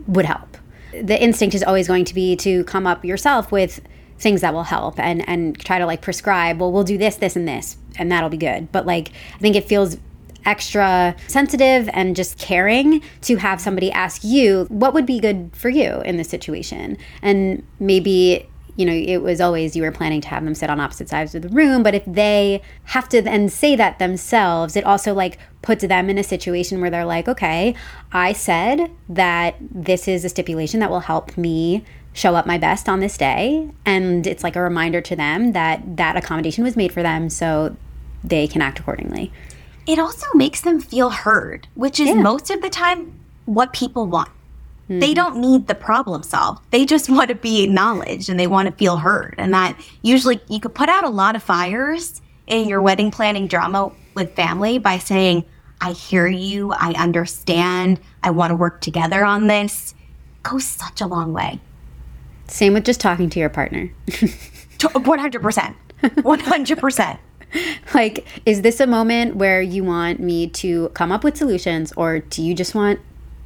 would 0.08 0.24
help. 0.24 0.58
The 0.94 1.22
instinct 1.22 1.56
is 1.56 1.64
always 1.64 1.90
going 1.90 2.06
to 2.06 2.16
be 2.16 2.38
to 2.38 2.64
come 2.64 2.88
up 2.88 3.04
yourself 3.04 3.52
with 3.52 3.82
things 4.18 4.42
that 4.42 4.54
will 4.54 4.64
help 4.64 5.00
and 5.00 5.28
and 5.28 5.60
try 5.60 5.80
to 5.80 5.86
like 5.86 6.02
prescribe, 6.02 6.60
well, 6.60 6.72
we'll 6.72 6.84
do 6.84 6.98
this, 6.98 7.16
this 7.16 7.36
and 7.36 7.48
this 7.48 7.78
and 7.98 8.12
that'll 8.12 8.30
be 8.30 8.38
good. 8.38 8.72
But 8.72 8.86
like 8.86 9.12
I 9.36 9.40
think 9.40 9.56
it 9.56 9.66
feels 9.66 9.98
extra 10.46 11.16
sensitive 11.28 11.90
and 11.94 12.16
just 12.16 12.38
caring 12.38 13.02
to 13.22 13.38
have 13.38 13.60
somebody 13.60 13.92
ask 13.92 14.24
you 14.24 14.66
what 14.70 14.94
would 14.94 15.06
be 15.06 15.20
good 15.20 15.50
for 15.54 15.70
you 15.70 16.02
in 16.02 16.18
this 16.18 16.30
situation. 16.30 16.98
And 17.22 17.66
maybe 17.80 18.48
you 18.78 18.86
know, 18.86 18.94
it 18.94 19.20
was 19.20 19.40
always 19.40 19.74
you 19.76 19.84
were 19.84 19.92
planning 19.92 20.20
to 20.20 20.28
have 20.28 20.44
them 20.44 20.54
sit 20.54 20.70
on 20.70 20.82
opposite 20.82 21.08
sides 21.08 21.34
of 21.34 21.42
the 21.42 21.50
room. 21.50 21.82
But 21.82 21.96
if 21.96 22.04
they 22.06 22.62
have 22.84 23.08
to 23.10 23.22
then 23.22 23.48
say 23.48 23.76
that 23.78 24.00
themselves, 24.00 24.76
it 24.76 24.84
also 24.84 25.14
like 25.14 25.38
puts 25.62 25.88
them 25.88 26.10
in 26.10 26.18
a 26.18 26.24
situation 26.24 26.82
where 26.82 26.90
they're 26.90 27.06
like, 27.06 27.30
okay, 27.30 27.74
I 28.12 28.34
said 28.34 28.92
that 29.08 29.56
this 29.62 30.08
is 30.08 30.26
a 30.26 30.30
stipulation 30.30 30.82
that 30.82 30.90
will 30.90 31.00
help 31.00 31.38
me 31.38 31.86
show 32.16 32.36
up 32.36 32.48
my 32.48 32.58
best 32.58 32.90
on 32.90 33.02
this 33.02 33.18
day. 33.18 33.70
And 33.86 34.26
it's 34.26 34.44
like 34.44 34.56
a 34.56 34.62
reminder 34.62 35.02
to 35.02 35.16
them 35.16 35.52
that 35.52 35.98
that 35.98 36.16
accommodation 36.16 36.64
was 36.64 36.76
made 36.76 36.92
for 36.92 37.04
them 37.04 37.30
so 37.30 37.76
they 38.24 38.48
can 38.48 38.62
act 38.62 38.80
accordingly. 38.80 39.32
It 39.86 40.00
also 40.00 40.26
makes 40.34 40.62
them 40.62 40.80
feel 40.80 41.12
heard, 41.12 41.68
which 41.76 42.00
is 42.00 42.08
Yeah. 42.08 42.16
most 42.16 42.50
of 42.50 42.62
the 42.62 42.70
time 42.70 43.14
what 43.46 43.74
people 43.74 44.08
want. 44.08 44.30
They 44.88 45.00
mm-hmm. 45.00 45.14
don't 45.14 45.38
need 45.38 45.68
the 45.68 45.76
problem 45.76 46.24
solved. 46.24 46.64
They 46.72 46.86
just 46.86 47.10
want 47.16 47.30
to 47.30 47.36
be 47.36 47.64
acknowledged 47.64 48.30
and 48.30 48.40
they 48.40 48.48
want 48.48 48.68
to 48.68 48.74
feel 48.74 48.98
heard. 48.98 49.36
And 49.38 49.54
that 49.54 49.80
usually 50.02 50.40
you 50.48 50.60
could 50.60 50.74
put 50.74 50.90
out 50.90 51.04
a 51.04 51.10
lot 51.10 51.36
of 51.36 51.44
fires 51.44 52.22
in 52.48 52.68
your 52.68 52.82
wedding 52.82 53.12
planning 53.12 53.48
drama 53.48 53.92
with 54.16 54.36
family 54.36 54.80
by 54.80 54.98
saying, 54.98 55.44
I 55.82 55.92
hear 55.92 56.26
you, 56.26 56.72
I 56.72 56.94
understand, 56.94 58.00
I 58.24 58.32
want 58.32 58.52
to 58.52 58.56
work 58.56 58.82
together 58.82 59.26
on 59.26 59.48
this 59.48 59.94
goes 60.46 60.66
such 60.66 61.02
a 61.02 61.08
long 61.08 61.34
way. 61.34 61.60
Same 62.48 62.74
with 62.74 62.86
just 62.86 63.00
talking 63.00 63.30
to 63.32 63.40
your 63.40 63.50
partner. 63.50 63.92
100%. 64.08 65.76
100%. 66.04 67.18
like, 67.94 68.28
is 68.46 68.62
this 68.62 68.80
a 68.80 68.88
moment 68.88 69.36
where 69.36 69.62
you 69.62 69.84
want 69.84 70.20
me 70.20 70.48
to 70.48 70.90
come 70.90 71.12
up 71.12 71.24
with 71.24 71.38
solutions 71.38 71.94
or 71.96 72.20
do 72.20 72.44
you 72.44 72.54
just 72.54 72.76
want 72.76 73.00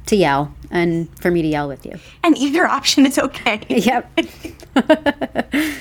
to 0.06 0.16
yell 0.16 0.54
and 0.70 1.08
for 1.20 1.30
me 1.30 1.42
to 1.42 1.48
yell 1.48 1.68
with 1.68 1.84
you? 1.86 1.98
And 2.22 2.36
either 2.36 2.66
option 2.66 3.06
is 3.06 3.18
okay. 3.18 3.62
yep. 3.68 4.10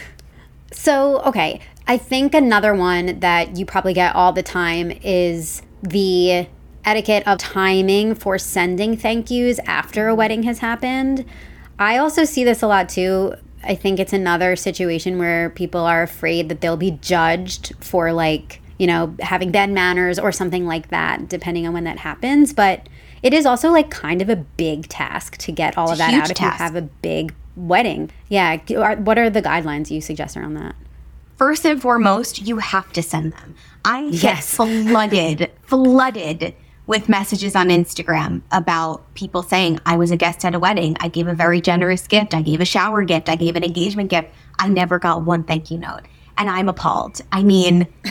so, 0.72 1.22
okay. 1.22 1.60
I 1.88 1.98
think 1.98 2.36
another 2.36 2.76
one 2.76 3.20
that 3.20 3.58
you 3.58 3.66
probably 3.66 3.94
get 3.94 4.16
all 4.16 4.32
the 4.32 4.44
time 4.44 4.92
is 5.04 5.64
the 5.82 6.48
etiquette 6.86 7.24
of 7.28 7.40
timing 7.40 8.16
for 8.16 8.38
sending 8.38 8.96
thank 8.96 9.32
yous 9.32 9.60
after 9.66 10.08
a 10.08 10.16
wedding 10.16 10.44
has 10.44 10.60
happened. 10.60 11.26
I 11.80 11.98
also 11.98 12.26
see 12.26 12.44
this 12.44 12.62
a 12.62 12.68
lot 12.68 12.90
too. 12.90 13.34
I 13.64 13.74
think 13.74 14.00
it's 14.00 14.14
another 14.14 14.56
situation 14.56 15.18
where 15.18 15.50
people 15.50 15.82
are 15.82 16.04
afraid 16.04 16.50
that 16.50 16.62
they'll 16.62 16.78
be 16.78 16.92
judged 16.92 17.74
for 17.80 18.12
like, 18.12 18.62
you 18.78 18.86
know, 18.86 19.16
having 19.22 19.52
bad 19.52 19.70
manners 19.72 20.20
or 20.20 20.32
something 20.32 20.66
like 20.66 20.90
that, 20.90 21.28
depending 21.30 21.66
on 21.66 21.74
when 21.74 21.86
that 21.86 22.00
happens. 22.00 22.54
But 22.54 22.88
it 23.24 23.34
is 23.34 23.46
also 23.46 23.72
like 23.72 23.90
kind 23.90 24.22
of 24.22 24.30
a 24.30 24.36
big 24.36 24.88
task 24.90 25.38
to 25.38 25.52
get 25.52 25.78
all 25.78 25.92
of 25.92 25.98
that 25.98 26.14
out 26.14 26.30
if 26.30 26.40
you 26.40 26.50
have 26.50 26.76
a 26.76 26.82
big 26.82 27.34
wedding. 27.56 28.12
Yeah. 28.28 28.58
What 28.96 29.18
are 29.18 29.30
the 29.30 29.42
guidelines 29.42 29.90
you 29.90 30.02
suggest 30.02 30.38
around 30.38 30.56
that? 30.56 30.76
First 31.38 31.66
and 31.66 31.82
foremost, 31.82 32.42
you 32.42 32.58
have 32.58 32.92
to 32.94 33.02
send 33.02 33.32
them. 33.34 33.56
I 33.86 34.02
yes. 34.04 34.22
get 34.22 34.44
flooded, 34.44 35.52
flooded 35.64 36.56
with 36.90 37.08
messages 37.08 37.56
on 37.56 37.70
Instagram 37.70 38.42
about 38.52 39.14
people 39.14 39.44
saying, 39.44 39.80
I 39.86 39.96
was 39.96 40.10
a 40.10 40.18
guest 40.18 40.44
at 40.44 40.56
a 40.56 40.60
wedding. 40.60 40.98
I 41.00 41.08
gave 41.08 41.28
a 41.28 41.36
very 41.36 41.62
generous 41.62 42.08
gift. 42.08 42.34
I 42.34 42.42
gave 42.42 42.62
a 42.62 42.66
shower 42.66 43.04
gift. 43.04 43.30
I 43.30 43.36
gave 43.36 43.56
an 43.56 43.64
engagement 43.64 44.10
gift. 44.10 44.30
I 44.58 44.70
never 44.70 44.98
got 44.98 45.22
one 45.22 45.44
thank 45.44 45.70
you 45.70 45.78
note. 45.78 46.02
And 46.36 46.50
I'm 46.50 46.68
appalled. 46.68 47.22
I 47.32 47.44
mean, 47.44 47.86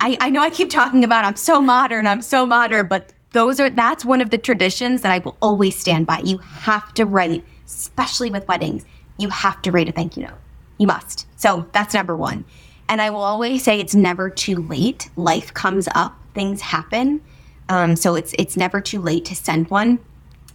I, 0.00 0.16
I 0.20 0.30
know 0.30 0.42
I 0.42 0.50
keep 0.50 0.68
talking 0.68 1.04
about 1.04 1.24
I'm 1.24 1.36
so 1.36 1.60
modern, 1.60 2.08
I'm 2.08 2.22
so 2.22 2.44
modern, 2.44 2.88
but 2.88 3.12
those 3.30 3.60
are 3.60 3.70
that's 3.70 4.04
one 4.04 4.20
of 4.20 4.30
the 4.30 4.38
traditions 4.38 5.02
that 5.02 5.12
I 5.12 5.18
will 5.18 5.36
always 5.40 5.78
stand 5.78 6.08
by. 6.08 6.18
You 6.24 6.38
have 6.38 6.92
to 6.94 7.06
write, 7.06 7.44
especially 7.66 8.32
with 8.32 8.48
weddings, 8.48 8.84
you 9.16 9.28
have 9.28 9.62
to 9.62 9.70
write 9.70 9.88
a 9.88 9.92
thank 9.92 10.16
you 10.16 10.24
note. 10.24 10.40
You 10.78 10.88
must. 10.88 11.28
So 11.36 11.68
that's 11.70 11.94
number 11.94 12.16
one. 12.16 12.44
And 12.88 13.00
I 13.00 13.10
will 13.10 13.22
always 13.22 13.62
say 13.62 13.78
it's 13.78 13.94
never 13.94 14.28
too 14.28 14.56
late. 14.56 15.08
Life 15.14 15.54
comes 15.54 15.88
up, 15.94 16.18
things 16.34 16.62
happen. 16.62 17.20
Um, 17.68 17.96
so 17.96 18.14
it's 18.14 18.34
it's 18.38 18.56
never 18.56 18.80
too 18.80 19.00
late 19.00 19.24
to 19.26 19.34
send 19.34 19.70
one. 19.70 19.98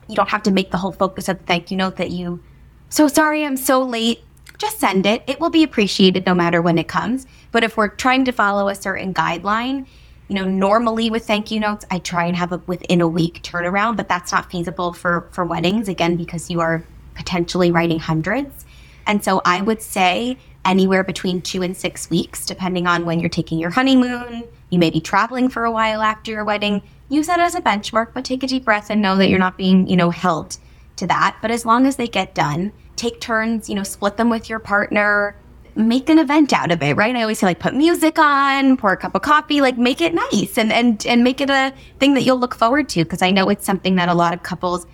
You 0.08 0.16
don't 0.16 0.30
have 0.30 0.44
to 0.44 0.52
make 0.52 0.72
the 0.72 0.78
whole 0.78 0.92
focus 0.92 1.30
of 1.30 1.40
the 1.40 1.44
thank 1.46 1.72
you 1.72 1.78
note 1.78 1.98
that 1.98 2.12
you. 2.12 2.42
So 2.90 3.08
sorry, 3.08 3.46
I'm 3.46 3.58
so 3.58 3.82
late. 3.82 4.22
Just 4.58 4.80
send 4.80 5.06
it. 5.06 5.24
It 5.28 5.40
will 5.40 5.50
be 5.50 5.64
appreciated 5.64 6.26
no 6.26 6.34
matter 6.34 6.62
when 6.62 6.78
it 6.78 6.88
comes. 6.88 7.26
But 7.52 7.64
if 7.64 7.78
we're 7.78 7.88
trying 7.88 8.26
to 8.26 8.32
follow 8.32 8.68
a 8.68 8.76
certain 8.76 9.14
guideline, 9.14 9.86
you 10.28 10.36
know, 10.36 10.46
normally 10.46 11.10
with 11.10 11.26
thank 11.26 11.50
you 11.50 11.60
notes, 11.60 11.86
I 11.90 12.00
try 12.00 12.26
and 12.26 12.36
have 12.36 12.52
a 12.52 12.58
within 12.68 13.02
a 13.02 13.08
week 13.08 13.42
turnaround, 13.44 13.98
but 13.98 14.10
that's 14.10 14.32
not 14.32 14.52
feasible 14.52 14.94
for 14.94 15.28
for 15.32 15.46
weddings 15.46 15.88
again 15.88 16.16
because 16.16 16.50
you 16.50 16.60
are 16.60 16.84
potentially 17.16 17.72
writing 17.72 18.00
hundreds. 18.00 18.66
And 19.06 19.24
so 19.24 19.42
I 19.44 19.62
would 19.62 19.82
say 19.82 20.38
anywhere 20.66 21.04
between 21.04 21.42
two 21.42 21.64
and 21.64 21.76
six 21.76 22.10
weeks, 22.10 22.46
depending 22.46 22.86
on 22.86 23.06
when 23.06 23.20
you're 23.20 23.30
taking 23.30 23.60
your 23.60 23.72
honeymoon. 23.72 24.44
You 24.70 24.80
may 24.80 24.90
be 24.90 25.02
traveling 25.02 25.50
for 25.50 25.66
a 25.66 25.72
while 25.72 26.02
after 26.02 26.32
your 26.32 26.44
wedding 26.44 26.84
use 27.10 27.28
that 27.28 27.40
as 27.40 27.56
a 27.56 27.62
benchmark, 27.62 28.14
but 28.14 28.24
take 28.24 28.44
a 28.44 28.48
deep 28.48 28.66
breath 28.66 28.90
and 28.90 29.02
know 29.02 29.16
that 29.18 29.30
you're 29.30 29.40
not 29.40 29.58
being, 29.58 29.88
you 29.88 29.98
know, 29.98 30.12
held 30.12 30.58
to 30.98 31.08
that. 31.08 31.38
But 31.42 31.52
as 31.52 31.66
long 31.66 31.86
as 31.86 31.96
they 31.96 32.08
get 32.08 32.36
done, 32.36 32.72
take 32.96 33.20
turns, 33.20 33.70
you 33.70 33.76
know, 33.76 33.84
split 33.84 34.18
them 34.18 34.30
with 34.30 34.50
your 34.50 34.60
partner, 34.60 35.36
make 35.76 36.10
an 36.10 36.20
event 36.20 36.54
out 36.54 36.72
of 36.72 36.84
it, 36.84 36.96
right? 36.96 37.16
I 37.16 37.22
always 37.22 37.40
say 37.40 37.48
like 37.48 37.60
put 37.60 37.74
music 37.74 38.20
on, 38.20 38.78
pour 38.78 38.94
a 38.94 38.98
cup 38.98 39.16
of 39.16 39.22
coffee, 39.22 39.62
like 39.62 39.78
make 39.78 40.02
it 40.02 40.14
nice 40.14 40.58
and 40.58 40.72
and 40.72 41.06
and 41.06 41.24
make 41.24 41.42
it 41.42 41.50
a 41.50 41.74
thing 42.00 42.14
that 42.14 42.24
you'll 42.24 42.40
look 42.40 42.56
forward 42.56 42.90
to 42.90 43.04
because 43.04 43.22
I 43.22 43.32
know 43.32 43.50
it's 43.50 43.66
something 43.66 43.96
that 43.96 44.10
a 44.10 44.14
lot 44.14 44.34
of 44.34 44.44
couples 44.44 44.86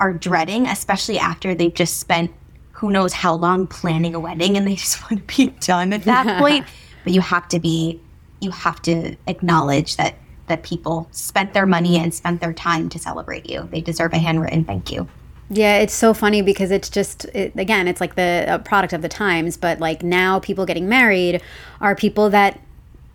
are 0.00 0.12
dreading, 0.12 0.66
especially 0.66 1.18
after 1.18 1.54
they've 1.54 1.74
just 1.74 1.98
spent 1.98 2.32
who 2.72 2.90
knows 2.90 3.12
how 3.12 3.34
long 3.34 3.66
planning 3.66 4.14
a 4.14 4.20
wedding 4.20 4.56
and 4.56 4.66
they 4.66 4.76
just 4.76 5.02
want 5.10 5.26
to 5.26 5.36
be 5.36 5.48
done 5.60 5.92
at 5.92 6.04
that 6.04 6.38
point. 6.40 6.66
But 7.04 7.12
you 7.12 7.20
have 7.20 7.48
to 7.48 7.58
be 7.58 8.00
you 8.40 8.50
have 8.50 8.80
to 8.82 9.16
acknowledge 9.26 9.96
that 9.96 10.14
that 10.48 10.62
people 10.62 11.08
spent 11.12 11.52
their 11.52 11.66
money 11.66 11.98
and 11.98 12.12
spent 12.12 12.40
their 12.40 12.52
time 12.52 12.88
to 12.90 12.98
celebrate 12.98 13.48
you. 13.48 13.68
They 13.70 13.80
deserve 13.80 14.12
a 14.12 14.18
handwritten 14.18 14.64
thank 14.64 14.90
you. 14.92 15.08
Yeah, 15.50 15.78
it's 15.78 15.94
so 15.94 16.12
funny 16.12 16.42
because 16.42 16.70
it's 16.70 16.90
just 16.90 17.24
it, 17.26 17.52
again, 17.56 17.88
it's 17.88 18.00
like 18.00 18.16
the 18.16 18.60
product 18.64 18.92
of 18.92 19.02
the 19.02 19.08
times, 19.08 19.56
but 19.56 19.80
like 19.80 20.02
now 20.02 20.40
people 20.40 20.66
getting 20.66 20.88
married 20.88 21.40
are 21.80 21.94
people 21.94 22.28
that 22.30 22.60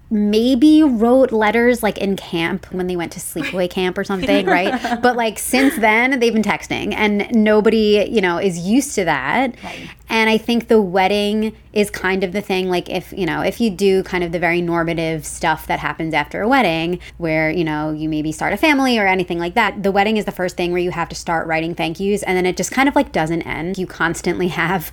maybe 0.10 0.84
wrote 0.84 1.32
letters 1.32 1.82
like 1.82 1.98
in 1.98 2.16
camp 2.16 2.72
when 2.72 2.86
they 2.88 2.96
went 2.96 3.12
to 3.12 3.20
sleepaway 3.20 3.70
camp 3.70 3.98
or 3.98 4.04
something, 4.04 4.46
right? 4.46 5.00
but 5.02 5.16
like 5.16 5.40
since 5.40 5.76
then, 5.78 6.20
they've 6.20 6.34
been 6.34 6.44
texting 6.44 6.94
and 6.94 7.28
nobody, 7.32 8.08
you 8.10 8.22
know, 8.22 8.38
is 8.38 8.60
used 8.60 8.96
to 8.96 9.06
that. 9.06 9.56
Right. 9.64 9.90
And 10.10 10.30
I 10.30 10.38
think 10.38 10.68
the 10.68 10.82
wedding 10.82 11.56
is 11.74 11.90
kind 11.90 12.24
of 12.24 12.32
the 12.32 12.42
thing, 12.42 12.70
like 12.70 12.88
if, 12.88 13.12
you 13.12 13.26
know, 13.26 13.42
if 13.42 13.60
you 13.60 13.72
do 13.72 14.04
kind 14.04 14.24
of 14.24 14.32
the 14.32 14.38
very 14.38 14.62
normative 14.62 15.26
stuff 15.26 15.66
that 15.66 15.80
happens 15.80 16.14
after 16.14 16.42
a 16.42 16.48
wedding, 16.48 17.00
where, 17.18 17.50
you 17.50 17.64
know, 17.64 17.92
you 17.92 18.08
maybe 18.08 18.32
start 18.32 18.54
a 18.54 18.58
family 18.58 19.00
or 19.00 19.08
anything 19.08 19.40
like 19.40 19.56
that, 19.56 19.82
the 19.82 19.92
wedding 19.92 20.18
is 20.18 20.26
the 20.26 20.32
first 20.32 20.56
thing 20.56 20.72
where 20.72 20.82
you 20.82 20.92
have 20.92 21.10
to 21.10 21.16
start 21.16 21.48
writing 21.48 21.74
thank 21.74 22.00
yous. 22.00 22.22
And 22.24 22.38
then 22.38 22.46
it 22.46 22.56
just 22.58 22.72
kind 22.72 22.88
of 22.88 22.96
like 22.96 23.12
doesn't 23.12 23.42
end. 23.42 23.80
You 23.80 23.88
constantly 23.88 24.48
have 24.50 24.92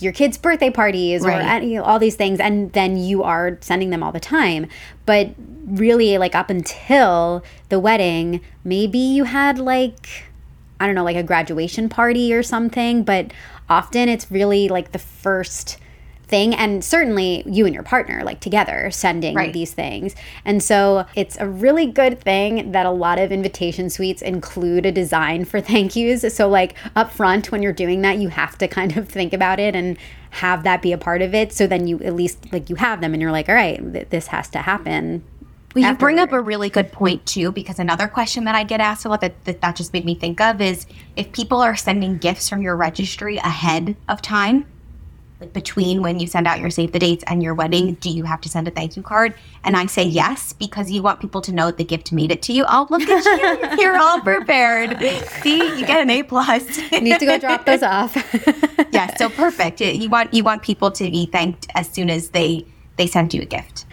your 0.00 0.12
kids' 0.12 0.38
birthday 0.38 0.70
parties 0.70 1.20
right. 1.20 1.62
or 1.62 1.64
you 1.64 1.76
know, 1.76 1.84
all 1.84 1.98
these 1.98 2.16
things. 2.16 2.40
And 2.40 2.72
then 2.72 2.96
you 2.96 3.22
are 3.22 3.58
sending 3.60 3.90
them 3.90 4.02
all 4.02 4.12
the 4.12 4.20
time. 4.20 4.66
But 5.04 5.34
really, 5.66 6.16
like 6.16 6.34
up 6.34 6.48
until 6.48 7.44
the 7.68 7.78
wedding, 7.78 8.40
maybe 8.64 8.98
you 8.98 9.24
had 9.24 9.58
like, 9.58 10.24
I 10.80 10.86
don't 10.86 10.94
know, 10.94 11.04
like 11.04 11.16
a 11.16 11.22
graduation 11.22 11.90
party 11.90 12.32
or 12.32 12.42
something, 12.42 13.04
but 13.04 13.32
often 13.68 14.08
it's 14.08 14.30
really 14.30 14.68
like 14.68 14.92
the 14.92 14.98
first 14.98 15.76
thing 16.32 16.54
and 16.54 16.82
certainly 16.82 17.42
you 17.44 17.66
and 17.66 17.74
your 17.74 17.82
partner 17.82 18.24
like 18.24 18.40
together 18.40 18.90
sending 18.90 19.34
right. 19.34 19.52
these 19.52 19.74
things. 19.74 20.16
And 20.46 20.62
so 20.62 21.04
it's 21.14 21.36
a 21.38 21.46
really 21.46 21.84
good 21.84 22.18
thing 22.18 22.72
that 22.72 22.86
a 22.86 22.90
lot 22.90 23.18
of 23.18 23.30
invitation 23.30 23.90
suites 23.90 24.22
include 24.22 24.86
a 24.86 24.92
design 24.92 25.44
for 25.44 25.60
thank 25.72 25.94
yous. 25.94 26.24
So 26.34 26.48
like 26.48 26.74
up 26.96 27.12
front 27.12 27.52
when 27.52 27.62
you're 27.62 27.74
doing 27.74 28.00
that 28.00 28.16
you 28.16 28.30
have 28.30 28.56
to 28.58 28.66
kind 28.66 28.96
of 28.96 29.10
think 29.10 29.34
about 29.34 29.60
it 29.60 29.76
and 29.76 29.98
have 30.30 30.62
that 30.62 30.80
be 30.80 30.92
a 30.92 30.98
part 30.98 31.20
of 31.20 31.34
it. 31.34 31.52
So 31.52 31.66
then 31.66 31.86
you 31.86 32.00
at 32.00 32.16
least 32.16 32.50
like 32.50 32.70
you 32.70 32.76
have 32.76 33.02
them 33.02 33.12
and 33.12 33.20
you're 33.20 33.30
like 33.30 33.50
all 33.50 33.54
right 33.54 33.92
th- 33.92 34.08
this 34.08 34.28
has 34.28 34.48
to 34.50 34.58
happen 34.58 35.22
well, 35.74 35.90
you 35.90 35.96
bring 35.96 36.18
up 36.18 36.32
a 36.32 36.40
really 36.40 36.68
good 36.68 36.92
point 36.92 37.24
too, 37.24 37.50
because 37.50 37.78
another 37.78 38.06
question 38.06 38.44
that 38.44 38.54
I 38.54 38.62
get 38.62 38.80
asked 38.80 39.06
a 39.06 39.08
lot 39.08 39.22
that, 39.22 39.42
that 39.44 39.62
that 39.62 39.76
just 39.76 39.94
made 39.94 40.04
me 40.04 40.14
think 40.14 40.38
of 40.38 40.60
is 40.60 40.86
if 41.16 41.32
people 41.32 41.62
are 41.62 41.76
sending 41.76 42.18
gifts 42.18 42.48
from 42.48 42.60
your 42.60 42.76
registry 42.76 43.38
ahead 43.38 43.96
of 44.06 44.20
time, 44.20 44.66
like 45.42 45.52
between 45.52 46.02
when 46.02 46.20
you 46.20 46.26
send 46.26 46.46
out 46.46 46.60
your 46.60 46.70
save 46.70 46.92
the 46.92 46.98
dates 46.98 47.24
and 47.26 47.42
your 47.42 47.54
wedding, 47.54 47.94
do 47.94 48.10
you 48.10 48.22
have 48.24 48.40
to 48.42 48.48
send 48.48 48.68
a 48.68 48.70
thank 48.70 48.96
you 48.96 49.02
card? 49.02 49.34
And 49.64 49.76
I 49.76 49.86
say 49.86 50.04
yes 50.04 50.52
because 50.52 50.90
you 50.90 51.02
want 51.02 51.20
people 51.20 51.40
to 51.42 51.52
know 51.52 51.70
the 51.70 51.84
gift 51.84 52.12
made 52.12 52.30
it 52.30 52.42
to 52.42 52.52
you. 52.52 52.64
Oh, 52.68 52.86
look 52.90 53.02
at 53.02 53.24
you! 53.24 53.82
You're 53.82 53.98
all 53.98 54.20
prepared. 54.20 54.98
See, 55.42 55.78
you 55.78 55.84
get 55.84 56.00
an 56.00 56.10
A 56.10 56.22
plus. 56.22 56.78
Need 56.92 57.18
to 57.18 57.26
go 57.26 57.38
drop 57.38 57.66
those 57.66 57.82
off. 57.82 58.14
yeah, 58.92 59.14
so 59.16 59.28
perfect. 59.28 59.80
You 59.80 60.08
want 60.08 60.32
you 60.32 60.44
want 60.44 60.62
people 60.62 60.90
to 60.92 61.10
be 61.10 61.26
thanked 61.26 61.66
as 61.74 61.88
soon 61.88 62.08
as 62.08 62.30
they 62.30 62.64
they 62.96 63.06
send 63.06 63.34
you 63.34 63.42
a 63.42 63.46
gift. 63.46 63.86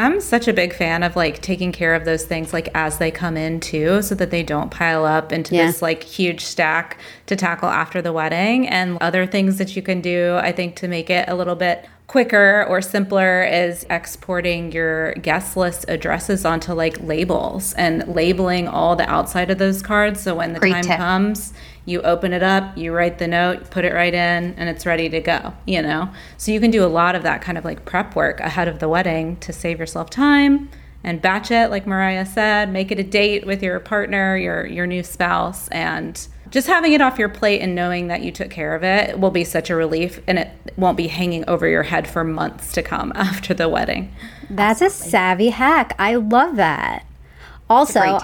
I'm 0.00 0.18
such 0.20 0.48
a 0.48 0.54
big 0.54 0.72
fan 0.72 1.02
of 1.02 1.14
like 1.14 1.42
taking 1.42 1.72
care 1.72 1.94
of 1.94 2.06
those 2.06 2.24
things 2.24 2.54
like 2.54 2.70
as 2.74 2.96
they 2.96 3.10
come 3.10 3.36
in 3.36 3.60
too, 3.60 4.00
so 4.00 4.14
that 4.14 4.30
they 4.30 4.42
don't 4.42 4.70
pile 4.70 5.04
up 5.04 5.30
into 5.30 5.54
yeah. 5.54 5.66
this 5.66 5.82
like 5.82 6.02
huge 6.02 6.40
stack 6.40 6.98
to 7.26 7.36
tackle 7.36 7.68
after 7.68 8.00
the 8.00 8.12
wedding. 8.12 8.66
And 8.66 8.96
other 9.02 9.26
things 9.26 9.58
that 9.58 9.76
you 9.76 9.82
can 9.82 10.00
do, 10.00 10.36
I 10.36 10.52
think, 10.52 10.76
to 10.76 10.88
make 10.88 11.10
it 11.10 11.28
a 11.28 11.34
little 11.34 11.54
bit 11.54 11.86
quicker 12.06 12.64
or 12.68 12.80
simpler 12.80 13.44
is 13.44 13.86
exporting 13.88 14.72
your 14.72 15.12
guest 15.16 15.56
list 15.56 15.84
addresses 15.86 16.44
onto 16.44 16.72
like 16.72 16.98
labels 17.02 17.72
and 17.74 18.08
labeling 18.08 18.66
all 18.66 18.96
the 18.96 19.08
outside 19.08 19.50
of 19.50 19.58
those 19.58 19.82
cards. 19.82 20.20
So 20.22 20.34
when 20.34 20.54
the 20.54 20.60
Great 20.60 20.72
time 20.72 20.82
tip. 20.82 20.96
comes, 20.96 21.52
you 21.84 22.02
open 22.02 22.32
it 22.32 22.42
up, 22.42 22.76
you 22.76 22.92
write 22.92 23.18
the 23.18 23.28
note, 23.28 23.70
put 23.70 23.84
it 23.84 23.92
right 23.92 24.12
in, 24.12 24.54
and 24.54 24.68
it's 24.68 24.86
ready 24.86 25.08
to 25.08 25.20
go, 25.20 25.54
you 25.66 25.82
know? 25.82 26.10
So 26.36 26.52
you 26.52 26.60
can 26.60 26.70
do 26.70 26.84
a 26.84 26.86
lot 26.86 27.14
of 27.14 27.22
that 27.22 27.42
kind 27.42 27.56
of 27.58 27.64
like 27.64 27.84
prep 27.84 28.14
work 28.14 28.40
ahead 28.40 28.68
of 28.68 28.78
the 28.78 28.88
wedding 28.88 29.36
to 29.38 29.52
save 29.52 29.78
yourself 29.78 30.10
time 30.10 30.70
and 31.02 31.22
batch 31.22 31.50
it, 31.50 31.70
like 31.70 31.86
Mariah 31.86 32.26
said, 32.26 32.70
make 32.70 32.92
it 32.92 32.98
a 32.98 33.02
date 33.02 33.46
with 33.46 33.62
your 33.62 33.80
partner, 33.80 34.36
your 34.36 34.66
your 34.66 34.86
new 34.86 35.02
spouse, 35.02 35.68
and 35.68 36.28
just 36.50 36.66
having 36.66 36.92
it 36.92 37.00
off 37.00 37.18
your 37.18 37.28
plate 37.28 37.60
and 37.60 37.74
knowing 37.74 38.08
that 38.08 38.22
you 38.22 38.32
took 38.32 38.50
care 38.50 38.74
of 38.74 38.82
it 38.82 39.18
will 39.18 39.30
be 39.30 39.44
such 39.44 39.70
a 39.70 39.76
relief 39.76 40.20
and 40.26 40.38
it 40.38 40.50
won't 40.76 40.96
be 40.96 41.06
hanging 41.06 41.48
over 41.48 41.68
your 41.68 41.84
head 41.84 42.08
for 42.08 42.24
months 42.24 42.72
to 42.72 42.82
come 42.82 43.12
after 43.14 43.54
the 43.54 43.68
wedding. 43.68 44.12
That's 44.50 44.82
Absolutely. 44.82 45.08
a 45.08 45.10
savvy 45.10 45.48
hack. 45.50 45.94
I 45.98 46.16
love 46.16 46.56
that. 46.56 47.06
Also, 47.68 48.18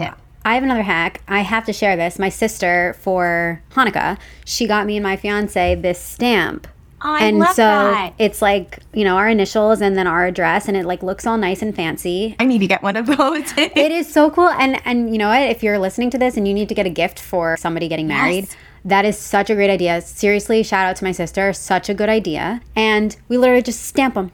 I 0.47 0.55
have 0.55 0.63
another 0.63 0.83
hack. 0.83 1.21
I 1.29 1.41
have 1.41 1.67
to 1.67 1.73
share 1.73 1.97
this. 1.97 2.19
My 2.19 2.29
sister 2.31 2.95
for 3.01 3.61
Hanukkah, 3.73 4.17
she 4.45 4.67
got 4.67 4.87
me 4.87 4.97
and 4.97 5.03
my 5.03 5.17
fiance 5.17 5.75
this 5.75 6.01
stamp. 6.01 6.67
Oh, 7.03 7.13
I 7.15 7.25
and 7.27 7.39
love 7.41 7.49
so 7.55 7.63
that. 7.63 8.15
it's 8.19 8.41
like, 8.41 8.79
you 8.95 9.05
know, 9.05 9.17
our 9.17 9.29
initials 9.29 9.83
and 9.83 9.97
then 9.99 10.07
our 10.07 10.25
address 10.25 10.67
and 10.69 10.77
it 10.77 10.87
like 10.87 11.03
looks 11.03 11.27
all 11.27 11.37
nice 11.37 11.61
and 11.63 11.75
fancy. 11.77 12.37
I 12.39 12.47
need 12.47 12.61
to 12.61 12.67
get 12.67 12.83
one 12.83 12.97
of 12.97 13.07
those. 13.07 13.53
It 13.59 13.93
is 13.93 14.11
so 14.11 14.31
cool. 14.31 14.49
And 14.49 14.81
and 14.87 15.11
you 15.13 15.19
know 15.19 15.29
what? 15.29 15.43
If 15.43 15.63
you're 15.63 15.79
listening 15.79 16.11
to 16.11 16.19
this 16.19 16.37
and 16.37 16.47
you 16.49 16.55
need 16.55 16.69
to 16.71 16.75
get 16.75 16.87
a 16.87 16.91
gift 16.91 17.19
for 17.19 17.57
somebody 17.59 17.89
getting 17.89 18.07
married, 18.07 18.45
Yes. 18.45 18.57
that 18.85 19.05
is 19.05 19.19
such 19.19 19.51
a 19.51 19.55
great 19.57 19.69
idea. 19.71 20.01
Seriously, 20.01 20.63
shout 20.63 20.87
out 20.87 20.97
to 20.97 21.05
my 21.05 21.13
sister. 21.13 21.53
Such 21.53 21.89
a 21.91 21.95
good 21.95 22.09
idea. 22.09 22.61
And 22.77 23.15
we 23.29 23.37
literally 23.37 23.63
just 23.63 23.83
stamp 23.83 24.15
them. 24.15 24.31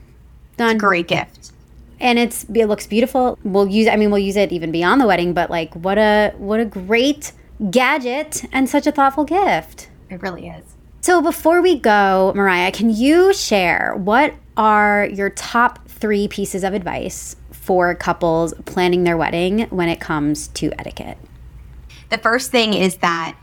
Done. 0.57 0.77
Great 0.77 1.07
gift. 1.07 1.52
And 2.03 2.19
it's 2.19 2.43
it 2.53 2.67
looks 2.67 2.85
beautiful. 2.85 3.39
We'll 3.43 3.67
use 3.67 3.87
I 3.87 3.95
mean 3.95 4.11
we'll 4.11 4.19
use 4.19 4.35
it 4.35 4.51
even 4.51 4.71
beyond 4.71 5.01
the 5.01 5.07
wedding, 5.07 5.33
but 5.33 5.49
like 5.49 5.73
what 5.73 5.97
a 5.97 6.33
what 6.37 6.59
a 6.59 6.65
great 6.65 7.31
gadget 7.71 8.43
and 8.51 8.69
such 8.69 8.85
a 8.85 8.91
thoughtful 8.91 9.23
gift. 9.23 9.89
It 10.09 10.21
really 10.21 10.49
is. 10.49 10.63
So 11.01 11.21
before 11.21 11.61
we 11.61 11.79
go, 11.79 12.31
Mariah, 12.35 12.71
can 12.71 12.89
you 12.89 13.33
share 13.33 13.95
what 13.95 14.35
are 14.55 15.07
your 15.11 15.29
top 15.31 15.87
3 15.87 16.27
pieces 16.27 16.63
of 16.63 16.73
advice 16.73 17.35
for 17.51 17.95
couples 17.95 18.53
planning 18.65 19.03
their 19.03 19.17
wedding 19.17 19.61
when 19.69 19.89
it 19.89 19.99
comes 19.99 20.49
to 20.49 20.71
etiquette? 20.77 21.17
The 22.09 22.17
first 22.17 22.51
thing 22.51 22.73
is 22.73 22.97
that 22.97 23.35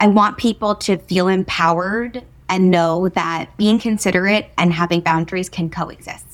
I 0.00 0.08
want 0.08 0.38
people 0.38 0.74
to 0.74 0.96
feel 0.96 1.28
empowered 1.28 2.24
and 2.48 2.70
know 2.70 3.08
that 3.10 3.56
being 3.56 3.78
considerate 3.78 4.50
and 4.56 4.72
having 4.72 5.00
boundaries 5.00 5.48
can 5.48 5.70
coexist. 5.70 6.27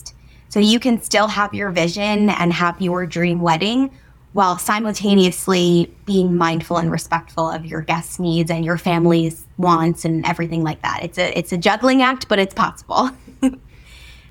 So 0.55 0.61
you 0.61 0.78
can 0.78 1.02
still 1.02 1.26
have 1.26 1.52
your 1.52 1.72
vision 1.72 2.30
and 2.30 2.52
have 2.52 2.80
your 2.80 3.07
dream 3.07 3.40
wedding 3.40 3.90
while 4.34 4.57
simultaneously 4.57 5.92
being 6.07 6.36
mindful 6.36 6.76
and 6.76 6.92
respectful 6.92 7.50
of 7.50 7.66
your 7.66 7.80
guests' 7.80 8.20
needs 8.20 8.52
and 8.52 8.64
your 8.64 8.78
family's 8.78 9.48
wants 9.57 10.05
and 10.05 10.24
everything 10.24 10.62
like 10.62 10.80
that. 10.82 11.00
It's 11.02 11.18
a 11.18 11.36
it's 11.36 11.50
a 11.50 11.59
juggling 11.59 12.02
act, 12.02 12.28
but 12.28 12.38
it's 12.38 12.55
possible. 12.55 13.11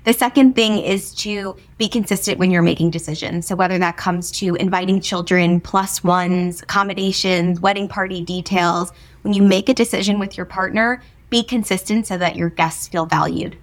The 0.04 0.12
second 0.12 0.54
thing 0.54 0.78
is 0.80 1.14
to 1.16 1.56
be 1.78 1.88
consistent 1.88 2.38
when 2.38 2.50
you're 2.50 2.60
making 2.60 2.90
decisions. 2.90 3.46
So, 3.46 3.56
whether 3.56 3.78
that 3.78 3.96
comes 3.96 4.30
to 4.32 4.54
inviting 4.56 5.00
children, 5.00 5.60
plus 5.60 6.04
ones, 6.04 6.62
accommodations, 6.62 7.58
wedding 7.58 7.88
party 7.88 8.20
details, 8.22 8.92
when 9.22 9.32
you 9.32 9.42
make 9.42 9.70
a 9.70 9.74
decision 9.74 10.18
with 10.18 10.36
your 10.36 10.44
partner, 10.44 11.02
be 11.30 11.42
consistent 11.42 12.06
so 12.06 12.18
that 12.18 12.36
your 12.36 12.50
guests 12.50 12.86
feel 12.86 13.06
valued 13.06 13.56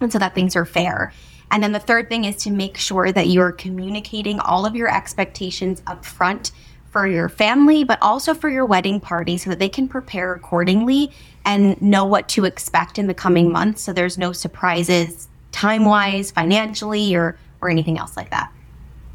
and 0.00 0.12
so 0.12 0.18
that 0.18 0.34
things 0.34 0.56
are 0.56 0.64
fair. 0.64 1.12
And 1.50 1.62
then 1.62 1.72
the 1.72 1.78
third 1.78 2.08
thing 2.08 2.24
is 2.24 2.36
to 2.44 2.50
make 2.50 2.76
sure 2.76 3.12
that 3.12 3.28
you're 3.28 3.52
communicating 3.52 4.40
all 4.40 4.66
of 4.66 4.74
your 4.74 4.92
expectations 4.94 5.82
up 5.86 6.04
front 6.04 6.50
for 6.90 7.06
your 7.06 7.28
family, 7.28 7.84
but 7.84 7.98
also 8.00 8.34
for 8.34 8.48
your 8.48 8.64
wedding 8.64 9.00
party 9.00 9.36
so 9.36 9.50
that 9.50 9.58
they 9.58 9.68
can 9.68 9.86
prepare 9.86 10.34
accordingly 10.34 11.12
and 11.44 11.80
know 11.80 12.04
what 12.04 12.28
to 12.28 12.44
expect 12.44 12.98
in 12.98 13.06
the 13.06 13.14
coming 13.14 13.52
months 13.52 13.82
so 13.82 13.92
there's 13.92 14.18
no 14.18 14.32
surprises 14.32 15.28
time 15.52 15.84
wise, 15.86 16.30
financially, 16.30 17.14
or, 17.14 17.36
or 17.60 17.70
anything 17.70 17.98
else 17.98 18.16
like 18.16 18.30
that. 18.30 18.52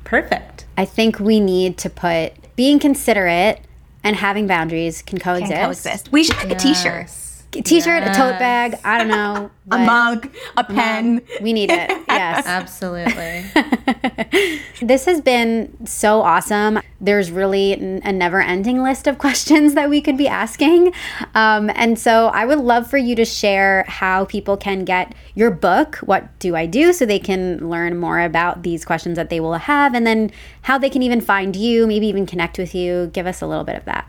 Perfect. 0.04 0.66
I 0.78 0.86
think 0.86 1.20
we 1.20 1.40
need 1.40 1.78
to 1.80 1.90
put 1.90 2.34
being 2.56 2.80
considerate 2.80 3.62
and 4.04 4.16
having 4.16 4.48
boundaries 4.48 5.02
can 5.02 5.20
coexist. 5.20 5.52
Can 5.52 5.64
coexist. 5.64 6.12
We 6.12 6.24
should 6.24 6.38
make 6.38 6.52
a 6.52 6.56
t 6.56 6.74
shirt, 6.74 7.10
A 7.54 7.62
T-shirt, 7.62 8.04
a 8.04 8.14
tote 8.14 8.40
bag, 8.40 8.80
I 8.86 8.98
don't 8.98 9.10
know. 9.10 9.52
a 9.72 9.80
mug, 9.80 10.30
a 10.56 10.64
pen. 10.64 11.22
We 11.42 11.54
need 11.54 11.70
it. 11.72 11.92
Yes. 12.12 12.46
Absolutely. 12.46 13.46
This 14.82 15.06
has 15.06 15.22
been 15.22 15.86
so 15.86 16.22
awesome. 16.22 16.80
There's 17.00 17.30
really 17.30 17.74
n- 17.74 18.02
a 18.04 18.12
never 18.12 18.42
ending 18.42 18.82
list 18.82 19.06
of 19.06 19.18
questions 19.20 19.76
that 19.76 19.90
we 19.90 20.02
could 20.02 20.18
be 20.18 20.28
asking. 20.28 20.94
Um, 21.36 21.70
and 21.76 22.00
so 22.00 22.28
I 22.28 22.46
would 22.46 22.58
love 22.60 22.90
for 22.90 22.98
you 22.98 23.16
to 23.16 23.26
share 23.26 23.86
how 23.88 24.26
people 24.26 24.58
can 24.58 24.84
get 24.84 25.14
your 25.36 25.52
book, 25.52 25.98
What 25.98 26.38
Do 26.40 26.56
I 26.56 26.66
Do? 26.66 26.94
So 26.94 27.06
they 27.06 27.20
can 27.20 27.70
learn 27.70 27.98
more 27.98 28.20
about 28.20 28.64
these 28.64 28.84
questions 28.86 29.18
that 29.18 29.30
they 29.30 29.40
will 29.40 29.54
have, 29.54 29.94
and 29.94 30.06
then 30.08 30.32
how 30.64 30.78
they 30.80 30.90
can 30.90 31.04
even 31.04 31.22
find 31.22 31.56
you, 31.56 31.86
maybe 31.86 32.08
even 32.08 32.26
connect 32.26 32.58
with 32.58 32.74
you. 32.74 33.12
Give 33.14 33.28
us 33.28 33.42
a 33.42 33.48
little 33.48 33.64
bit 33.66 33.76
of 33.76 33.86
that. 33.86 34.08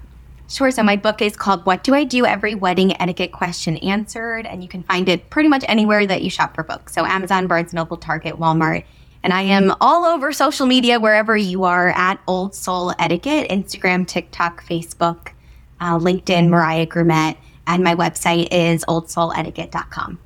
Sure. 0.52 0.70
So 0.70 0.82
my 0.82 0.96
book 0.96 1.22
is 1.22 1.34
called 1.34 1.64
What 1.64 1.82
Do 1.82 1.94
I 1.94 2.04
Do? 2.04 2.26
Every 2.26 2.54
Wedding 2.54 3.00
Etiquette 3.00 3.32
Question 3.32 3.78
Answered. 3.78 4.44
And 4.44 4.62
you 4.62 4.68
can 4.68 4.82
find 4.82 5.08
it 5.08 5.30
pretty 5.30 5.48
much 5.48 5.64
anywhere 5.66 6.06
that 6.06 6.20
you 6.20 6.28
shop 6.28 6.54
for 6.54 6.62
books. 6.62 6.92
So 6.92 7.06
Amazon, 7.06 7.46
Barnes 7.46 7.72
and 7.72 7.78
Noble, 7.78 7.96
Target, 7.96 8.38
Walmart. 8.38 8.84
And 9.22 9.32
I 9.32 9.40
am 9.40 9.74
all 9.80 10.04
over 10.04 10.30
social 10.30 10.66
media, 10.66 11.00
wherever 11.00 11.34
you 11.34 11.64
are 11.64 11.88
at 11.88 12.20
Old 12.26 12.54
Soul 12.54 12.92
Etiquette, 12.98 13.48
Instagram, 13.48 14.06
TikTok, 14.06 14.62
Facebook, 14.66 15.28
uh, 15.80 15.98
LinkedIn, 15.98 16.50
Mariah 16.50 16.86
Grumet. 16.86 17.38
And 17.66 17.82
my 17.82 17.94
website 17.94 18.48
is 18.50 18.84
oldsouletiquette.com. 18.84 20.18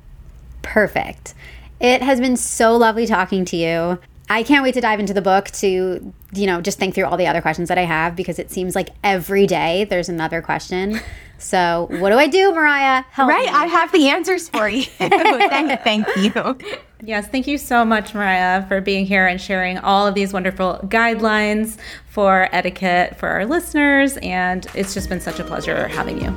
Perfect. 0.61 1.35
It 1.79 2.01
has 2.01 2.19
been 2.19 2.35
so 2.35 2.75
lovely 2.75 3.07
talking 3.07 3.45
to 3.45 3.55
you. 3.55 3.97
I 4.29 4.43
can't 4.43 4.61
wait 4.63 4.73
to 4.73 4.81
dive 4.81 4.99
into 4.99 5.13
the 5.13 5.21
book 5.21 5.45
to, 5.51 6.13
you 6.33 6.45
know, 6.47 6.59
just 6.59 6.77
think 6.77 6.93
through 6.95 7.05
all 7.05 7.15
the 7.15 7.27
other 7.27 7.41
questions 7.41 7.69
that 7.69 7.77
I 7.77 7.83
have 7.85 8.15
because 8.15 8.39
it 8.39 8.51
seems 8.51 8.75
like 8.75 8.89
every 9.03 9.47
day 9.47 9.85
there's 9.85 10.09
another 10.09 10.41
question. 10.41 10.99
So, 11.39 11.85
what 11.99 12.09
do 12.09 12.15
I 12.17 12.25
do, 12.25 12.51
Mariah? 12.51 13.03
Help 13.11 13.29
Right. 13.29 13.45
me. 13.45 13.51
I 13.51 13.67
have 13.67 13.91
the 13.91 14.09
answers 14.09 14.49
for 14.49 14.67
you. 14.67 14.81
thank, 14.97 15.81
thank 15.83 16.07
you. 16.17 16.57
Yes, 17.03 17.27
thank 17.27 17.45
you 17.45 17.59
so 17.59 17.85
much, 17.85 18.15
Mariah, 18.15 18.65
for 18.67 18.81
being 18.81 19.05
here 19.05 19.27
and 19.27 19.39
sharing 19.39 19.77
all 19.77 20.07
of 20.07 20.15
these 20.15 20.33
wonderful 20.33 20.79
guidelines 20.85 21.77
for 22.09 22.49
etiquette 22.51 23.17
for 23.17 23.29
our 23.29 23.45
listeners. 23.45 24.17
And 24.23 24.65
it's 24.73 24.95
just 24.95 25.09
been 25.09 25.21
such 25.21 25.39
a 25.39 25.43
pleasure 25.43 25.87
having 25.89 26.19
you. 26.19 26.31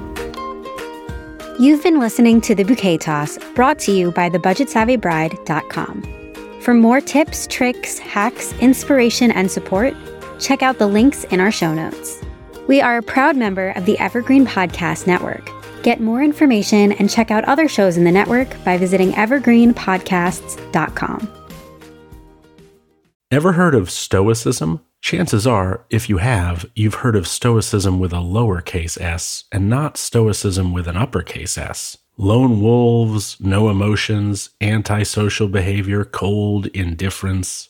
You've 1.58 1.82
been 1.82 1.98
listening 1.98 2.42
to 2.42 2.54
The 2.54 2.64
Bouquet 2.64 2.98
Toss, 2.98 3.38
brought 3.54 3.78
to 3.78 3.92
you 3.92 4.12
by 4.12 4.28
thebudgetsavvybride.com. 4.28 6.19
For 6.60 6.74
more 6.74 7.00
tips, 7.00 7.46
tricks, 7.46 7.98
hacks, 7.98 8.52
inspiration, 8.60 9.30
and 9.30 9.50
support, 9.50 9.94
check 10.38 10.62
out 10.62 10.78
the 10.78 10.86
links 10.86 11.24
in 11.24 11.40
our 11.40 11.50
show 11.50 11.72
notes. 11.72 12.20
We 12.68 12.82
are 12.82 12.98
a 12.98 13.02
proud 13.02 13.34
member 13.34 13.70
of 13.70 13.86
the 13.86 13.98
Evergreen 13.98 14.44
Podcast 14.44 15.06
Network. 15.06 15.48
Get 15.82 16.02
more 16.02 16.22
information 16.22 16.92
and 16.92 17.08
check 17.08 17.30
out 17.30 17.46
other 17.46 17.66
shows 17.66 17.96
in 17.96 18.04
the 18.04 18.12
network 18.12 18.62
by 18.62 18.76
visiting 18.76 19.12
evergreenpodcasts.com. 19.12 21.32
Ever 23.30 23.52
heard 23.52 23.74
of 23.74 23.90
Stoicism? 23.90 24.84
Chances 25.00 25.46
are, 25.46 25.86
if 25.88 26.10
you 26.10 26.18
have, 26.18 26.66
you've 26.74 26.96
heard 26.96 27.16
of 27.16 27.26
Stoicism 27.26 27.98
with 27.98 28.12
a 28.12 28.16
lowercase 28.16 29.00
s 29.00 29.44
and 29.50 29.70
not 29.70 29.96
Stoicism 29.96 30.74
with 30.74 30.86
an 30.86 30.98
uppercase 30.98 31.56
s. 31.56 31.96
Lone 32.22 32.60
wolves, 32.60 33.38
no 33.40 33.70
emotions, 33.70 34.50
antisocial 34.60 35.48
behavior, 35.48 36.04
cold 36.04 36.66
indifference. 36.66 37.69